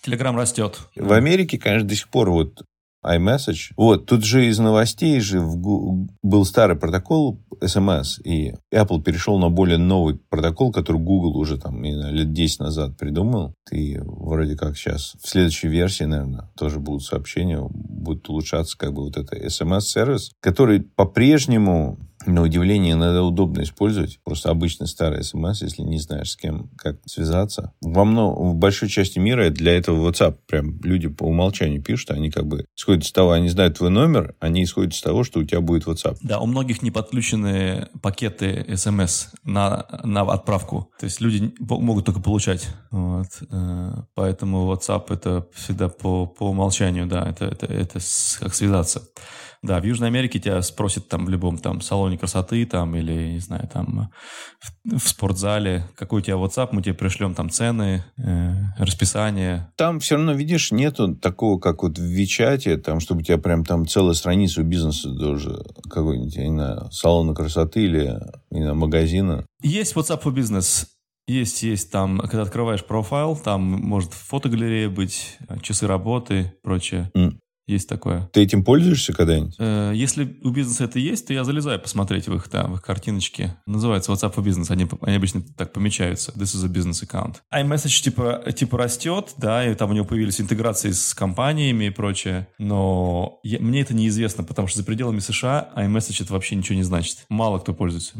Telegram 0.04 0.34
растет. 0.36 0.80
В 0.96 1.12
Америке, 1.12 1.58
конечно, 1.58 1.88
до 1.88 1.94
сих 1.94 2.08
пор 2.08 2.30
вот 2.30 2.62
iMessage. 3.04 3.72
Вот, 3.76 4.06
тут 4.06 4.24
же 4.24 4.46
из 4.46 4.58
новостей 4.58 5.20
же 5.20 5.40
в, 5.40 5.56
был 6.22 6.44
старый 6.44 6.76
протокол 6.76 7.40
SMS, 7.62 8.20
и 8.24 8.54
Apple 8.72 9.02
перешел 9.02 9.38
на 9.38 9.50
более 9.50 9.78
новый 9.78 10.16
протокол, 10.16 10.72
который 10.72 11.00
Google 11.00 11.36
уже 11.36 11.58
там 11.58 11.82
знаю, 11.82 12.14
лет 12.14 12.32
10 12.32 12.60
назад 12.60 12.96
придумал. 12.96 13.54
И 13.70 13.98
вроде 14.02 14.56
как 14.56 14.76
сейчас 14.76 15.16
в 15.22 15.28
следующей 15.28 15.68
версии, 15.68 16.04
наверное, 16.04 16.50
тоже 16.56 16.78
будут 16.78 17.02
сообщения, 17.02 17.60
будет 17.70 18.28
улучшаться 18.28 18.76
как 18.76 18.92
бы 18.92 19.02
вот 19.04 19.16
это 19.16 19.36
SMS-сервис, 19.36 20.32
который 20.40 20.80
по-прежнему 20.80 21.98
на 22.26 22.42
удивление 22.42 22.92
иногда 22.92 23.22
удобно 23.22 23.62
использовать. 23.62 24.20
Просто 24.24 24.50
обычный 24.50 24.86
старый 24.86 25.24
смс, 25.24 25.62
если 25.62 25.82
не 25.82 25.98
знаешь, 25.98 26.30
с 26.30 26.36
кем, 26.36 26.68
как 26.76 26.96
связаться. 27.06 27.72
Во 27.80 28.04
много, 28.04 28.38
в 28.40 28.54
большой 28.54 28.88
части 28.88 29.18
мира 29.18 29.50
для 29.50 29.76
этого 29.76 30.10
WhatsApp 30.10 30.38
прям 30.46 30.80
люди 30.82 31.08
по 31.08 31.24
умолчанию 31.24 31.82
пишут, 31.82 32.10
они 32.10 32.30
как 32.30 32.46
бы 32.46 32.66
исходят 32.76 33.04
из 33.04 33.12
того, 33.12 33.32
они 33.32 33.48
знают 33.48 33.78
твой 33.78 33.90
номер, 33.90 34.34
они 34.40 34.64
исходят 34.64 34.92
из 34.92 35.00
того, 35.00 35.24
что 35.24 35.40
у 35.40 35.44
тебя 35.44 35.60
будет 35.60 35.86
WhatsApp. 35.86 36.18
Да, 36.22 36.40
у 36.40 36.46
многих 36.46 36.82
не 36.82 36.90
подключены 36.90 37.88
пакеты 38.02 38.66
смс 38.76 39.28
на, 39.44 39.86
на 40.04 40.22
отправку. 40.22 40.90
То 40.98 41.04
есть 41.04 41.20
люди 41.20 41.52
могут 41.58 42.04
только 42.04 42.20
получать. 42.20 42.68
Вот. 42.90 43.28
Э, 43.50 43.92
поэтому 44.14 44.72
WhatsApp 44.72 45.06
это 45.08 45.46
всегда 45.54 45.88
по, 45.88 46.26
по 46.26 46.50
умолчанию, 46.50 47.06
да, 47.06 47.28
это, 47.28 47.46
это, 47.46 47.66
это 47.66 48.00
как 48.38 48.54
связаться. 48.54 49.02
Да, 49.62 49.78
в 49.78 49.84
Южной 49.84 50.08
Америке 50.08 50.38
тебя 50.38 50.62
спросят 50.62 51.08
там 51.08 51.26
в 51.26 51.28
любом 51.28 51.58
там 51.58 51.82
салоне 51.82 52.16
красоты 52.16 52.64
там 52.64 52.96
или, 52.96 53.32
не 53.32 53.40
знаю, 53.40 53.68
там 53.70 54.10
в, 54.58 54.98
в 54.98 55.06
спортзале, 55.06 55.86
какой 55.96 56.20
у 56.20 56.24
тебя 56.24 56.36
WhatsApp, 56.36 56.70
мы 56.72 56.82
тебе 56.82 56.94
пришлем 56.94 57.34
там 57.34 57.50
цены, 57.50 58.02
э, 58.16 58.54
расписание. 58.78 59.70
Там 59.76 60.00
все 60.00 60.16
равно, 60.16 60.32
видишь, 60.32 60.72
нету 60.72 61.14
такого, 61.14 61.58
как 61.60 61.82
вот 61.82 61.98
в 61.98 62.02
Вичате, 62.02 62.78
там, 62.78 63.00
чтобы 63.00 63.20
у 63.20 63.24
тебя 63.24 63.36
прям 63.36 63.66
там 63.66 63.86
целая 63.86 64.14
страница 64.14 64.62
у 64.62 64.64
бизнеса 64.64 65.14
тоже 65.14 65.62
какой-нибудь, 65.90 66.36
не 66.36 66.48
знаю, 66.48 66.90
салона 66.90 67.34
красоты 67.34 67.82
или, 67.82 68.18
не 68.50 68.62
знаю, 68.62 68.76
магазина. 68.76 69.44
Есть 69.62 69.94
WhatsApp 69.94 70.22
for 70.22 70.34
Business. 70.34 70.86
Есть, 71.26 71.62
есть. 71.62 71.92
Там, 71.92 72.18
когда 72.18 72.42
открываешь 72.42 72.84
профайл, 72.84 73.36
там 73.36 73.62
может 73.62 74.14
фотогалерея 74.14 74.88
быть, 74.88 75.38
часы 75.62 75.86
работы, 75.86 76.54
прочее. 76.62 77.10
Mm. 77.14 77.36
Есть 77.70 77.88
такое. 77.88 78.28
Ты 78.32 78.42
этим 78.42 78.64
пользуешься 78.64 79.12
когда-нибудь? 79.12 79.54
Э, 79.60 79.92
если 79.94 80.36
у 80.42 80.50
бизнеса 80.50 80.84
это 80.84 80.98
есть, 80.98 81.28
то 81.28 81.32
я 81.32 81.44
залезаю 81.44 81.78
посмотреть 81.78 82.26
в 82.26 82.34
их, 82.34 82.50
да, 82.50 82.66
в 82.66 82.74
их 82.74 82.82
картиночки. 82.82 83.54
Называется 83.64 84.10
WhatsApp 84.10 84.34
for 84.34 84.44
Business. 84.44 84.72
Они, 84.72 84.88
они 85.02 85.16
обычно 85.16 85.40
так 85.56 85.72
помечаются. 85.72 86.32
This 86.32 86.56
is 86.56 86.64
a 86.64 86.68
business 86.68 87.06
account. 87.06 87.36
iMessage 87.54 88.02
типа, 88.02 88.42
типа 88.56 88.76
растет, 88.76 89.34
да, 89.36 89.64
и 89.64 89.76
там 89.76 89.90
у 89.90 89.92
него 89.92 90.04
появились 90.04 90.40
интеграции 90.40 90.90
с 90.90 91.14
компаниями 91.14 91.84
и 91.84 91.90
прочее. 91.90 92.48
Но 92.58 93.38
я, 93.44 93.60
мне 93.60 93.82
это 93.82 93.94
неизвестно, 93.94 94.42
потому 94.42 94.66
что 94.66 94.78
за 94.78 94.84
пределами 94.84 95.20
США 95.20 95.70
iMessage 95.76 96.24
это 96.24 96.32
вообще 96.32 96.56
ничего 96.56 96.74
не 96.74 96.82
значит. 96.82 97.18
Мало 97.28 97.60
кто 97.60 97.72
пользуется. 97.72 98.14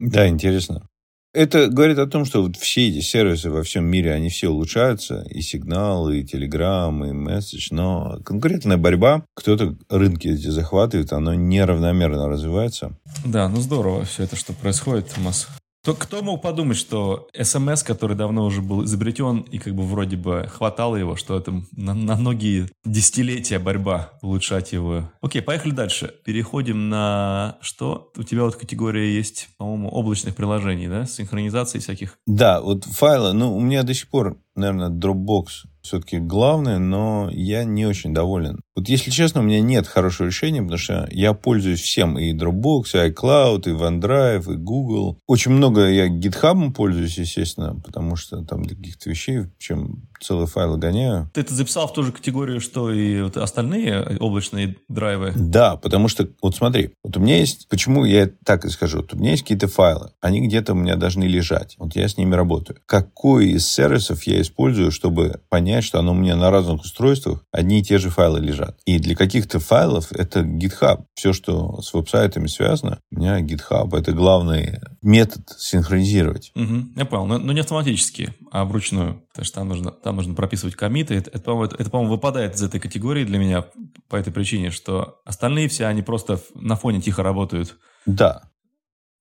Да, 0.00 0.26
интересно. 0.26 0.88
Это 1.36 1.68
говорит 1.68 1.98
о 1.98 2.06
том, 2.06 2.24
что 2.24 2.42
вот 2.42 2.56
все 2.56 2.88
эти 2.88 3.00
сервисы 3.00 3.50
во 3.50 3.62
всем 3.62 3.84
мире, 3.84 4.14
они 4.14 4.30
все 4.30 4.48
улучшаются, 4.48 5.22
и 5.28 5.42
сигналы, 5.42 6.20
и 6.20 6.24
телеграм, 6.24 7.04
и 7.04 7.12
месседж, 7.12 7.68
но 7.72 8.18
конкурентная 8.24 8.78
борьба, 8.78 9.22
кто-то 9.34 9.76
рынки 9.90 10.28
эти 10.28 10.48
захватывает, 10.48 11.12
оно 11.12 11.34
неравномерно 11.34 12.26
развивается. 12.26 12.96
Да, 13.22 13.50
ну 13.50 13.60
здорово 13.60 14.06
все 14.06 14.22
это, 14.22 14.34
что 14.34 14.54
происходит, 14.54 15.12
Томас. 15.14 15.46
То 15.86 15.94
кто 15.94 16.20
мог 16.20 16.42
подумать, 16.42 16.76
что 16.76 17.28
СМС, 17.40 17.84
который 17.84 18.16
давно 18.16 18.44
уже 18.44 18.60
был 18.60 18.84
изобретен, 18.84 19.42
и 19.42 19.58
как 19.58 19.72
бы 19.72 19.84
вроде 19.84 20.16
бы 20.16 20.48
хватало 20.52 20.96
его, 20.96 21.14
что 21.14 21.38
это 21.38 21.62
на, 21.76 21.94
на 21.94 22.16
многие 22.16 22.68
десятилетия 22.84 23.60
борьба 23.60 24.10
улучшать 24.20 24.72
его. 24.72 25.08
Окей, 25.20 25.42
поехали 25.42 25.70
дальше. 25.70 26.12
Переходим 26.24 26.88
на 26.88 27.56
что? 27.60 28.10
У 28.16 28.24
тебя 28.24 28.42
вот 28.42 28.56
категория 28.56 29.14
есть, 29.14 29.50
по-моему, 29.58 29.88
облачных 29.90 30.34
приложений, 30.34 30.88
да? 30.88 31.06
Синхронизации 31.06 31.78
всяких. 31.78 32.18
Да, 32.26 32.60
вот 32.60 32.82
файлы, 32.86 33.32
ну, 33.32 33.56
у 33.56 33.60
меня 33.60 33.84
до 33.84 33.94
сих 33.94 34.08
пор, 34.08 34.40
наверное, 34.56 34.90
Dropbox 34.90 35.46
все-таки 35.82 36.18
главное, 36.18 36.80
но 36.80 37.30
я 37.30 37.62
не 37.62 37.86
очень 37.86 38.12
доволен. 38.12 38.60
Вот 38.76 38.90
если 38.90 39.10
честно, 39.10 39.40
у 39.40 39.44
меня 39.44 39.60
нет 39.60 39.86
хорошего 39.86 40.26
решения, 40.26 40.60
потому 40.60 40.78
что 40.78 41.08
я 41.10 41.32
пользуюсь 41.32 41.80
всем, 41.80 42.18
и 42.18 42.34
Dropbox, 42.34 42.84
и 42.92 43.10
iCloud, 43.10 43.62
и 43.64 43.70
OneDrive, 43.70 44.52
и 44.52 44.56
Google. 44.56 45.18
Очень 45.26 45.52
много 45.52 45.88
я 45.88 46.08
GitHub 46.08 46.72
пользуюсь, 46.72 47.16
естественно, 47.16 47.74
потому 47.82 48.16
что 48.16 48.44
там 48.44 48.64
для 48.64 48.76
каких-то 48.76 49.08
вещей, 49.08 49.44
чем 49.58 50.06
целые 50.20 50.46
файлы 50.46 50.78
гоняю. 50.78 51.30
Ты 51.32 51.40
это 51.40 51.54
записал 51.54 51.88
в 51.88 51.94
ту 51.94 52.02
же 52.02 52.12
категорию, 52.12 52.60
что 52.60 52.92
и 52.92 53.22
вот 53.22 53.36
остальные 53.36 54.18
облачные 54.20 54.76
драйвы? 54.88 55.32
Да, 55.34 55.76
потому 55.76 56.08
что, 56.08 56.28
вот 56.42 56.56
смотри, 56.56 56.90
вот 57.02 57.16
у 57.16 57.20
меня 57.20 57.38
есть, 57.38 57.68
почему 57.68 58.04
я 58.04 58.28
так 58.44 58.64
и 58.64 58.68
скажу, 58.68 58.98
вот 58.98 59.14
у 59.14 59.16
меня 59.16 59.30
есть 59.30 59.42
какие-то 59.42 59.68
файлы, 59.68 60.10
они 60.20 60.46
где-то 60.46 60.72
у 60.72 60.76
меня 60.76 60.96
должны 60.96 61.24
лежать, 61.24 61.76
вот 61.78 61.96
я 61.96 62.08
с 62.08 62.18
ними 62.18 62.34
работаю. 62.34 62.78
Какой 62.84 63.52
из 63.52 63.66
сервисов 63.66 64.24
я 64.24 64.40
использую, 64.40 64.90
чтобы 64.90 65.40
понять, 65.48 65.84
что 65.84 65.98
оно 65.98 66.12
у 66.12 66.14
меня 66.14 66.36
на 66.36 66.50
разных 66.50 66.82
устройствах 66.82 67.42
одни 67.52 67.80
и 67.80 67.82
те 67.82 67.98
же 67.98 68.10
файлы 68.10 68.40
лежат. 68.40 68.65
И 68.84 68.98
для 68.98 69.14
каких-то 69.14 69.60
файлов 69.60 70.12
это 70.12 70.40
GitHub. 70.40 71.04
Все, 71.14 71.32
что 71.32 71.80
с 71.80 71.92
веб-сайтами 71.92 72.46
связано, 72.46 73.00
у 73.10 73.16
меня 73.16 73.40
GitHub. 73.40 73.96
Это 73.96 74.12
главный 74.12 74.80
метод 75.02 75.48
синхронизировать. 75.58 76.52
Угу, 76.54 76.92
я 76.96 77.04
понял. 77.04 77.26
Но, 77.26 77.38
но 77.38 77.52
не 77.52 77.60
автоматически, 77.60 78.34
а 78.50 78.64
вручную. 78.64 79.22
Потому 79.28 79.44
что 79.44 79.54
там 79.54 79.68
нужно, 79.68 79.90
там 79.90 80.16
нужно 80.16 80.34
прописывать 80.34 80.74
комиты. 80.74 81.14
Это, 81.14 81.30
это, 81.30 81.40
по-моему, 81.40 81.64
это, 81.64 81.76
это, 81.76 81.90
по-моему, 81.90 82.14
выпадает 82.14 82.54
из 82.54 82.62
этой 82.62 82.80
категории 82.80 83.24
для 83.24 83.38
меня 83.38 83.66
по 84.08 84.16
этой 84.16 84.32
причине, 84.32 84.70
что 84.70 85.20
остальные 85.24 85.68
все, 85.68 85.86
они 85.86 86.02
просто 86.02 86.40
на 86.54 86.76
фоне 86.76 87.00
тихо 87.00 87.22
работают. 87.22 87.76
Да. 88.06 88.42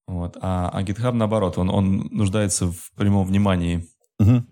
Вот. 0.08 0.38
А, 0.41 0.69
а 0.71 0.84
GitHub, 0.84 1.13
наоборот, 1.13 1.58
он, 1.58 1.69
он 1.69 2.10
нуждается 2.12 2.67
в 2.67 2.91
прямом 2.95 3.25
внимании. 3.25 3.88
Угу. 4.19 4.43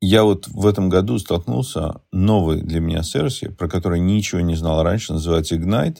Я 0.00 0.24
вот 0.24 0.48
в 0.48 0.66
этом 0.66 0.88
году 0.88 1.18
столкнулся 1.18 2.02
новый 2.12 2.60
для 2.62 2.80
меня 2.80 3.02
сервис, 3.02 3.42
про 3.56 3.68
который 3.68 4.00
ничего 4.00 4.40
не 4.40 4.54
знал 4.54 4.82
раньше, 4.82 5.12
называется 5.12 5.56
Ignite. 5.56 5.98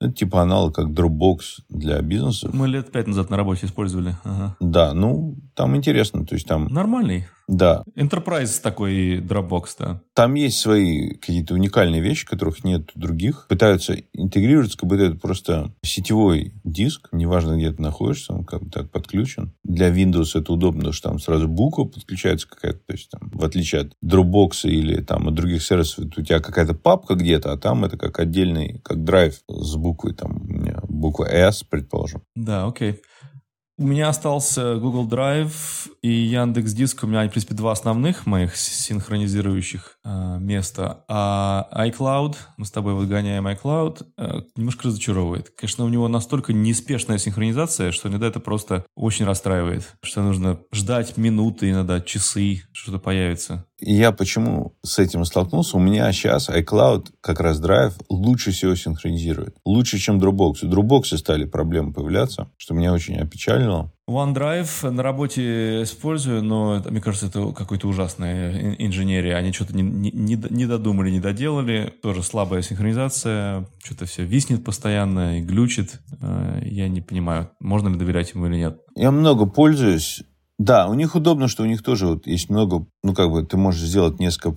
Это 0.00 0.12
типа 0.12 0.42
аналог 0.42 0.74
как 0.74 0.86
Dropbox 0.88 1.40
для 1.68 2.00
бизнеса. 2.00 2.48
Мы 2.52 2.68
лет 2.68 2.90
пять 2.90 3.06
назад 3.06 3.28
на 3.28 3.36
работе 3.36 3.66
использовали. 3.66 4.16
Ага. 4.24 4.56
Да, 4.58 4.94
ну, 4.94 5.36
там 5.60 5.76
интересно. 5.76 6.24
То 6.24 6.36
есть 6.36 6.46
там... 6.46 6.68
Нормальный. 6.68 7.26
Да. 7.46 7.82
Enterprise 7.94 8.62
такой 8.62 9.18
Dropbox, 9.18 9.64
да. 9.78 10.00
Там 10.14 10.32
есть 10.32 10.58
свои 10.58 11.10
какие-то 11.10 11.52
уникальные 11.52 12.00
вещи, 12.00 12.24
которых 12.24 12.64
нет 12.64 12.90
у 12.94 12.98
других. 12.98 13.44
Пытаются 13.46 13.96
интегрироваться, 14.14 14.78
как 14.78 14.88
будто 14.88 15.02
это 15.02 15.16
просто 15.18 15.74
сетевой 15.82 16.54
диск. 16.64 17.10
Неважно, 17.12 17.58
где 17.58 17.72
ты 17.72 17.82
находишься, 17.82 18.32
он 18.32 18.44
как 18.46 18.62
бы 18.62 18.70
так 18.70 18.90
подключен. 18.90 19.52
Для 19.64 19.90
Windows 19.90 20.30
это 20.34 20.50
удобно, 20.50 20.92
что 20.92 21.10
там 21.10 21.18
сразу 21.18 21.46
буква 21.46 21.84
подключается 21.84 22.48
какая-то. 22.48 22.78
То 22.78 22.92
есть 22.94 23.10
там, 23.10 23.28
в 23.30 23.44
отличие 23.44 23.82
от 23.82 23.92
Dropbox 24.02 24.62
или 24.62 25.02
там 25.02 25.28
от 25.28 25.34
других 25.34 25.62
сервисов, 25.62 26.06
у 26.06 26.22
тебя 26.22 26.40
какая-то 26.40 26.72
папка 26.72 27.16
где-то, 27.16 27.52
а 27.52 27.58
там 27.58 27.84
это 27.84 27.98
как 27.98 28.18
отдельный, 28.18 28.80
как 28.82 29.04
драйв 29.04 29.40
с 29.46 29.76
буквой, 29.76 30.14
там 30.14 30.40
у 30.40 30.44
меня 30.44 30.78
буква 30.88 31.24
S, 31.24 31.64
предположим. 31.64 32.22
Да, 32.34 32.64
окей. 32.64 33.02
У 33.80 33.86
меня 33.86 34.10
остался 34.10 34.74
Google 34.74 35.08
Drive 35.08 35.90
и 36.02 36.10
Яндекс 36.10 36.74
Диск. 36.74 37.02
У 37.02 37.06
меня, 37.06 37.26
в 37.26 37.30
принципе, 37.30 37.54
два 37.54 37.72
основных 37.72 38.26
моих 38.26 38.54
синхронизирующих 38.54 39.98
э, 40.04 40.36
места. 40.38 41.06
А 41.08 41.66
iCloud, 41.86 42.36
мы 42.58 42.66
с 42.66 42.70
тобой 42.70 42.92
выгоняем 42.92 43.48
iCloud, 43.48 44.06
э, 44.18 44.42
немножко 44.54 44.88
разочаровывает. 44.88 45.48
Конечно, 45.56 45.86
у 45.86 45.88
него 45.88 46.08
настолько 46.08 46.52
неспешная 46.52 47.16
синхронизация, 47.16 47.90
что 47.90 48.10
иногда 48.10 48.26
это 48.26 48.38
просто 48.38 48.84
очень 48.94 49.24
расстраивает. 49.24 49.94
Что 50.02 50.20
нужно 50.20 50.60
ждать 50.74 51.16
минуты, 51.16 51.70
иногда 51.70 52.02
часы, 52.02 52.64
что-то 52.74 52.98
появится. 52.98 53.64
Я 53.80 54.12
почему 54.12 54.74
с 54.82 54.98
этим 54.98 55.24
столкнулся? 55.24 55.76
У 55.76 55.80
меня 55.80 56.12
сейчас 56.12 56.48
iCloud, 56.48 57.08
как 57.20 57.40
раз 57.40 57.60
Drive, 57.60 57.94
лучше 58.08 58.50
всего 58.50 58.74
синхронизирует. 58.74 59.56
Лучше, 59.64 59.98
чем 59.98 60.18
Dropbox. 60.18 60.64
У 60.64 60.68
Dropbox 60.68 61.16
стали 61.16 61.44
проблемы 61.44 61.92
появляться, 61.92 62.50
что 62.58 62.74
меня 62.74 62.92
очень 62.92 63.16
опечалило. 63.16 63.90
OneDrive 64.10 64.90
на 64.90 65.02
работе 65.02 65.84
использую, 65.84 66.42
но 66.42 66.82
мне 66.88 67.00
кажется, 67.00 67.28
это 67.28 67.52
какой-то 67.52 67.86
ужасная 67.86 68.74
инженерия. 68.78 69.36
Они 69.36 69.52
что-то 69.52 69.74
не, 69.74 69.82
не, 69.82 70.34
не 70.50 70.66
додумали, 70.66 71.10
не 71.10 71.20
доделали. 71.20 71.94
Тоже 72.02 72.22
слабая 72.22 72.62
синхронизация. 72.62 73.68
Что-то 73.82 74.06
все 74.06 74.24
виснет 74.24 74.64
постоянно 74.64 75.38
и 75.38 75.42
глючит. 75.42 76.00
Э, 76.20 76.60
я 76.64 76.88
не 76.88 77.00
понимаю, 77.00 77.50
можно 77.60 77.88
ли 77.88 77.96
доверять 77.96 78.34
ему 78.34 78.46
или 78.46 78.56
нет. 78.56 78.80
Я 78.96 79.12
много 79.12 79.46
пользуюсь 79.46 80.22
да, 80.60 80.88
у 80.88 80.94
них 80.94 81.14
удобно, 81.14 81.48
что 81.48 81.62
у 81.62 81.66
них 81.66 81.82
тоже 81.82 82.06
вот 82.06 82.26
есть 82.26 82.50
много, 82.50 82.84
ну 83.02 83.14
как 83.14 83.30
бы 83.30 83.42
ты 83.46 83.56
можешь 83.56 83.80
сделать 83.80 84.20
несколько 84.20 84.52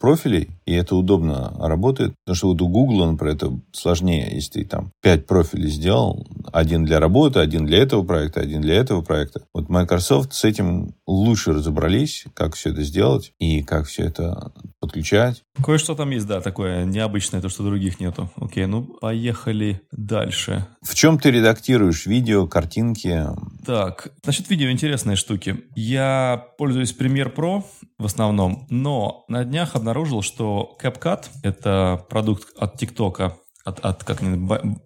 профилей, 0.00 0.50
и 0.64 0.72
это 0.72 0.96
удобно 0.96 1.54
работает. 1.60 2.14
Потому 2.24 2.36
что 2.36 2.48
вот 2.48 2.62
у 2.62 2.68
Google, 2.68 3.06
например, 3.06 3.36
это 3.36 3.60
сложнее, 3.70 4.28
если 4.34 4.62
ты 4.62 4.64
там 4.64 4.90
пять 5.00 5.24
профилей 5.28 5.70
сделал, 5.70 6.26
один 6.52 6.84
для 6.84 6.98
работы, 6.98 7.38
один 7.38 7.64
для 7.64 7.78
этого 7.78 8.02
проекта, 8.02 8.40
один 8.40 8.60
для 8.60 8.74
этого 8.74 9.02
проекта. 9.02 9.42
Вот 9.54 9.68
Microsoft 9.68 10.34
с 10.34 10.42
этим 10.42 10.96
лучше 11.06 11.52
разобрались, 11.52 12.24
как 12.34 12.56
все 12.56 12.70
это 12.70 12.82
сделать 12.82 13.32
и 13.38 13.62
как 13.62 13.86
все 13.86 14.02
это 14.02 14.52
подключать. 14.80 15.44
Кое-что 15.64 15.94
там 15.94 16.10
есть, 16.10 16.26
да, 16.26 16.40
такое 16.40 16.84
необычное, 16.84 17.40
то, 17.40 17.48
что 17.48 17.62
других 17.62 18.00
нету. 18.00 18.32
Окей, 18.34 18.66
ну 18.66 18.82
поехали 18.82 19.80
дальше. 19.92 20.66
В 20.82 20.96
чем 20.96 21.20
ты 21.20 21.30
редактируешь 21.30 22.06
видео, 22.06 22.48
картинки? 22.48 23.26
Так, 23.64 24.08
насчет 24.24 24.50
видео 24.50 24.72
интересная 24.72 25.14
штука 25.14 25.35
штуки. 25.36 25.64
Я 25.74 26.46
пользуюсь 26.58 26.96
Premiere 26.96 27.34
Pro 27.34 27.62
в 27.98 28.04
основном, 28.04 28.66
но 28.70 29.24
на 29.28 29.44
днях 29.44 29.76
обнаружил, 29.76 30.22
что 30.22 30.76
CapCut— 30.82 31.26
это 31.42 32.04
продукт 32.08 32.48
от 32.58 32.82
TikTok, 32.82 33.32
от, 33.66 33.80
от 33.80 34.04
как 34.04 34.22
они, 34.22 34.36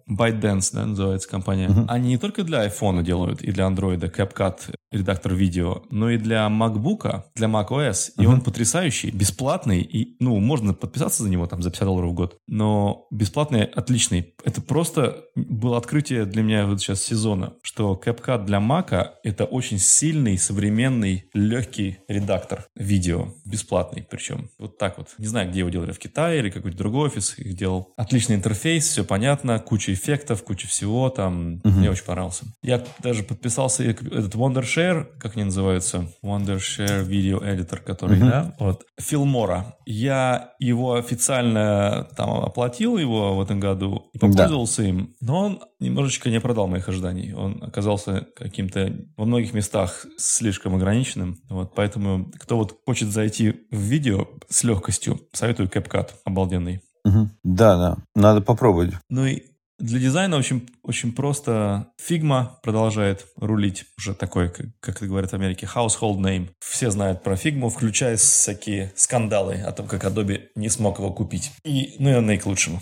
ByteDance, 0.09 0.71
да, 0.73 0.85
называется 0.85 1.29
компания. 1.29 1.67
Uh-huh. 1.67 1.85
Они 1.87 2.09
не 2.09 2.17
только 2.17 2.43
для 2.43 2.65
iPhone 2.67 3.03
делают 3.03 3.41
и 3.41 3.51
для 3.51 3.65
Android 3.65 3.99
CapCut 3.99 4.75
редактор 4.91 5.33
видео, 5.33 5.83
но 5.89 6.09
и 6.09 6.17
для 6.17 6.47
MacBook, 6.47 7.23
для 7.35 7.47
macOS. 7.47 7.91
Uh-huh. 7.91 8.23
И 8.23 8.25
он 8.25 8.41
потрясающий, 8.41 9.11
бесплатный. 9.11 9.81
И, 9.81 10.15
ну, 10.19 10.39
можно 10.39 10.73
подписаться 10.73 11.23
за 11.23 11.29
него 11.29 11.47
там 11.47 11.61
за 11.61 11.69
50 11.69 11.85
долларов 11.85 12.11
в 12.11 12.13
год. 12.13 12.37
Но 12.47 13.07
бесплатный, 13.11 13.63
отличный. 13.63 14.33
Это 14.43 14.61
просто 14.61 15.23
было 15.35 15.77
открытие 15.77 16.25
для 16.25 16.43
меня 16.43 16.65
вот 16.65 16.81
сейчас 16.81 17.01
сезона, 17.03 17.53
что 17.61 17.99
CapCut 18.03 18.45
для 18.45 18.57
Mac 18.57 19.11
это 19.23 19.45
очень 19.45 19.77
сильный, 19.77 20.37
современный, 20.37 21.25
легкий 21.33 21.99
редактор 22.07 22.65
видео. 22.75 23.29
Бесплатный 23.45 24.05
причем. 24.09 24.49
Вот 24.57 24.77
так 24.77 24.97
вот. 24.97 25.09
Не 25.17 25.27
знаю, 25.27 25.49
где 25.49 25.59
его 25.59 25.69
делали, 25.69 25.91
в 25.91 25.99
Китае 25.99 26.39
или 26.39 26.49
какой-то 26.49 26.77
другой 26.77 27.07
офис 27.07 27.37
их 27.37 27.55
делал. 27.55 27.93
Отличный 27.95 28.35
интерфейс, 28.35 28.70
все 28.79 29.03
понятно, 29.03 29.59
куча 29.59 29.93
эффектов, 29.93 30.43
куча 30.43 30.67
всего 30.67 31.09
там. 31.09 31.55
Uh-huh. 31.57 31.71
Мне 31.71 31.91
очень 31.91 32.05
понравился. 32.05 32.45
Я 32.63 32.83
даже 32.99 33.23
подписался 33.23 33.83
этот 33.83 34.35
Wondershare 34.35 35.07
как 35.19 35.35
они 35.35 35.45
называются? 35.45 36.07
Wondershare 36.23 37.05
Video 37.07 37.41
Editor, 37.41 37.79
который, 37.79 38.17
uh-huh. 38.17 38.29
да? 38.29 38.55
Вот. 38.59 38.85
Филмора. 38.99 39.75
Я 39.85 40.53
его 40.59 40.95
официально 40.95 42.07
там 42.15 42.29
оплатил 42.29 42.97
его 42.97 43.35
в 43.35 43.41
этом 43.41 43.59
году 43.59 44.09
и 44.13 44.19
попользовался 44.19 44.81
да. 44.81 44.87
им, 44.87 45.15
но 45.21 45.39
он 45.39 45.61
немножечко 45.79 46.29
не 46.29 46.37
оправдал 46.37 46.67
моих 46.67 46.87
ожиданий. 46.87 47.33
Он 47.33 47.61
оказался 47.61 48.27
каким-то 48.35 48.93
во 49.17 49.25
многих 49.25 49.53
местах 49.53 50.05
слишком 50.17 50.75
ограниченным. 50.75 51.39
Вот, 51.49 51.73
поэтому, 51.75 52.31
кто 52.39 52.57
вот 52.57 52.79
хочет 52.85 53.09
зайти 53.09 53.51
в 53.71 53.77
видео 53.77 54.27
с 54.49 54.63
легкостью, 54.63 55.19
советую 55.33 55.69
CapCut. 55.69 56.09
Обалденный. 56.23 56.81
Угу. 57.05 57.29
Да, 57.43 57.77
да, 57.77 57.97
надо 58.15 58.41
попробовать. 58.41 58.93
Ну 59.09 59.25
и 59.25 59.43
для 59.79 59.99
дизайна 59.99 60.37
очень, 60.37 60.69
очень 60.83 61.11
просто. 61.11 61.87
Figma 61.99 62.49
продолжает 62.61 63.25
рулить 63.35 63.85
уже 63.97 64.13
такой, 64.13 64.49
как, 64.49 64.67
как 64.79 65.01
говорят 65.01 65.31
в 65.31 65.35
Америке, 65.35 65.67
household 65.73 66.17
name. 66.19 66.49
Все 66.59 66.91
знают 66.91 67.23
про 67.23 67.33
Figma, 67.33 67.69
включая 67.69 68.17
всякие 68.17 68.93
скандалы 68.95 69.55
о 69.55 69.71
том, 69.71 69.87
как 69.87 70.05
Adobe 70.05 70.49
не 70.55 70.69
смог 70.69 70.99
его 70.99 71.11
купить. 71.11 71.51
И, 71.63 71.95
ну, 71.97 72.05
наверное, 72.05 72.35
и 72.35 72.37
к 72.37 72.45
лучшему. 72.45 72.81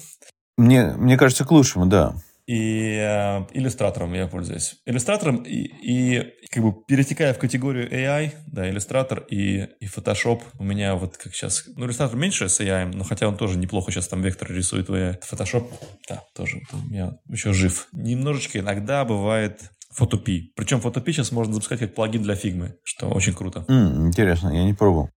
Мне, 0.58 0.88
мне 0.98 1.18
кажется, 1.18 1.46
к 1.46 1.52
лучшему, 1.52 1.86
да 1.86 2.16
и 2.50 2.96
э, 3.00 3.46
иллюстратором 3.54 4.12
я 4.16 4.26
пользуюсь. 4.26 4.78
Иллюстратором 4.88 5.44
и, 5.44 5.70
и 5.84 6.34
как 6.50 6.64
бы 6.64 6.74
перетекая 6.88 7.36
в 7.36 7.38
категорию 7.38 7.88
AI, 7.94 8.32
да, 8.48 8.68
иллюстратор 8.68 9.20
и, 9.30 9.68
и 9.80 9.86
Photoshop 9.86 10.42
у 10.58 10.64
меня 10.64 10.96
вот 10.96 11.16
как 11.18 11.36
сейчас, 11.36 11.66
ну, 11.76 11.86
иллюстратор 11.86 12.18
меньше 12.18 12.50
с 12.50 12.60
AI, 12.60 12.92
но 12.92 13.04
хотя 13.04 13.28
он 13.28 13.38
тоже 13.38 13.60
неплохо 13.60 13.92
сейчас 13.92 14.08
там 14.08 14.24
вектор 14.24 14.52
рисует 14.52 14.90
в 14.90 14.94
AI. 14.96 15.20
Photoshop, 15.32 15.72
да, 16.10 16.24
тоже 16.34 16.62
у 16.74 16.90
меня 16.90 17.20
еще 17.28 17.54
жив. 17.54 17.88
Немножечко 17.92 18.58
иногда 18.58 19.06
бывает 19.06 19.70
Photopea. 19.96 20.46
Причем 20.56 20.80
Photopea 20.80 21.12
сейчас 21.12 21.32
можно 21.32 21.54
запускать 21.54 21.78
как 21.78 21.94
плагин 21.94 22.24
для 22.24 22.34
фигмы, 22.34 22.78
что 22.84 23.10
очень 23.10 23.36
круто. 23.36 23.64
М, 23.68 24.08
интересно, 24.08 24.50
я 24.50 24.64
не 24.64 24.74
пробовал. 24.74 25.12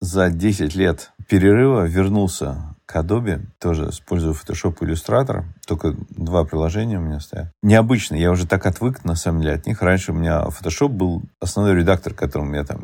За 0.00 0.30
10 0.30 0.76
лет 0.76 1.10
перерыва 1.28 1.88
вернулся 1.88 2.67
к 2.88 2.96
Adobe, 2.96 3.44
тоже 3.60 3.90
использую 3.90 4.32
Photoshop 4.32 4.78
и 4.80 4.86
Illustrator, 4.86 5.44
только 5.66 5.94
два 6.08 6.44
приложения 6.44 6.96
у 6.96 7.02
меня 7.02 7.20
стоят. 7.20 7.52
Необычно, 7.62 8.14
я 8.14 8.30
уже 8.30 8.46
так 8.46 8.64
отвык, 8.64 9.04
на 9.04 9.14
самом 9.14 9.42
деле, 9.42 9.54
от 9.56 9.66
них. 9.66 9.82
Раньше 9.82 10.12
у 10.12 10.14
меня 10.14 10.44
Photoshop 10.44 10.88
был 10.88 11.22
основной 11.38 11.74
редактор, 11.74 12.14
которым 12.14 12.54
я 12.54 12.64
там 12.64 12.80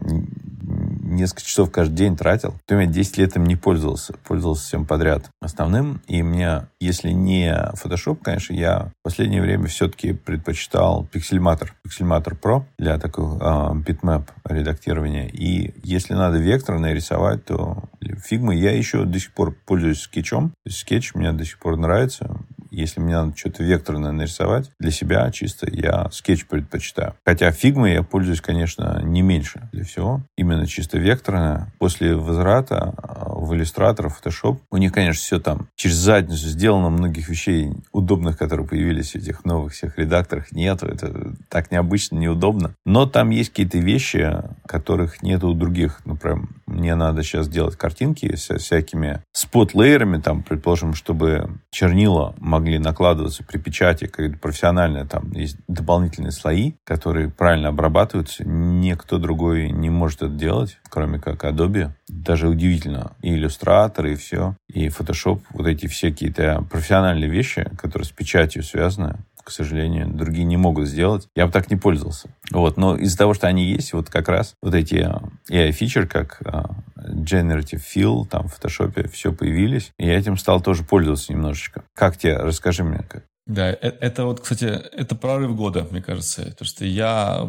несколько 1.15 1.43
часов 1.43 1.71
каждый 1.71 1.95
день 1.95 2.17
тратил. 2.17 2.55
Потом 2.67 2.81
я 2.81 2.87
10 2.87 3.19
лет 3.19 3.37
им 3.37 3.45
не 3.45 3.57
пользовался. 3.57 4.15
Пользовался 4.27 4.65
всем 4.65 4.87
подряд 4.87 5.31
основным. 5.41 6.01
И 6.07 6.23
мне, 6.23 6.67
если 6.81 7.11
не 7.11 7.51
Photoshop, 7.83 8.19
конечно, 8.23 8.55
я 8.55 8.91
в 9.01 9.03
последнее 9.03 9.43
время 9.43 9.67
все-таки 9.67 10.13
предпочитал 10.13 11.07
Pixelmator. 11.13 11.71
Pixelmator 11.87 12.39
Pro 12.41 12.65
для 12.79 12.99
такого 12.99 13.39
э, 13.39 13.75
bitmap 13.79 14.29
редактирования. 14.45 15.29
И 15.29 15.75
если 15.83 16.15
надо 16.15 16.39
вектор 16.39 16.79
нарисовать, 16.79 17.45
то 17.45 17.85
Figm 18.25 18.49
ы 18.49 18.55
я 18.55 18.77
еще 18.77 19.05
до 19.05 19.19
сих 19.19 19.33
пор 19.33 19.55
пользуюсь 19.67 20.01
скетчом. 20.01 20.53
Скетч 20.69 21.15
мне 21.15 21.33
до 21.33 21.45
сих 21.45 21.59
пор 21.59 21.77
нравится. 21.77 22.37
Если 22.75 23.01
мне 23.01 23.15
надо 23.15 23.37
что-то 23.37 23.63
векторное 23.63 24.13
нарисовать 24.13 24.71
для 24.79 24.91
себя 24.91 25.31
чисто, 25.31 25.69
я 25.71 26.09
скетч 26.11 26.47
предпочитаю. 26.47 27.15
Хотя 27.25 27.51
Figm 27.53 27.79
ой 27.79 27.93
я 27.93 28.03
пользуюсь, 28.03 28.41
конечно, 28.41 29.01
не 29.03 29.23
меньше 29.23 29.69
для 29.73 29.85
всего. 29.85 30.23
Именно 30.37 30.67
чисто 30.67 30.99
векторное. 30.99 31.73
После 31.79 32.15
возврата 32.17 32.95
а, 32.97 33.35
в 33.35 33.55
иллюстратор, 33.55 34.09
в 34.09 34.21
Photoshop, 34.21 34.59
у 34.71 34.77
них, 34.77 34.93
конечно, 34.93 35.23
все 35.23 35.39
там 35.39 35.69
через 35.77 35.97
задницу 35.97 36.49
сделано. 36.49 36.91
Многих 36.91 37.29
вещей 37.29 37.73
удобных, 37.93 38.37
которые 38.39 38.67
появились 38.67 39.13
в 39.13 39.17
этих 39.17 39.45
новых 39.45 39.73
всех 39.73 39.99
редакторах, 39.99 40.53
нету. 40.53 40.87
Это 40.87 41.35
так 41.49 41.71
необычно, 41.71 42.17
неудобно. 42.17 42.75
Но 42.85 43.07
там 43.07 43.31
есть 43.31 43.51
какие-то 43.51 43.79
вещи, 43.79 44.33
которых 44.67 45.23
нету 45.23 45.49
у 45.49 45.55
других. 45.55 46.01
Ну, 46.05 46.17
прям 46.17 46.49
мне 46.67 46.95
надо 46.95 47.23
сейчас 47.23 47.49
делать 47.49 47.77
картинки 47.77 48.35
с 48.35 48.57
всякими 48.59 49.23
спот-лейерами, 49.33 50.21
там, 50.21 50.43
предположим, 50.43 50.95
чтобы 50.95 51.59
чернила 51.71 52.35
могли 52.39 52.64
накладываться 52.79 53.45
при 53.45 53.59
печати, 53.59 54.07
как 54.07 54.41
профессионально, 54.41 55.07
там 55.07 55.31
есть 55.33 55.57
дополнительные 55.69 56.33
слои, 56.33 56.73
которые 56.85 57.31
правильно 57.31 57.69
обрабатываются. 57.69 58.45
Никто 58.47 59.19
другой 59.19 59.71
не 59.71 59.91
может 59.91 60.23
это 60.23 60.33
делать, 60.33 60.79
кроме 60.89 61.19
как 61.19 61.45
Adobe. 61.45 61.91
Даже 62.09 62.49
удивительно. 62.49 63.13
И 63.23 63.37
Illustrator, 63.37 64.11
и 64.11 64.15
все. 64.15 64.57
И 64.69 64.89
Photoshop, 64.89 65.41
вот 65.51 65.67
эти 65.67 65.87
все 65.87 66.11
какие-то 66.11 66.65
профессиональные 66.71 67.31
вещи, 67.31 67.71
которые 67.79 68.07
с 68.07 68.11
печатью 68.11 68.63
связаны, 68.63 69.19
к 69.45 69.51
сожалению, 69.51 70.09
другие 70.09 70.45
не 70.45 70.57
могут 70.57 70.89
сделать. 70.89 71.29
Я 71.37 71.47
бы 71.47 71.53
так 71.53 71.71
не 71.71 71.77
пользовался. 71.77 72.31
Вот, 72.51 72.77
но 72.77 72.97
из-за 72.97 73.19
того, 73.19 73.35
что 73.35 73.47
они 73.47 73.65
есть, 73.65 73.93
вот 73.93 74.11
как 74.11 74.29
раз 74.29 74.55
вот 74.63 74.75
эти 74.75 75.07
AI-фичер, 75.51 76.07
как 76.07 76.41
а, 76.45 76.77
Generative 76.97 77.83
Fill, 77.95 78.27
там 78.27 78.49
в 78.49 78.59
Photoshop 78.59 79.09
все 79.11 79.33
появились, 79.33 79.93
и 79.99 80.07
я 80.07 80.19
этим 80.19 80.37
стал 80.37 80.61
тоже 80.61 80.83
пользоваться 80.83 81.33
немножечко. 81.33 81.85
Как 81.95 82.17
тебе? 82.17 82.37
Расскажи 82.39 82.83
мне. 82.83 83.05
Как. 83.09 83.25
Да, 83.47 83.71
э, 83.71 83.77
это 84.01 84.25
вот, 84.25 84.41
кстати, 84.41 84.65
это 84.65 85.15
прорыв 85.15 85.55
года, 85.55 85.87
мне 85.91 86.01
кажется. 86.01 86.45
Потому 86.45 86.67
что 86.67 86.85
я 86.85 87.47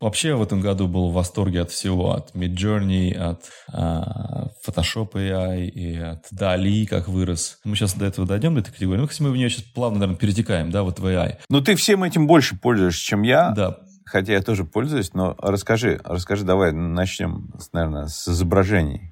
вообще 0.00 0.34
в 0.34 0.42
этом 0.42 0.60
году 0.60 0.88
был 0.88 1.10
в 1.10 1.14
восторге 1.14 1.62
от 1.62 1.70
всего. 1.70 2.12
От 2.12 2.34
Midjourney, 2.34 3.14
от 3.14 3.44
uh, 3.72 4.48
Photoshop 4.66 5.12
AI 5.12 5.66
и 5.66 5.96
от 5.96 6.26
DALI, 6.32 6.86
как 6.86 7.08
вырос. 7.08 7.58
Мы 7.64 7.76
сейчас 7.76 7.94
до 7.94 8.04
этого 8.04 8.26
дойдем, 8.26 8.54
до 8.54 8.60
этой 8.60 8.72
категории. 8.72 9.00
Ну, 9.00 9.08
мы 9.20 9.30
в 9.30 9.36
нее 9.36 9.48
сейчас 9.48 9.64
плавно, 9.64 10.00
наверное, 10.00 10.18
перетекаем, 10.18 10.70
да, 10.70 10.82
вот 10.82 10.98
в 10.98 11.06
AI. 11.06 11.38
Ну, 11.48 11.60
ты 11.62 11.76
всем 11.76 12.04
этим 12.04 12.26
больше 12.26 12.56
пользуешься, 12.56 13.02
чем 13.02 13.22
я. 13.22 13.50
Да. 13.50 13.78
Хотя 14.04 14.34
я 14.34 14.42
тоже 14.42 14.64
пользуюсь, 14.64 15.14
но 15.14 15.34
расскажи, 15.38 15.98
расскажи, 16.04 16.44
давай 16.44 16.72
начнем, 16.72 17.50
наверное, 17.72 18.08
с 18.08 18.28
изображений. 18.28 19.11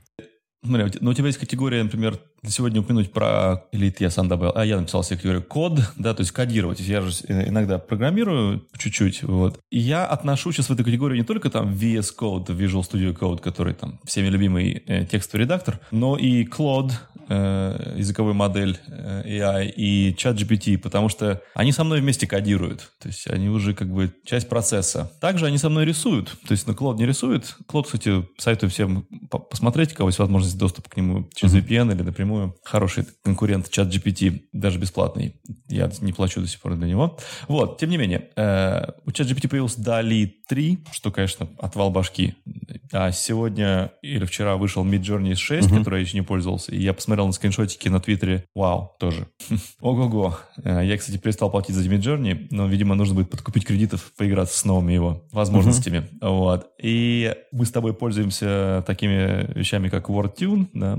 Смотри, 0.62 0.92
ну, 1.00 1.10
у 1.10 1.14
тебя 1.14 1.28
есть 1.28 1.38
категория, 1.38 1.82
например, 1.82 2.20
сегодня 2.46 2.80
упомянуть 2.80 3.12
про, 3.12 3.64
или 3.72 3.94
я 3.98 4.10
сам 4.10 4.28
добавил, 4.28 4.52
а 4.54 4.64
я 4.64 4.78
написал 4.78 5.02
себе 5.02 5.16
категорию 5.16 5.42
код, 5.42 5.80
да, 5.96 6.12
то 6.12 6.20
есть 6.20 6.32
кодировать. 6.32 6.80
Я 6.80 7.00
же 7.00 7.12
иногда 7.28 7.78
программирую 7.78 8.66
чуть-чуть, 8.76 9.22
вот. 9.22 9.58
И 9.70 9.78
я 9.78 10.04
отношу 10.04 10.52
сейчас 10.52 10.68
в 10.68 10.72
эту 10.72 10.84
категорию 10.84 11.18
не 11.18 11.24
только 11.24 11.48
там 11.48 11.72
VS 11.72 12.08
Code, 12.18 12.48
Visual 12.48 12.82
Studio 12.82 13.16
Code, 13.16 13.40
который 13.40 13.72
там 13.72 14.00
всеми 14.04 14.28
любимый 14.28 14.82
э, 14.86 15.06
текстовый 15.06 15.44
редактор, 15.44 15.80
но 15.90 16.18
и 16.18 16.44
Claude, 16.44 16.92
э, 17.30 17.94
языковую 17.96 18.34
модель 18.34 18.78
э, 18.88 19.22
AI 19.24 19.70
и 19.70 20.12
ChatGPT, 20.12 20.76
потому 20.78 21.08
что 21.08 21.40
они 21.54 21.72
со 21.72 21.84
мной 21.84 22.00
вместе 22.00 22.26
кодируют. 22.26 22.90
То 23.00 23.08
есть 23.08 23.26
они 23.28 23.48
уже 23.48 23.72
как 23.72 23.88
бы 23.88 24.12
часть 24.26 24.48
процесса. 24.48 25.10
Также 25.20 25.46
они 25.46 25.56
со 25.56 25.70
мной 25.70 25.84
рисуют. 25.84 26.36
То 26.46 26.52
есть 26.52 26.66
на 26.66 26.72
Claude 26.72 26.96
не 26.96 27.06
рисует. 27.06 27.56
Claude, 27.68 27.84
кстати, 27.84 28.26
советую 28.36 28.70
всем 28.70 29.06
посмотреть, 29.50 29.92
у 29.92 29.96
кого 29.96 30.08
есть 30.08 30.18
возможность 30.18 30.58
доступа 30.58 30.90
к 30.90 30.96
нему 30.96 31.28
через 31.34 31.54
VPN 31.54 31.94
или 31.94 32.02
напрямую. 32.02 32.56
Хороший 32.64 33.06
конкурент 33.22 33.68
ChatGPT, 33.68 34.42
даже 34.52 34.78
бесплатный. 34.78 35.36
Я 35.68 35.90
не 36.00 36.12
плачу 36.12 36.40
до 36.40 36.48
сих 36.48 36.60
пор 36.60 36.74
для 36.74 36.88
него. 36.88 37.16
Вот, 37.48 37.78
тем 37.78 37.90
не 37.90 37.96
менее, 37.96 38.28
э, 38.36 38.86
у 39.06 39.10
ChatGPT 39.10 39.48
появился 39.48 39.80
DALI 39.80 40.30
3, 40.48 40.78
что, 40.92 41.12
конечно, 41.12 41.48
отвал 41.58 41.90
башки. 41.90 42.34
А 42.92 43.12
сегодня 43.12 43.92
или 44.02 44.24
вчера 44.24 44.56
вышел 44.56 44.84
Midjourney 44.84 45.36
6, 45.36 45.68
uh-huh. 45.68 45.78
который 45.78 46.00
я 46.00 46.06
еще 46.06 46.16
не 46.16 46.22
пользовался, 46.22 46.72
и 46.72 46.82
я 46.82 46.92
посмотрел 46.92 47.19
на 47.26 47.32
скриншотики 47.32 47.88
на 47.88 48.00
Твиттере. 48.00 48.44
Вау, 48.54 48.94
тоже. 48.98 49.26
Ого-го. 49.80 50.36
Э, 50.62 50.80
я, 50.84 50.96
кстати, 50.96 51.16
перестал 51.18 51.50
платить 51.50 51.74
за 51.74 51.88
Midjourney, 51.88 52.46
но, 52.50 52.66
видимо, 52.66 52.94
нужно 52.94 53.14
будет 53.14 53.30
подкупить 53.30 53.66
кредитов, 53.66 54.12
поиграться 54.16 54.58
с 54.58 54.64
новыми 54.64 54.92
его 54.92 55.24
возможностями. 55.32 56.08
Uh-huh. 56.20 56.30
Вот. 56.30 56.66
И 56.82 57.34
мы 57.52 57.64
с 57.64 57.70
тобой 57.70 57.94
пользуемся 57.94 58.84
такими 58.86 59.52
вещами, 59.54 59.88
как 59.88 60.08
WordTune, 60.08 60.68
да, 60.72 60.98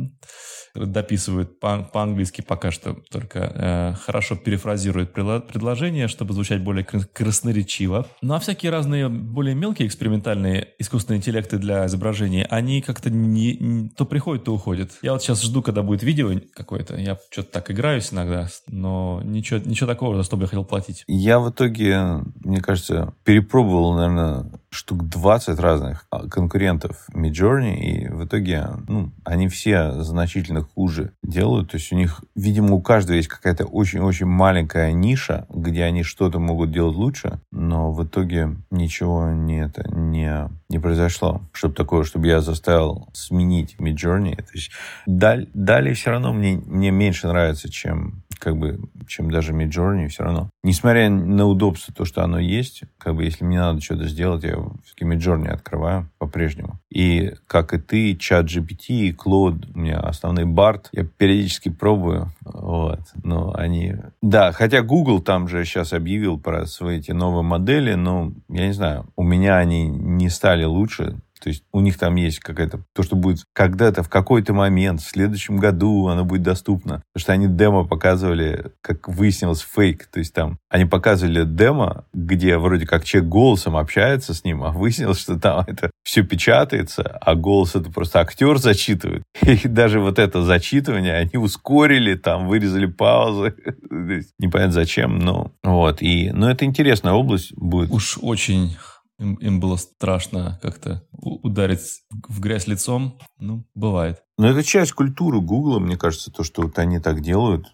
дописывают 0.75 1.59
по- 1.59 1.83
по-английски 1.83 2.41
пока 2.41 2.71
что, 2.71 2.95
только 3.09 3.39
э, 3.39 3.93
хорошо 4.03 4.35
перефразируют 4.35 5.13
предложение, 5.13 6.07
чтобы 6.07 6.33
звучать 6.33 6.63
более 6.63 6.83
красноречиво. 6.83 8.07
Ну 8.21 8.33
а 8.33 8.39
всякие 8.39 8.71
разные 8.71 9.09
более 9.09 9.55
мелкие 9.55 9.87
экспериментальные 9.87 10.69
искусственные 10.79 11.19
интеллекты 11.19 11.57
для 11.57 11.85
изображения, 11.85 12.45
они 12.49 12.81
как-то 12.81 13.09
не, 13.09 13.57
не, 13.57 13.89
то 13.89 14.05
приходят, 14.05 14.45
то 14.45 14.53
уходят. 14.53 14.91
Я 15.01 15.13
вот 15.13 15.21
сейчас 15.21 15.41
жду, 15.41 15.61
когда 15.61 15.83
будет 15.83 16.03
видео 16.03 16.31
какое-то. 16.53 16.95
Я 16.95 17.17
что-то 17.29 17.51
так 17.51 17.71
играюсь 17.71 18.13
иногда, 18.13 18.47
но 18.67 19.21
ничего, 19.23 19.59
ничего 19.63 19.87
такого, 19.87 20.15
за 20.15 20.23
что 20.23 20.37
бы 20.37 20.43
я 20.43 20.47
хотел 20.47 20.65
платить. 20.65 21.03
Я 21.07 21.39
в 21.39 21.51
итоге, 21.51 22.21
мне 22.43 22.61
кажется, 22.61 23.13
перепробовал, 23.23 23.93
наверное, 23.93 24.60
штук 24.71 25.07
20 25.07 25.59
разных 25.59 26.05
а, 26.09 26.27
конкурентов 26.27 27.05
Midjourney, 27.13 27.75
и 27.75 28.07
в 28.07 28.25
итоге 28.25 28.67
ну, 28.87 29.11
они 29.25 29.49
все 29.49 30.01
значительно 30.01 30.61
хуже 30.61 31.11
делают. 31.23 31.71
То 31.71 31.77
есть 31.77 31.91
у 31.91 31.95
них, 31.95 32.23
видимо, 32.35 32.75
у 32.75 32.81
каждого 32.81 33.17
есть 33.17 33.27
какая-то 33.27 33.65
очень-очень 33.65 34.25
маленькая 34.25 34.93
ниша, 34.93 35.45
где 35.49 35.83
они 35.83 36.03
что-то 36.03 36.39
могут 36.39 36.71
делать 36.71 36.95
лучше, 36.95 37.41
но 37.51 37.91
в 37.91 38.05
итоге 38.05 38.55
ничего 38.71 39.29
не, 39.29 39.65
это, 39.65 39.89
не, 39.91 40.49
не 40.69 40.79
произошло. 40.79 41.41
Чтобы 41.51 41.75
такое, 41.75 42.03
чтобы 42.03 42.27
я 42.27 42.39
заставил 42.39 43.09
сменить 43.13 43.75
Midjourney. 43.77 44.37
То 44.37 44.53
есть 44.53 44.71
даль, 45.05 45.49
далее 45.53 45.93
все 45.95 46.11
равно 46.11 46.31
мне, 46.31 46.55
мне 46.65 46.91
меньше 46.91 47.27
нравится, 47.27 47.69
чем 47.69 48.23
как 48.41 48.57
бы, 48.57 48.79
чем 49.07 49.29
даже 49.29 49.53
Midjourney, 49.53 50.07
все 50.07 50.23
равно. 50.23 50.49
Несмотря 50.63 51.09
на 51.11 51.45
удобство, 51.45 51.93
то, 51.93 52.05
что 52.05 52.23
оно 52.23 52.39
есть, 52.39 52.83
как 52.97 53.15
бы, 53.15 53.23
если 53.23 53.45
мне 53.45 53.59
надо 53.59 53.81
что-то 53.81 54.07
сделать, 54.07 54.43
я 54.43 54.57
все-таки 54.83 55.05
Midjourney 55.05 55.49
открываю 55.49 56.09
по-прежнему. 56.17 56.79
И, 56.89 57.33
как 57.45 57.73
и 57.73 57.77
ты, 57.77 58.15
чат 58.15 58.47
GPT 58.47 58.87
и 58.87 59.11
Claude, 59.11 59.71
у 59.75 59.79
меня 59.79 59.99
основной 59.99 60.45
Bard, 60.45 60.85
я 60.91 61.05
периодически 61.05 61.69
пробую, 61.69 62.31
вот, 62.41 63.01
но 63.23 63.53
они... 63.55 63.95
Да, 64.23 64.51
хотя 64.51 64.81
Google 64.81 65.21
там 65.21 65.47
же 65.47 65.63
сейчас 65.63 65.93
объявил 65.93 66.39
про 66.39 66.65
свои 66.65 66.97
эти 66.97 67.11
новые 67.11 67.43
модели, 67.43 67.93
но, 67.93 68.33
я 68.49 68.65
не 68.65 68.73
знаю, 68.73 69.05
у 69.15 69.23
меня 69.23 69.57
они 69.57 69.87
не 69.87 70.29
стали 70.29 70.63
лучше, 70.63 71.15
то 71.41 71.49
есть 71.49 71.63
у 71.71 71.81
них 71.81 71.97
там 71.97 72.15
есть 72.15 72.39
какая-то... 72.39 72.83
То, 72.93 73.03
что 73.03 73.15
будет 73.15 73.45
когда-то, 73.53 74.03
в 74.03 74.09
какой-то 74.09 74.53
момент, 74.53 75.01
в 75.01 75.09
следующем 75.09 75.57
году 75.57 76.07
оно 76.07 76.23
будет 76.23 76.43
доступно. 76.43 77.01
Потому 77.13 77.21
что 77.21 77.33
они 77.33 77.47
демо 77.47 77.83
показывали, 77.83 78.71
как 78.81 79.07
выяснилось, 79.07 79.61
фейк. 79.61 80.05
То 80.05 80.19
есть 80.19 80.33
там 80.33 80.59
они 80.69 80.85
показывали 80.85 81.43
демо, 81.43 82.05
где 82.13 82.57
вроде 82.57 82.85
как 82.85 83.03
человек 83.05 83.29
голосом 83.29 83.75
общается 83.75 84.33
с 84.33 84.43
ним, 84.43 84.63
а 84.63 84.71
выяснилось, 84.71 85.19
что 85.19 85.39
там 85.39 85.63
это 85.67 85.89
все 86.03 86.23
печатается, 86.23 87.01
а 87.03 87.35
голос 87.35 87.75
это 87.75 87.91
просто 87.91 88.19
актер 88.19 88.57
зачитывает. 88.57 89.23
И 89.41 89.67
даже 89.67 89.99
вот 89.99 90.19
это 90.19 90.43
зачитывание 90.43 91.15
они 91.15 91.37
ускорили, 91.37 92.15
там 92.15 92.47
вырезали 92.47 92.85
паузы. 92.85 93.55
Непонятно 94.39 94.73
зачем, 94.73 95.17
но 95.19 95.51
вот. 95.63 96.01
И, 96.01 96.31
но 96.31 96.51
это 96.51 96.65
интересная 96.65 97.13
область 97.13 97.53
будет. 97.55 97.89
Уж 97.89 98.19
очень 98.21 98.77
им, 99.21 99.35
им 99.35 99.59
было 99.59 99.75
страшно 99.77 100.59
как-то 100.61 101.03
ударить 101.11 102.01
в 102.27 102.39
грязь 102.39 102.67
лицом. 102.67 103.19
Ну, 103.37 103.65
бывает. 103.75 104.23
Но 104.37 104.47
это 104.47 104.63
часть 104.63 104.93
культуры 104.93 105.39
Гугла, 105.39 105.79
мне 105.79 105.95
кажется, 105.95 106.31
то, 106.31 106.43
что 106.43 106.63
вот 106.63 106.79
они 106.79 106.99
так 106.99 107.21
делают. 107.21 107.67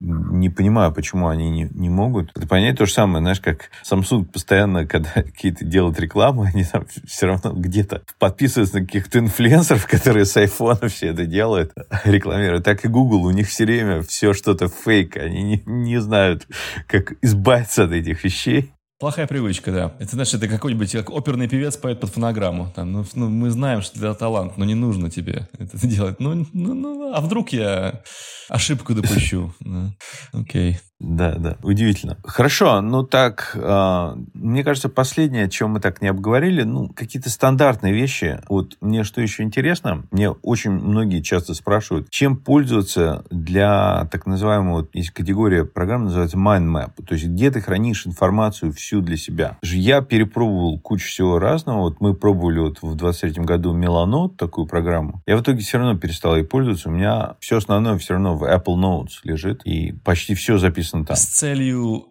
не 0.00 0.48
понимаю, 0.48 0.92
почему 0.92 1.28
они 1.28 1.50
не, 1.50 1.68
не 1.72 1.88
могут. 1.88 2.30
Это 2.36 2.46
понять 2.46 2.78
то 2.78 2.86
же 2.86 2.92
самое, 2.92 3.20
знаешь, 3.20 3.40
как 3.40 3.70
Samsung 3.84 4.26
постоянно, 4.26 4.86
когда 4.86 5.10
какие-то 5.14 5.64
делают 5.64 5.98
рекламу, 5.98 6.42
они 6.42 6.64
там 6.64 6.86
все 7.06 7.26
равно 7.26 7.52
где-то 7.52 8.02
подписываются 8.20 8.78
на 8.78 8.86
каких-то 8.86 9.18
инфлюенсеров, 9.18 9.86
которые 9.90 10.24
с 10.24 10.36
айфона 10.36 10.88
все 10.88 11.08
это 11.08 11.26
делают, 11.26 11.72
рекламируют. 12.04 12.64
Так 12.64 12.84
и 12.84 12.88
Google, 12.88 13.24
у 13.24 13.30
них 13.32 13.48
все 13.48 13.64
время 13.64 14.02
все 14.02 14.34
что-то 14.34 14.68
фейк, 14.68 15.16
они 15.16 15.42
не, 15.42 15.62
не 15.66 16.00
знают, 16.00 16.46
как 16.86 17.14
избавиться 17.22 17.84
от 17.84 17.92
этих 17.92 18.22
вещей. 18.22 18.72
Плохая 19.02 19.26
привычка, 19.26 19.72
да. 19.72 19.92
Это 19.98 20.12
значит, 20.12 20.34
это 20.34 20.46
какой-нибудь 20.46 20.92
как 20.92 21.10
оперный 21.10 21.48
певец 21.48 21.76
поет 21.76 21.98
под 21.98 22.10
фонограмму. 22.10 22.70
Там, 22.72 22.92
ну, 22.92 23.04
ну, 23.14 23.28
мы 23.28 23.50
знаем, 23.50 23.82
что 23.82 23.98
это 23.98 24.14
талант, 24.14 24.56
но 24.58 24.64
не 24.64 24.76
нужно 24.76 25.10
тебе 25.10 25.48
это 25.58 25.76
делать. 25.88 26.20
Ну, 26.20 26.46
ну, 26.52 26.74
ну 26.74 27.12
а 27.12 27.20
вдруг 27.20 27.48
я 27.48 28.02
ошибку 28.48 28.94
допущу? 28.94 29.52
Окей. 30.32 30.78
Да, 31.02 31.34
да, 31.34 31.56
удивительно. 31.64 32.16
Хорошо, 32.22 32.80
ну 32.80 33.02
так, 33.02 33.56
э, 33.56 34.16
мне 34.34 34.62
кажется, 34.62 34.88
последнее, 34.88 35.46
о 35.46 35.48
чем 35.48 35.70
мы 35.70 35.80
так 35.80 36.00
не 36.00 36.06
обговорили, 36.06 36.62
ну, 36.62 36.88
какие-то 36.90 37.28
стандартные 37.28 37.92
вещи. 37.92 38.38
Вот 38.48 38.76
мне 38.80 39.02
что 39.02 39.20
еще 39.20 39.42
интересно, 39.42 40.04
мне 40.12 40.30
очень 40.30 40.70
многие 40.70 41.20
часто 41.20 41.54
спрашивают, 41.54 42.08
чем 42.10 42.36
пользоваться 42.36 43.24
для 43.30 44.08
так 44.12 44.26
называемого, 44.26 44.82
вот, 44.82 44.94
есть 44.94 45.10
категория 45.10 45.64
программ, 45.64 46.04
называется 46.04 46.36
Mind 46.36 46.68
Map, 46.68 47.04
то 47.04 47.14
есть 47.14 47.26
где 47.26 47.50
ты 47.50 47.60
хранишь 47.60 48.06
информацию 48.06 48.72
всю 48.72 48.91
для 49.00 49.16
себя. 49.16 49.58
Я 49.62 50.02
перепробовал 50.02 50.78
кучу 50.78 51.08
всего 51.08 51.38
разного, 51.38 51.80
вот 51.80 52.00
мы 52.00 52.14
пробовали 52.14 52.58
вот 52.58 52.82
в 52.82 52.94
23 52.94 53.44
году 53.44 53.72
Меланот, 53.72 54.36
такую 54.36 54.66
программу. 54.66 55.22
Я 55.26 55.36
в 55.36 55.42
итоге 55.42 55.60
все 55.60 55.78
равно 55.78 55.98
перестал 55.98 56.36
ей 56.36 56.44
пользоваться, 56.44 56.88
у 56.88 56.92
меня 56.92 57.36
все 57.40 57.56
основное 57.56 57.96
все 57.98 58.14
равно 58.14 58.36
в 58.36 58.44
Apple 58.44 58.76
Notes 58.76 59.20
лежит, 59.24 59.62
и 59.64 59.92
почти 60.04 60.34
все 60.34 60.58
записано 60.58 61.04
там. 61.04 61.16
С 61.16 61.24
целью 61.24 62.06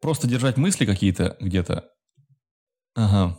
просто 0.00 0.26
держать 0.26 0.56
мысли 0.56 0.84
какие-то 0.84 1.36
где-то? 1.40 1.84
Ага. 2.94 3.38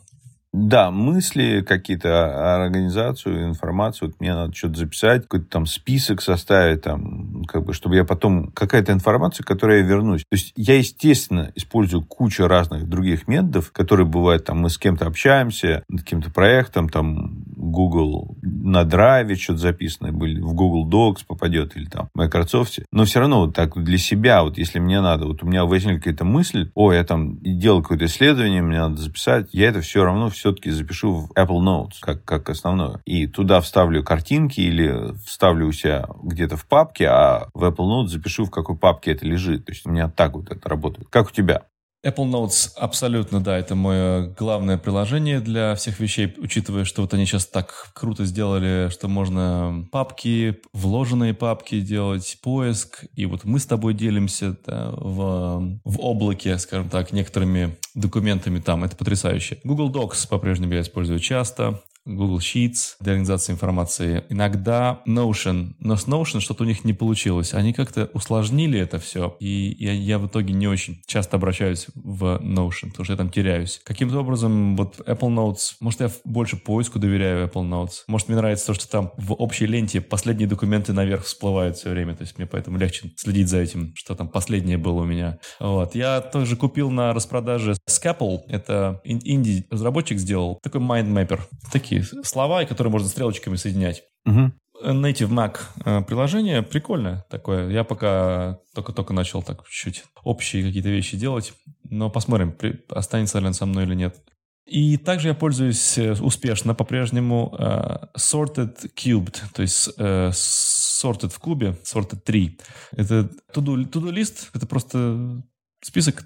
Да, 0.58 0.89
мысли 0.89 1.66
какие-то, 1.68 2.56
организацию, 2.56 3.49
информацию. 3.49 4.08
Вот 4.10 4.22
мне 4.22 4.34
надо 4.34 4.56
что-то 4.56 4.78
записать, 4.78 5.24
какой-то 5.24 5.47
там 5.47 5.66
список 5.66 6.22
составить, 6.22 6.82
там, 6.82 7.43
как 7.43 7.66
бы, 7.66 7.74
чтобы 7.74 7.97
я 7.97 8.06
потом... 8.06 8.51
Какая-то 8.51 8.93
информация, 8.93 9.43
к 9.43 9.47
которой 9.47 9.82
я 9.82 9.86
вернусь. 9.86 10.22
То 10.22 10.36
есть 10.36 10.53
я, 10.56 10.78
естественно, 10.78 11.51
использую 11.56 12.06
кучу 12.06 12.47
разных 12.47 12.88
других 12.88 13.28
методов, 13.28 13.74
которые 13.74 14.08
бывают, 14.08 14.45
там, 14.45 14.60
мы 14.60 14.70
с 14.70 14.78
кем-то 14.78 15.06
общаемся, 15.06 15.84
над 15.89 16.03
каким-то 16.03 16.32
проектом, 16.32 16.88
там, 16.88 17.43
Google 17.56 18.38
на 18.41 18.86
драйве 18.86 19.36
что-то 19.36 19.60
записано, 19.60 20.14
были 20.14 20.39
в 20.39 20.53
Google 20.53 20.88
Docs 20.89 21.26
попадет 21.28 21.76
или 21.76 21.86
там 21.86 22.10
в 22.14 22.18
Microsoft. 22.18 22.80
Но 22.91 23.03
все 23.03 23.20
равно 23.20 23.45
вот 23.45 23.56
так 23.56 23.78
для 23.84 23.97
себя, 23.97 24.43
вот 24.43 24.58
если 24.58 24.80
мне 24.80 25.01
надо, 25.01 25.26
вот 25.26 25.43
у 25.43 25.47
меня 25.47 25.66
возникла 25.66 25.97
какая-то 25.97 26.24
мысль, 26.24 26.72
о, 26.76 26.93
я 26.93 27.03
там 27.03 27.39
делал 27.41 27.82
какое-то 27.82 28.06
исследование, 28.06 28.62
мне 28.62 28.78
надо 28.78 29.01
записать, 29.01 29.49
я 29.51 29.68
это 29.68 29.82
все 29.82 30.03
равно 30.03 30.30
все-таки 30.46 30.70
запишу 30.70 31.14
в 31.14 31.32
Apple 31.32 31.60
Notes 31.60 31.96
как, 32.00 32.24
как 32.24 32.50
основное. 32.52 33.02
И 33.06 33.26
туда 33.26 33.62
вставлю 33.62 34.04
картинки 34.04 34.62
или 34.62 35.16
вставлю 35.26 35.68
у 35.68 35.72
себя 35.72 36.08
где-то 36.22 36.56
в 36.56 36.68
папке, 36.68 37.08
а 37.08 37.50
в 37.56 37.64
Apple 37.64 37.88
Notes 37.88 38.10
запишу, 38.10 38.46
в 38.46 38.52
какой 38.52 38.78
папке 38.78 39.14
это 39.14 39.26
лежит. 39.26 39.66
То 39.66 39.72
есть 39.72 39.88
у 39.88 39.89
меня 39.89 40.08
так 40.08 40.34
вот 40.34 40.52
это 40.52 40.70
работает. 40.70 41.08
Как 41.10 41.30
у 41.30 41.32
тебя? 41.32 41.64
Apple 42.06 42.30
Notes 42.30 42.70
абсолютно, 42.76 43.41
да, 43.41 43.58
это 43.58 43.74
мое 43.74 44.28
главное 44.38 44.78
приложение 44.78 45.39
для 45.39 45.74
всех 45.74 45.99
вещей, 45.99 46.34
учитывая, 46.38 46.86
что 46.86 47.01
вот 47.01 47.14
они 47.16 47.26
сейчас 47.26 47.47
так 47.47 47.89
круто 47.93 48.26
сделали, 48.26 48.89
что 48.91 49.08
можно 49.08 49.88
папки, 49.91 50.62
вложенные 50.72 51.34
папки 51.34 51.82
делать, 51.82 52.38
поиск, 52.43 53.06
и 53.16 53.26
вот 53.26 53.43
мы 53.43 53.58
с 53.58 53.66
тобой 53.66 53.95
делимся 53.95 54.56
да, 54.68 54.91
в, 54.95 55.80
в 55.84 55.99
облаке, 55.99 56.60
скажем 56.60 56.89
так, 56.89 57.12
некоторыми 57.12 57.76
документами 57.95 58.60
там, 58.60 58.84
это 58.84 58.95
потрясающе. 58.95 59.58
Google 59.64 59.91
Docs 59.91 60.28
по-прежнему 60.30 60.74
я 60.74 60.82
использую 60.82 61.20
часто, 61.20 61.82
Google 62.06 62.39
Sheets 62.39 62.95
для 62.99 63.14
организации 63.14 63.53
информации. 63.53 64.24
Иногда 64.30 65.01
Notion, 65.08 65.74
но 65.80 65.95
с 65.95 66.08
Notion 66.08 66.39
что-то 66.39 66.64
у 66.64 66.68
них 66.68 66.86
не 66.86 66.93
получилось. 66.93 67.53
Они 67.53 67.74
как-то 67.74 68.10
усложнили 68.14 68.80
это 68.80 68.99
все, 68.99 69.36
и 69.39 69.76
я, 69.80 69.91
я 69.93 70.20
в 70.20 70.28
итоге 70.28 70.53
не 70.53 70.68
очень 70.68 71.01
часто 71.08 71.38
обращаюсь 71.38 71.88
в 71.95 72.39
Notion, 72.41 72.89
потому 72.89 73.06
что 73.06 73.14
я 73.14 73.18
там 73.18 73.30
теряюсь. 73.30 73.82
Каким-то 73.84 74.20
образом, 74.20 74.76
вот 74.76 74.99
Apple 75.08 75.34
Notes, 75.34 75.74
может, 75.80 76.01
я 76.01 76.12
больше 76.24 76.58
поиску 76.58 76.99
доверяю 76.99 77.47
Apple 77.47 77.68
Notes. 77.68 78.03
Может, 78.08 78.28
мне 78.28 78.38
нравится 78.38 78.68
то, 78.68 78.74
что 78.74 78.89
там 78.89 79.12
в 79.18 79.34
общей 79.34 79.66
ленте 79.66 80.01
последние 80.01 80.47
документы 80.47 80.93
наверх 80.93 81.24
всплывают 81.24 81.78
все 81.78 81.89
время, 81.89 82.16
то 82.16 82.22
есть 82.22 82.38
мне 82.38 82.47
поэтому 82.47 82.78
легче 82.78 83.12
следить 83.16 83.49
за 83.49 83.60
этим, 83.60 83.93
что 83.95 84.16
там 84.16 84.28
последнее 84.28 84.78
было 84.78 85.01
у 85.01 85.06
меня. 85.06 85.39
Вот. 85.60 85.95
Я 85.95 86.22
тоже 86.22 86.56
купил 86.56 86.89
на 86.89 87.14
распродаже 87.14 87.76
Scapple, 87.89 88.41
это 88.47 89.01
инди-разработчик 89.03 90.20
сделал, 90.20 90.60
такой 90.62 90.82
mindmapper. 90.82 91.39
Такие 91.72 91.95
такие 92.02 92.24
слова, 92.24 92.66
которые 92.66 92.91
можно 92.91 93.08
стрелочками 93.08 93.56
соединять. 93.56 94.04
Угу. 94.26 94.52
Native 94.84 95.30
Mac 95.30 95.60
э, 95.86 96.02
приложение 96.02 96.62
прикольное 96.62 97.26
такое. 97.30 97.70
Я 97.70 97.84
пока 97.84 98.60
только-только 98.74 99.14
начал 99.14 99.41
так 99.41 99.68
чуть-чуть 99.68 100.04
общие 100.24 100.64
какие-то 100.64 100.89
вещи 100.89 101.18
делать. 101.18 101.54
Но 101.89 102.10
посмотрим, 102.10 102.56
останется 102.89 103.39
ли 103.39 103.48
он 103.48 103.54
со 103.54 103.66
мной 103.66 103.86
или 103.86 103.96
нет. 103.96 104.18
И 104.66 104.98
также 104.98 105.30
я 105.30 105.34
пользуюсь 105.34 105.98
э, 105.98 106.14
успешно 106.14 106.74
по-прежнему 106.74 107.56
uh, 107.58 108.10
Sorted 108.18 108.91
Cubed, 108.96 109.38
то 109.54 109.62
есть 109.62 109.89
uh, 110.00 110.32
Sorted 110.32 111.30
в 111.30 111.39
кубе, 111.39 111.78
Sorted 111.84 112.22
3. 112.26 112.60
Это 112.93 113.30
to-do 113.54 114.12
лист, 114.12 114.50
это 114.56 114.66
просто 114.66 115.43
список 115.84 116.26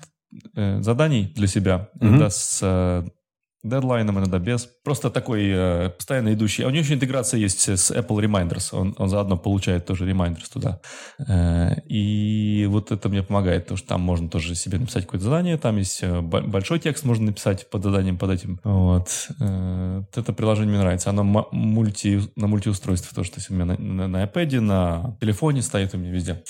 uh, 0.55 0.81
заданий 0.81 1.33
для 1.35 1.47
себя, 1.47 1.89
mm-hmm. 1.99 2.17
да, 2.17 2.29
с 2.29 3.11
дедлайном, 3.63 4.19
иногда 4.19 4.39
без. 4.39 4.65
Просто 4.83 5.09
такой 5.09 5.49
э, 5.49 5.89
постоянно 5.89 6.33
идущий. 6.33 6.63
А 6.63 6.67
у 6.67 6.69
него 6.69 6.81
еще 6.81 6.93
интеграция 6.93 7.39
есть 7.39 7.67
с 7.67 7.91
Apple 7.91 8.23
Reminders. 8.23 8.69
Он, 8.71 8.95
он 8.97 9.09
заодно 9.09 9.37
получает 9.37 9.85
тоже 9.85 10.09
Reminders 10.09 10.51
туда. 10.51 10.79
Э, 11.27 11.75
и 11.85 12.65
вот 12.69 12.91
это 12.91 13.09
мне 13.09 13.23
помогает, 13.23 13.63
потому 13.63 13.77
что 13.77 13.87
там 13.87 14.01
можно 14.01 14.29
тоже 14.29 14.55
себе 14.55 14.77
написать 14.77 15.05
какое-то 15.05 15.25
задание. 15.25 15.57
Там 15.57 15.77
есть 15.77 15.99
э, 16.01 16.21
большой 16.21 16.79
текст, 16.79 17.03
можно 17.03 17.27
написать 17.27 17.69
под 17.69 17.83
заданием 17.83 18.17
под 18.17 18.31
этим. 18.31 18.59
Вот. 18.63 19.29
Э, 19.39 20.03
это 20.15 20.33
приложение 20.33 20.71
мне 20.71 20.79
нравится. 20.79 21.09
Оно 21.09 21.23
мульти, 21.51 22.21
на 22.35 22.47
мультиустройстве 22.47 23.11
тоже. 23.13 23.31
То 23.31 23.37
есть 23.37 23.49
у 23.49 23.53
меня 23.53 23.65
на, 23.65 23.77
на, 23.77 24.07
на 24.07 24.23
iPad, 24.23 24.59
на 24.61 25.17
телефоне 25.19 25.61
стоит 25.61 25.93
у 25.93 25.97
меня 25.97 26.11
везде. 26.11 26.43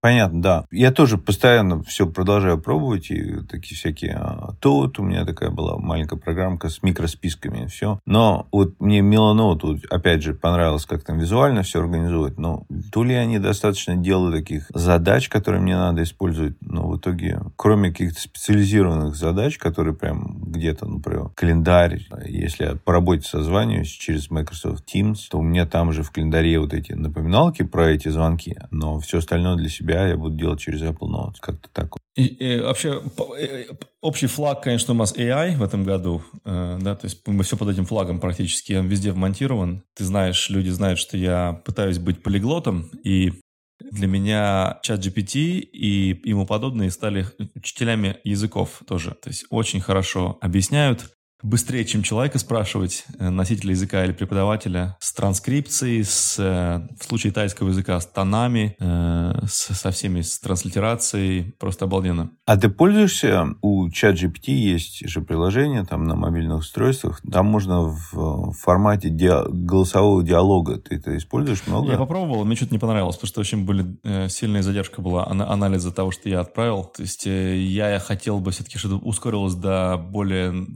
Понятно, 0.00 0.40
да. 0.40 0.64
Я 0.70 0.92
тоже 0.92 1.18
постоянно 1.18 1.82
все 1.82 2.06
продолжаю 2.06 2.60
пробовать, 2.60 3.10
и 3.10 3.40
такие 3.50 3.76
всякие... 3.76 4.14
А, 4.14 4.54
Тот 4.60 5.00
у 5.00 5.02
меня 5.02 5.24
такая 5.24 5.50
была 5.50 5.76
маленькая 5.76 6.16
программка 6.16 6.68
с 6.68 6.84
микросписками, 6.84 7.64
и 7.64 7.66
все. 7.66 7.98
Но 8.06 8.46
вот 8.52 8.78
мне 8.78 9.00
Меланоут, 9.00 9.64
вот, 9.64 9.78
опять 9.90 10.22
же, 10.22 10.34
понравилось, 10.34 10.86
как 10.86 11.02
там 11.02 11.18
визуально 11.18 11.64
все 11.64 11.80
организовывать, 11.80 12.38
но 12.38 12.64
то 12.92 13.02
ли 13.02 13.14
они 13.14 13.40
достаточно 13.40 13.96
делают 13.96 14.36
таких 14.36 14.70
задач, 14.72 15.28
которые 15.28 15.60
мне 15.62 15.76
надо 15.76 16.04
использовать, 16.04 16.54
но 16.60 16.88
в 16.88 16.96
итоге, 16.98 17.40
кроме 17.56 17.90
каких-то 17.90 18.20
специализированных 18.20 19.16
задач, 19.16 19.58
которые 19.58 19.96
прям 19.96 20.38
где-то, 20.44 20.86
например, 20.86 21.30
календарь, 21.34 22.06
если 22.24 22.64
я 22.66 22.76
по 22.76 22.92
работе 22.92 23.22
созваниваюсь 23.22 23.88
через 23.88 24.30
Microsoft 24.30 24.84
Teams, 24.94 25.18
то 25.28 25.38
у 25.38 25.42
меня 25.42 25.66
там 25.66 25.92
же 25.92 26.04
в 26.04 26.12
календаре 26.12 26.60
вот 26.60 26.72
эти 26.72 26.92
напоминалки 26.92 27.64
про 27.64 27.88
эти 27.90 28.08
звонки, 28.08 28.56
но 28.70 29.00
все 29.00 29.18
остальное 29.18 29.56
для 29.56 29.68
себя 29.68 29.87
себя 29.88 30.06
я 30.06 30.16
буду 30.16 30.36
делать 30.36 30.60
через 30.60 30.82
Apple 30.82 31.08
Notes. 31.08 31.36
Как-то 31.40 31.68
так. 31.72 31.96
И, 32.16 32.26
и 32.26 32.60
вообще 32.60 33.02
э, 33.38 33.64
общий 34.00 34.26
флаг, 34.26 34.62
конечно, 34.62 34.94
у 34.94 34.96
нас 34.96 35.14
AI 35.16 35.56
в 35.56 35.62
этом 35.62 35.84
году, 35.84 36.22
э, 36.44 36.78
да, 36.80 36.94
то 36.94 37.06
есть 37.06 37.26
мы 37.26 37.44
все 37.44 37.56
под 37.56 37.70
этим 37.70 37.86
флагом 37.86 38.20
практически, 38.20 38.74
он 38.74 38.86
везде 38.86 39.12
вмонтирован. 39.12 39.82
Ты 39.94 40.04
знаешь, 40.04 40.50
люди 40.50 40.70
знают, 40.70 40.98
что 40.98 41.16
я 41.16 41.62
пытаюсь 41.64 41.98
быть 41.98 42.22
полиглотом, 42.22 42.90
и 43.04 43.32
для 43.80 44.08
меня 44.08 44.80
чат 44.82 45.00
GPT 45.00 45.60
и 45.60 46.20
ему 46.28 46.46
подобные 46.46 46.90
стали 46.90 47.26
учителями 47.54 48.16
языков 48.24 48.82
тоже. 48.86 49.16
То 49.22 49.30
есть 49.30 49.46
очень 49.50 49.80
хорошо 49.80 50.36
объясняют, 50.40 51.14
быстрее, 51.42 51.84
чем 51.84 52.02
человека 52.02 52.38
спрашивать, 52.38 53.04
э, 53.18 53.28
носителя 53.30 53.70
языка 53.70 54.04
или 54.04 54.12
преподавателя, 54.12 54.96
с 55.00 55.12
транскрипцией, 55.12 56.04
с, 56.04 56.36
э, 56.38 56.86
в 56.98 57.04
случае 57.04 57.32
тайского 57.32 57.68
языка, 57.68 58.00
с 58.00 58.06
тонами, 58.06 58.76
э, 58.78 59.46
с, 59.46 59.74
со 59.74 59.90
всеми, 59.90 60.20
с 60.20 60.38
транслитерацией. 60.38 61.52
Просто 61.58 61.84
обалденно. 61.84 62.30
А 62.46 62.56
ты 62.56 62.68
пользуешься? 62.68 63.54
У 63.62 63.88
ChatGPT 63.88 64.52
есть 64.52 65.08
же 65.08 65.20
приложение 65.20 65.84
там 65.84 66.04
на 66.04 66.16
мобильных 66.16 66.58
устройствах. 66.60 67.20
Там 67.30 67.46
можно 67.46 67.82
в 67.82 68.52
формате 68.52 69.08
ди- 69.10 69.28
голосового 69.48 70.22
диалога. 70.22 70.78
Ты 70.78 70.96
это 70.96 71.16
используешь 71.16 71.66
много? 71.66 71.92
Я 71.92 71.98
попробовал, 71.98 72.44
мне 72.44 72.56
что-то 72.56 72.72
не 72.72 72.78
понравилось, 72.78 73.16
потому 73.16 73.28
что 73.28 73.40
очень 73.40 73.64
были, 73.64 73.98
э, 74.04 74.28
сильная 74.28 74.62
задержка 74.62 75.00
была 75.00 75.26
анализа 75.28 75.92
того, 75.92 76.10
что 76.10 76.28
я 76.28 76.40
отправил. 76.40 76.84
То 76.84 77.02
есть 77.02 77.26
э, 77.26 77.58
я 77.58 77.98
хотел 78.00 78.40
бы 78.40 78.50
все-таки, 78.50 78.78
чтобы 78.78 78.96
ускорилось 78.96 79.54
до 79.54 79.96
более 79.96 80.66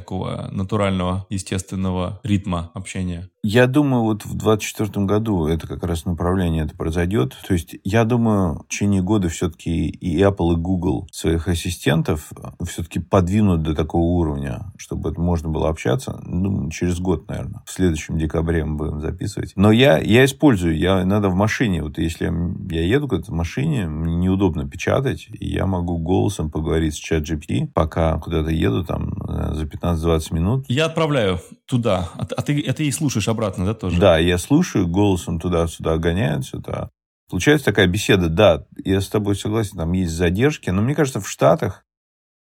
такого 0.00 0.48
натурального, 0.50 1.26
естественного 1.28 2.20
ритма 2.22 2.70
общения? 2.74 3.28
Я 3.42 3.66
думаю, 3.66 4.02
вот 4.02 4.24
в 4.24 4.36
2024 4.36 5.06
году 5.06 5.46
это 5.46 5.66
как 5.66 5.82
раз 5.84 6.04
направление 6.04 6.64
это 6.64 6.76
произойдет. 6.76 7.34
То 7.46 7.54
есть 7.54 7.76
я 7.84 8.04
думаю, 8.04 8.64
в 8.64 8.68
течение 8.68 9.02
года 9.02 9.30
все-таки 9.30 9.88
и 9.88 10.20
Apple, 10.20 10.52
и 10.52 10.56
Google 10.56 11.08
своих 11.10 11.48
ассистентов 11.48 12.32
все-таки 12.66 12.98
подвинут 12.98 13.62
до 13.62 13.74
такого 13.74 14.02
уровня, 14.02 14.72
чтобы 14.76 15.10
это 15.10 15.20
можно 15.20 15.48
было 15.48 15.70
общаться. 15.70 16.20
Ну, 16.26 16.70
через 16.70 17.00
год, 17.00 17.28
наверное. 17.28 17.62
В 17.64 17.70
следующем 17.70 18.18
декабре 18.18 18.64
мы 18.64 18.76
будем 18.76 19.00
записывать. 19.00 19.52
Но 19.56 19.72
я, 19.72 19.98
я 19.98 20.24
использую, 20.26 20.76
я 20.76 21.04
надо 21.06 21.30
в 21.30 21.34
машине. 21.34 21.82
Вот 21.82 21.96
если 21.96 22.30
я 22.70 22.82
еду 22.82 23.08
куда-то 23.08 23.32
в 23.32 23.34
машине, 23.34 23.86
мне 23.86 24.16
неудобно 24.16 24.68
печатать, 24.68 25.28
и 25.32 25.48
я 25.48 25.64
могу 25.64 25.96
голосом 25.96 26.50
поговорить 26.50 26.94
с 26.94 26.98
чат 26.98 27.22
GPT, 27.22 27.66
пока 27.66 28.18
куда-то 28.18 28.50
еду 28.50 28.84
там 28.84 29.14
э, 29.28 29.54
за 29.54 29.66
15-20 29.94 30.34
минут. 30.34 30.64
Я 30.68 30.86
отправляю 30.86 31.40
туда. 31.66 32.10
А, 32.14 32.26
а 32.36 32.42
ты, 32.42 32.60
а 32.62 32.72
ты 32.72 32.86
и 32.86 32.92
слушаешь 32.92 33.28
обратно, 33.28 33.64
да, 33.66 33.74
тоже? 33.74 34.00
Да, 34.00 34.18
я 34.18 34.38
слушаю, 34.38 34.86
голосом 34.86 35.38
туда-сюда 35.40 35.96
гоняют, 35.98 36.44
сюда. 36.44 36.90
Получается 37.30 37.66
такая 37.66 37.86
беседа, 37.86 38.28
да, 38.28 38.66
я 38.84 39.00
с 39.00 39.08
тобой 39.08 39.36
согласен, 39.36 39.78
там 39.78 39.92
есть 39.92 40.12
задержки, 40.12 40.70
но 40.70 40.82
мне 40.82 40.94
кажется, 40.94 41.20
в 41.20 41.28
Штатах, 41.28 41.84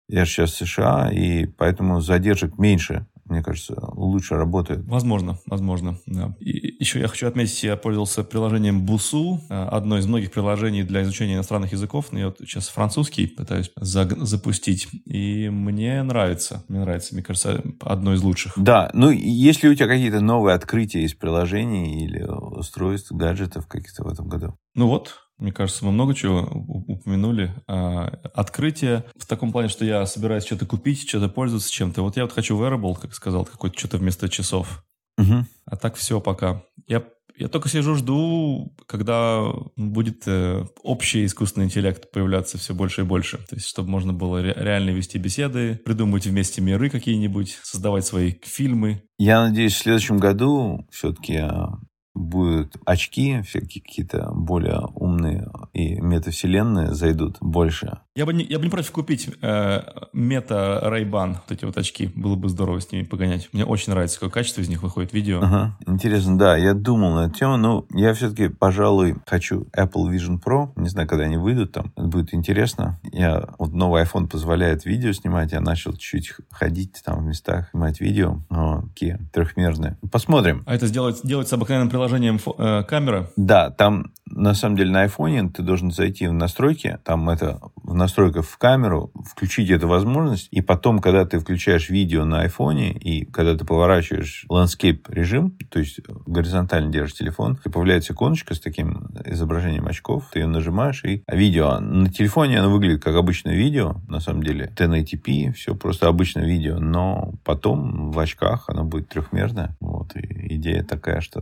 я 0.07 0.23
же 0.23 0.31
сейчас 0.31 0.51
в 0.51 0.57
США, 0.57 1.09
и 1.11 1.45
поэтому 1.45 1.99
задержек 1.99 2.57
меньше 2.57 3.07
мне 3.29 3.43
кажется, 3.43 3.75
лучше 3.93 4.35
работает. 4.35 4.85
Возможно, 4.85 5.37
возможно, 5.45 5.97
да. 6.05 6.35
И 6.39 6.75
еще 6.79 6.99
я 6.99 7.07
хочу 7.07 7.27
отметить, 7.27 7.63
я 7.63 7.75
пользовался 7.75 8.23
приложением 8.23 8.85
Бусу, 8.85 9.41
э, 9.49 9.53
одно 9.53 9.97
из 9.97 10.05
многих 10.07 10.31
приложений 10.31 10.83
для 10.83 11.03
изучения 11.03 11.35
иностранных 11.35 11.71
языков. 11.71 12.07
Я 12.11 12.27
вот 12.27 12.37
сейчас 12.39 12.69
французский 12.69 13.27
пытаюсь 13.27 13.71
запустить, 13.75 14.87
и 15.05 15.49
мне 15.49 16.03
нравится. 16.03 16.63
Мне 16.67 16.79
нравится, 16.79 17.13
мне 17.13 17.23
кажется, 17.23 17.63
одно 17.81 18.13
из 18.13 18.21
лучших. 18.21 18.53
Да, 18.57 18.89
ну 18.93 19.09
если 19.09 19.67
у 19.67 19.75
тебя 19.75 19.87
какие-то 19.87 20.19
новые 20.19 20.55
открытия 20.55 21.03
из 21.03 21.13
приложений 21.13 22.05
или 22.05 22.23
устройств, 22.23 23.11
гаджетов 23.11 23.67
каких-то 23.67 24.03
в 24.03 24.07
этом 24.07 24.27
году? 24.27 24.57
Ну 24.75 24.87
вот, 24.87 25.26
мне 25.37 25.51
кажется, 25.51 25.85
мы 25.85 25.91
много 25.91 26.15
чего 26.15 26.41
упомянули. 26.87 27.53
А, 27.67 28.07
открытие 28.33 29.05
в 29.15 29.25
таком 29.25 29.51
плане, 29.51 29.69
что 29.69 29.85
я 29.85 30.05
собираюсь 30.05 30.45
что-то 30.45 30.65
купить, 30.65 31.07
что-то 31.07 31.29
пользоваться 31.29 31.71
чем-то. 31.71 32.01
Вот 32.01 32.17
я 32.17 32.23
вот 32.23 32.33
хочу 32.33 32.59
wearable, 32.59 32.99
как 32.99 33.13
сказал, 33.13 33.45
какое-то 33.45 33.77
что-то 33.77 33.97
вместо 33.97 34.29
часов. 34.29 34.83
Угу. 35.17 35.45
А 35.65 35.75
так 35.75 35.95
все 35.95 36.19
пока. 36.21 36.63
Я, 36.87 37.03
я 37.35 37.49
только 37.49 37.69
сижу, 37.69 37.95
жду, 37.95 38.75
когда 38.87 39.43
будет 39.75 40.23
э, 40.27 40.65
общий 40.83 41.25
искусственный 41.25 41.67
интеллект 41.67 42.11
появляться 42.11 42.57
все 42.57 42.73
больше 42.73 43.01
и 43.01 43.05
больше. 43.05 43.37
То 43.37 43.55
есть, 43.55 43.67
чтобы 43.67 43.89
можно 43.89 44.13
было 44.13 44.41
ре- 44.41 44.55
реально 44.55 44.91
вести 44.91 45.19
беседы, 45.19 45.75
придумывать 45.85 46.25
вместе 46.25 46.61
миры 46.61 46.89
какие-нибудь, 46.89 47.59
создавать 47.61 48.05
свои 48.05 48.33
фильмы. 48.43 49.03
Я 49.19 49.47
надеюсь, 49.47 49.73
в 49.73 49.79
следующем 49.79 50.17
году 50.17 50.87
все-таки 50.91 51.35
а, 51.35 51.77
будут 52.17 52.77
очки, 52.85 53.41
всякие 53.41 53.83
какие-то 53.83 54.31
более 54.33 54.81
умные 54.95 55.49
и 55.73 55.99
метавселенные 56.01 56.93
зайдут 56.93 57.37
больше. 57.39 57.99
Я 58.15 58.25
бы 58.25 58.33
не, 58.33 58.43
я 58.43 58.57
бы 58.57 58.65
не 58.65 58.71
против 58.71 58.91
купить 58.91 59.29
э, 59.41 59.81
мета 60.11 60.81
Ray-Ban, 60.83 61.33
вот 61.33 61.51
эти 61.51 61.65
вот 61.65 61.77
очки. 61.77 62.09
Было 62.15 62.35
бы 62.35 62.49
здорово 62.49 62.81
с 62.81 62.91
ними 62.91 63.03
погонять. 63.03 63.49
Мне 63.53 63.63
очень 63.63 63.93
нравится, 63.93 64.19
какое 64.19 64.31
качество 64.31 64.61
из 64.61 64.69
них 64.69 64.81
выходит 64.81 65.13
видео. 65.13 65.39
Ага. 65.41 65.77
Интересно, 65.85 66.37
да, 66.37 66.57
я 66.57 66.73
думал 66.73 67.13
на 67.13 67.27
эту 67.27 67.35
тему, 67.35 67.57
но 67.57 67.85
я 67.91 68.13
все-таки, 68.15 68.47
пожалуй, 68.47 69.15
хочу 69.27 69.67
Apple 69.77 70.11
Vision 70.11 70.41
Pro. 70.43 70.71
Не 70.75 70.89
знаю, 70.89 71.07
когда 71.07 71.25
они 71.25 71.37
выйдут 71.37 71.73
там. 71.73 71.91
Это 71.95 72.07
будет 72.07 72.33
интересно. 72.33 72.99
Я, 73.11 73.49
вот 73.59 73.73
новый 73.73 74.03
iPhone 74.03 74.27
позволяет 74.27 74.85
видео 74.85 75.11
снимать. 75.11 75.51
Я 75.51 75.61
начал 75.61 75.93
чуть 75.93 76.33
ходить 76.49 77.01
там 77.05 77.19
в 77.19 77.27
местах, 77.27 77.69
снимать 77.69 78.01
видео. 78.01 78.39
О, 78.49 78.81
такие 78.87 79.19
трехмерные. 79.31 79.97
Посмотрим. 80.11 80.63
А 80.65 80.73
это 80.73 80.87
сделать, 80.87 81.19
делать 81.23 81.47
с 81.47 81.53
обыкновенным 81.53 81.89
приложением 81.89 82.06
приложением 82.07 82.39
э, 82.57 82.83
камера? 82.83 83.29
Да, 83.35 83.69
там 83.69 84.11
на 84.29 84.53
самом 84.53 84.75
деле 84.75 84.91
на 84.91 85.01
айфоне 85.01 85.49
ты 85.49 85.63
должен 85.63 85.91
зайти 85.91 86.27
в 86.27 86.33
настройки, 86.33 86.99
там 87.03 87.29
это 87.29 87.59
в 87.75 87.93
настройках 87.93 88.45
в 88.45 88.57
камеру, 88.57 89.11
включить 89.25 89.69
эту 89.69 89.87
возможность, 89.87 90.47
и 90.51 90.61
потом, 90.61 90.99
когда 90.99 91.25
ты 91.25 91.39
включаешь 91.39 91.89
видео 91.89 92.25
на 92.25 92.41
айфоне, 92.41 92.91
и 92.91 93.25
когда 93.25 93.55
ты 93.55 93.65
поворачиваешь 93.65 94.45
landscape 94.49 95.01
режим, 95.07 95.57
то 95.69 95.79
есть 95.79 95.99
горизонтально 96.25 96.91
держишь 96.91 97.15
телефон, 97.15 97.57
и 97.63 97.69
появляется 97.69 98.13
иконочка 98.13 98.53
с 98.53 98.59
таким 98.59 99.07
изображением 99.25 99.87
очков, 99.87 100.25
ты 100.31 100.39
ее 100.39 100.47
нажимаешь, 100.47 101.03
и 101.03 101.23
видео 101.31 101.79
на 101.79 102.09
телефоне 102.09 102.59
оно 102.59 102.69
выглядит 102.69 103.03
как 103.03 103.15
обычное 103.15 103.55
видео, 103.55 103.95
на 104.07 104.19
самом 104.19 104.43
деле 104.43 104.71
1080p, 104.75 105.53
все 105.53 105.75
просто 105.75 106.07
обычное 106.07 106.45
видео, 106.45 106.79
но 106.79 107.33
потом 107.43 108.11
в 108.11 108.19
очках 108.19 108.65
оно 108.67 108.83
будет 108.83 109.09
трехмерное. 109.09 109.75
Вот, 109.79 110.15
и 110.15 110.55
идея 110.55 110.83
такая, 110.83 111.21
что 111.21 111.41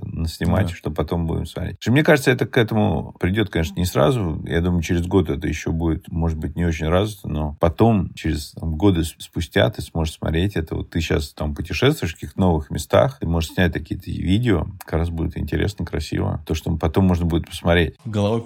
снимать, 0.56 0.72
да. 0.72 0.76
что 0.76 0.91
потом 0.91 1.26
будем 1.28 1.45
смотреть. 1.45 1.78
Мне 1.88 2.03
кажется, 2.03 2.32
это 2.32 2.45
к 2.45 2.58
этому 2.58 3.14
придет, 3.20 3.49
конечно, 3.49 3.76
не 3.76 3.86
сразу. 3.86 4.41
Я 4.45 4.62
думаю, 4.62 4.82
через 4.82 5.06
год 5.06 5.30
это 5.30 5.47
еще 5.47 5.72
будет, 5.72 6.08
может 6.10 6.38
быть, 6.38 6.56
не 6.56 6.66
очень 6.66 6.88
развито, 6.88 7.28
но 7.28 7.58
потом, 7.60 8.14
через 8.14 8.51
там, 8.51 8.76
годы 8.76 9.03
спустя, 9.03 9.70
ты 9.70 9.82
сможешь 9.82 10.16
смотреть 10.16 10.56
это. 10.56 10.76
Вот 10.76 10.89
ты 10.89 11.01
сейчас 11.01 11.34
там 11.34 11.56
путешествуешь 11.56 12.14
в 12.14 12.16
каких-то 12.16 12.39
новых 12.39 12.70
местах, 12.70 13.20
ты 13.20 13.28
можешь 13.28 13.51
снять 13.51 13.74
какие-то 13.74 14.10
видео, 14.10 14.68
как 14.80 14.93
раз 14.93 15.10
будет 15.10 15.38
интересно, 15.38 15.86
красиво. 15.86 16.43
То, 16.45 16.53
что 16.53 16.76
потом 16.78 17.06
можно 17.06 17.26
будет 17.26 17.47
посмотреть. 17.47 17.95
Головой 18.06 18.43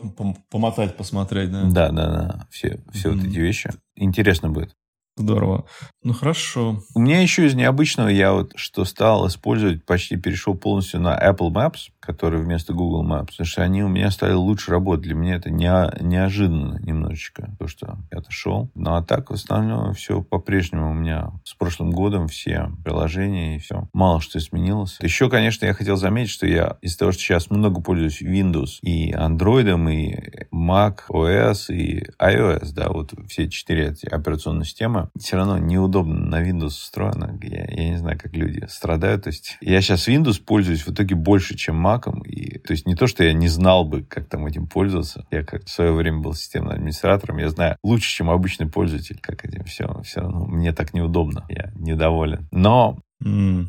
помотать, 0.50 0.96
посмотреть, 0.98 1.52
да? 1.52 1.64
Да, 1.64 1.90
да, 1.92 2.08
да. 2.10 2.48
Все, 2.50 2.80
все 2.92 3.10
mm-hmm. 3.10 3.16
вот 3.16 3.26
эти 3.26 3.38
вещи. 3.38 3.72
Интересно 3.96 4.50
будет. 4.50 4.74
Здорово. 5.20 5.66
Ну, 6.02 6.14
хорошо. 6.14 6.82
У 6.96 7.00
меня 7.02 7.20
еще 7.22 7.46
из 7.46 7.54
необычного, 7.54 8.08
я 8.08 8.32
вот 8.32 8.54
что 8.56 8.86
стал 8.86 9.28
использовать, 9.28 9.86
почти 9.86 10.16
перешел 10.16 10.56
полностью 10.56 11.02
на 11.02 11.14
Apple 11.20 11.52
Maps, 11.52 11.90
который 12.10 12.42
вместо 12.42 12.74
Google 12.74 13.06
Maps, 13.06 13.28
потому 13.28 13.46
что 13.46 13.62
они 13.62 13.84
у 13.84 13.88
меня 13.88 14.10
стали 14.10 14.34
лучше 14.34 14.72
работать. 14.72 15.04
Для 15.04 15.14
меня 15.14 15.36
это 15.36 15.52
не, 15.52 15.70
неожиданно 16.02 16.80
немножечко, 16.82 17.56
то, 17.60 17.68
что 17.68 18.00
я 18.12 18.18
отошел. 18.18 18.72
Ну, 18.74 18.96
а 18.96 19.04
так, 19.04 19.30
в 19.30 19.34
основном, 19.36 19.94
все 19.94 20.24
по-прежнему 20.24 20.90
у 20.90 20.94
меня 20.96 21.30
с 21.44 21.54
прошлым 21.54 21.92
годом 21.92 22.28
все 22.28 22.72
приложения 22.84 23.58
и 23.58 23.60
все. 23.60 23.88
Мало 23.94 24.22
что 24.22 24.40
изменилось. 24.40 24.98
Еще, 25.02 25.30
конечно, 25.30 25.68
я 25.68 25.76
хотел 25.76 25.98
заметить, 25.98 26.32
что 26.32 26.48
я 26.48 26.78
из-за 26.82 26.98
того, 26.98 27.12
что 27.12 27.22
сейчас 27.22 27.52
много 27.52 27.80
пользуюсь 27.80 28.24
Windows 28.24 28.80
и 28.82 29.12
Android, 29.14 29.70
и 29.92 30.48
Mac 30.52 31.02
OS, 31.12 31.72
и 31.72 32.08
iOS, 32.20 32.72
да, 32.74 32.90
вот 32.90 33.14
все 33.28 33.48
четыре 33.50 33.90
эти 33.90 34.08
операционные 34.08 34.66
системы, 34.66 35.10
все 35.20 35.38
равно 35.38 35.60
неудобно 35.60 36.26
на 36.26 36.44
Windows 36.44 36.70
устроено. 36.70 37.38
Я, 37.44 37.66
я 37.66 37.90
не 37.92 37.98
знаю, 37.98 38.18
как 38.20 38.34
люди 38.34 38.66
страдают. 38.68 39.26
То 39.26 39.30
есть 39.30 39.58
я 39.62 39.80
сейчас 39.82 40.08
Windows 40.08 40.42
пользуюсь 40.44 40.88
в 40.88 40.92
итоге 40.92 41.14
больше, 41.14 41.56
чем 41.56 41.86
Mac. 41.86 41.99
И, 42.24 42.60
то 42.60 42.74
есть 42.74 42.86
не 42.86 42.96
то, 42.96 43.08
что 43.08 43.24
я 43.24 43.34
не 43.34 43.48
знал 43.48 43.86
бы, 43.86 44.04
как 44.04 44.28
там 44.28 44.46
этим 44.46 44.68
пользоваться. 44.68 45.26
Я 45.32 45.44
как 45.44 45.66
в 45.66 45.70
свое 45.70 45.92
время 45.92 46.20
был 46.20 46.34
системным 46.34 46.74
администратором. 46.74 47.38
Я 47.38 47.50
знаю 47.50 47.78
лучше, 47.84 48.10
чем 48.10 48.30
обычный 48.30 48.70
пользователь, 48.70 49.20
как 49.22 49.46
этим 49.46 49.64
все. 49.66 50.02
Все 50.04 50.22
равно 50.22 50.46
мне 50.46 50.74
так 50.74 50.94
неудобно. 50.94 51.46
Я 51.50 51.72
недоволен. 51.76 52.48
Но 52.52 53.00
mm 53.24 53.68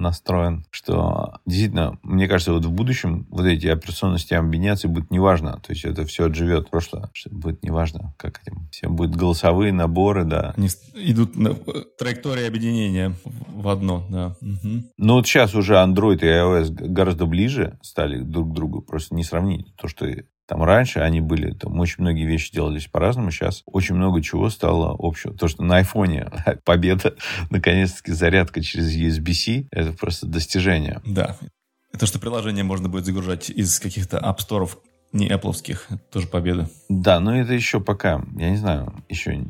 настроен, 0.00 0.64
что 0.70 1.40
действительно, 1.46 1.98
мне 2.02 2.28
кажется, 2.28 2.52
вот 2.52 2.64
в 2.64 2.70
будущем 2.70 3.26
вот 3.30 3.46
эти 3.46 3.66
операционные 3.66 4.18
системы 4.18 4.48
объединяться 4.48 4.88
будет 4.88 5.10
неважно. 5.10 5.60
То 5.64 5.72
есть 5.72 5.84
это 5.84 6.04
все 6.04 6.26
отживет 6.26 6.70
прошлое. 6.70 7.10
Что 7.12 7.30
будет 7.30 7.62
неважно, 7.62 8.14
как 8.16 8.40
этим. 8.42 8.68
Все 8.70 8.88
будут 8.88 9.16
голосовые 9.16 9.72
наборы, 9.72 10.24
да. 10.24 10.54
Они 10.56 10.68
идут 10.94 11.36
на 11.36 11.54
траектории 11.98 12.46
объединения 12.46 13.14
в 13.24 13.68
одно, 13.68 14.04
да. 14.08 14.36
Угу. 14.40 14.84
Но 14.98 15.14
вот 15.14 15.26
сейчас 15.26 15.54
уже 15.54 15.74
Android 15.74 16.20
и 16.20 16.26
iOS 16.26 16.70
гораздо 16.70 17.26
ближе 17.26 17.78
стали 17.82 18.20
друг 18.20 18.50
к 18.50 18.54
другу. 18.54 18.82
Просто 18.82 19.14
не 19.14 19.24
сравнить. 19.24 19.74
То, 19.76 19.88
что 19.88 20.06
там 20.50 20.64
раньше 20.64 20.98
они 20.98 21.20
были, 21.20 21.52
там 21.52 21.78
очень 21.78 21.96
многие 21.98 22.26
вещи 22.26 22.50
делались 22.50 22.88
по-разному, 22.88 23.30
сейчас 23.30 23.62
очень 23.66 23.94
много 23.94 24.20
чего 24.20 24.50
стало 24.50 24.96
общего. 24.98 25.32
То, 25.32 25.46
что 25.46 25.62
на 25.62 25.76
айфоне 25.76 26.28
победа, 26.64 27.14
наконец-таки 27.50 28.10
зарядка 28.10 28.60
через 28.60 28.92
USB-C, 28.92 29.68
это 29.70 29.92
просто 29.92 30.26
достижение. 30.26 31.00
Да. 31.06 31.36
Это 31.92 32.06
что 32.06 32.18
приложение 32.18 32.64
можно 32.64 32.88
будет 32.88 33.04
загружать 33.04 33.48
из 33.48 33.78
каких-то 33.78 34.18
Store 34.40 34.68
не 35.12 35.28
Apple, 35.28 35.78
тоже 36.10 36.28
победа. 36.28 36.68
Да, 36.88 37.18
но 37.18 37.36
это 37.36 37.52
еще 37.52 37.80
пока, 37.80 38.22
я 38.36 38.50
не 38.50 38.56
знаю, 38.56 38.94
еще 39.08 39.44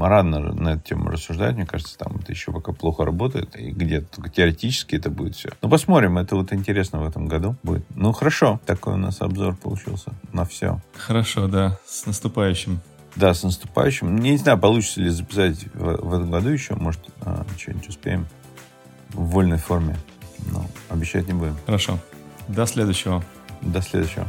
рано 0.00 0.52
на 0.52 0.70
эту 0.70 0.82
тему 0.82 1.10
рассуждать. 1.10 1.54
Мне 1.54 1.66
кажется, 1.66 1.96
там 1.96 2.16
это 2.16 2.32
еще 2.32 2.52
пока 2.52 2.72
плохо 2.72 3.04
работает. 3.04 3.54
И 3.56 3.70
где-то 3.70 4.16
только 4.16 4.30
теоретически 4.30 4.96
это 4.96 5.10
будет 5.10 5.36
все. 5.36 5.50
Но 5.62 5.68
посмотрим, 5.68 6.18
это 6.18 6.34
вот 6.34 6.52
интересно 6.52 7.00
в 7.00 7.06
этом 7.06 7.28
году 7.28 7.56
будет. 7.62 7.84
Ну, 7.94 8.12
хорошо, 8.12 8.60
такой 8.66 8.94
у 8.94 8.98
нас 8.98 9.20
обзор 9.20 9.54
получился 9.56 10.12
на 10.32 10.44
все. 10.44 10.80
Хорошо, 10.96 11.46
да, 11.46 11.78
с 11.86 12.06
наступающим. 12.06 12.80
Да, 13.14 13.32
с 13.32 13.44
наступающим. 13.44 14.18
Не 14.18 14.36
знаю, 14.36 14.58
получится 14.58 15.00
ли 15.00 15.08
записать 15.08 15.72
в, 15.72 15.84
в 15.84 16.14
этом 16.14 16.30
году 16.30 16.48
еще. 16.50 16.74
Может, 16.74 17.00
а, 17.22 17.46
что-нибудь 17.56 17.88
успеем 17.88 18.26
в 19.10 19.30
вольной 19.30 19.58
форме. 19.58 19.96
Но 20.52 20.66
обещать 20.90 21.26
не 21.26 21.32
будем. 21.32 21.56
Хорошо. 21.64 21.98
До 22.48 22.66
следующего. 22.66 23.24
До 23.62 23.80
следующего. 23.80 24.28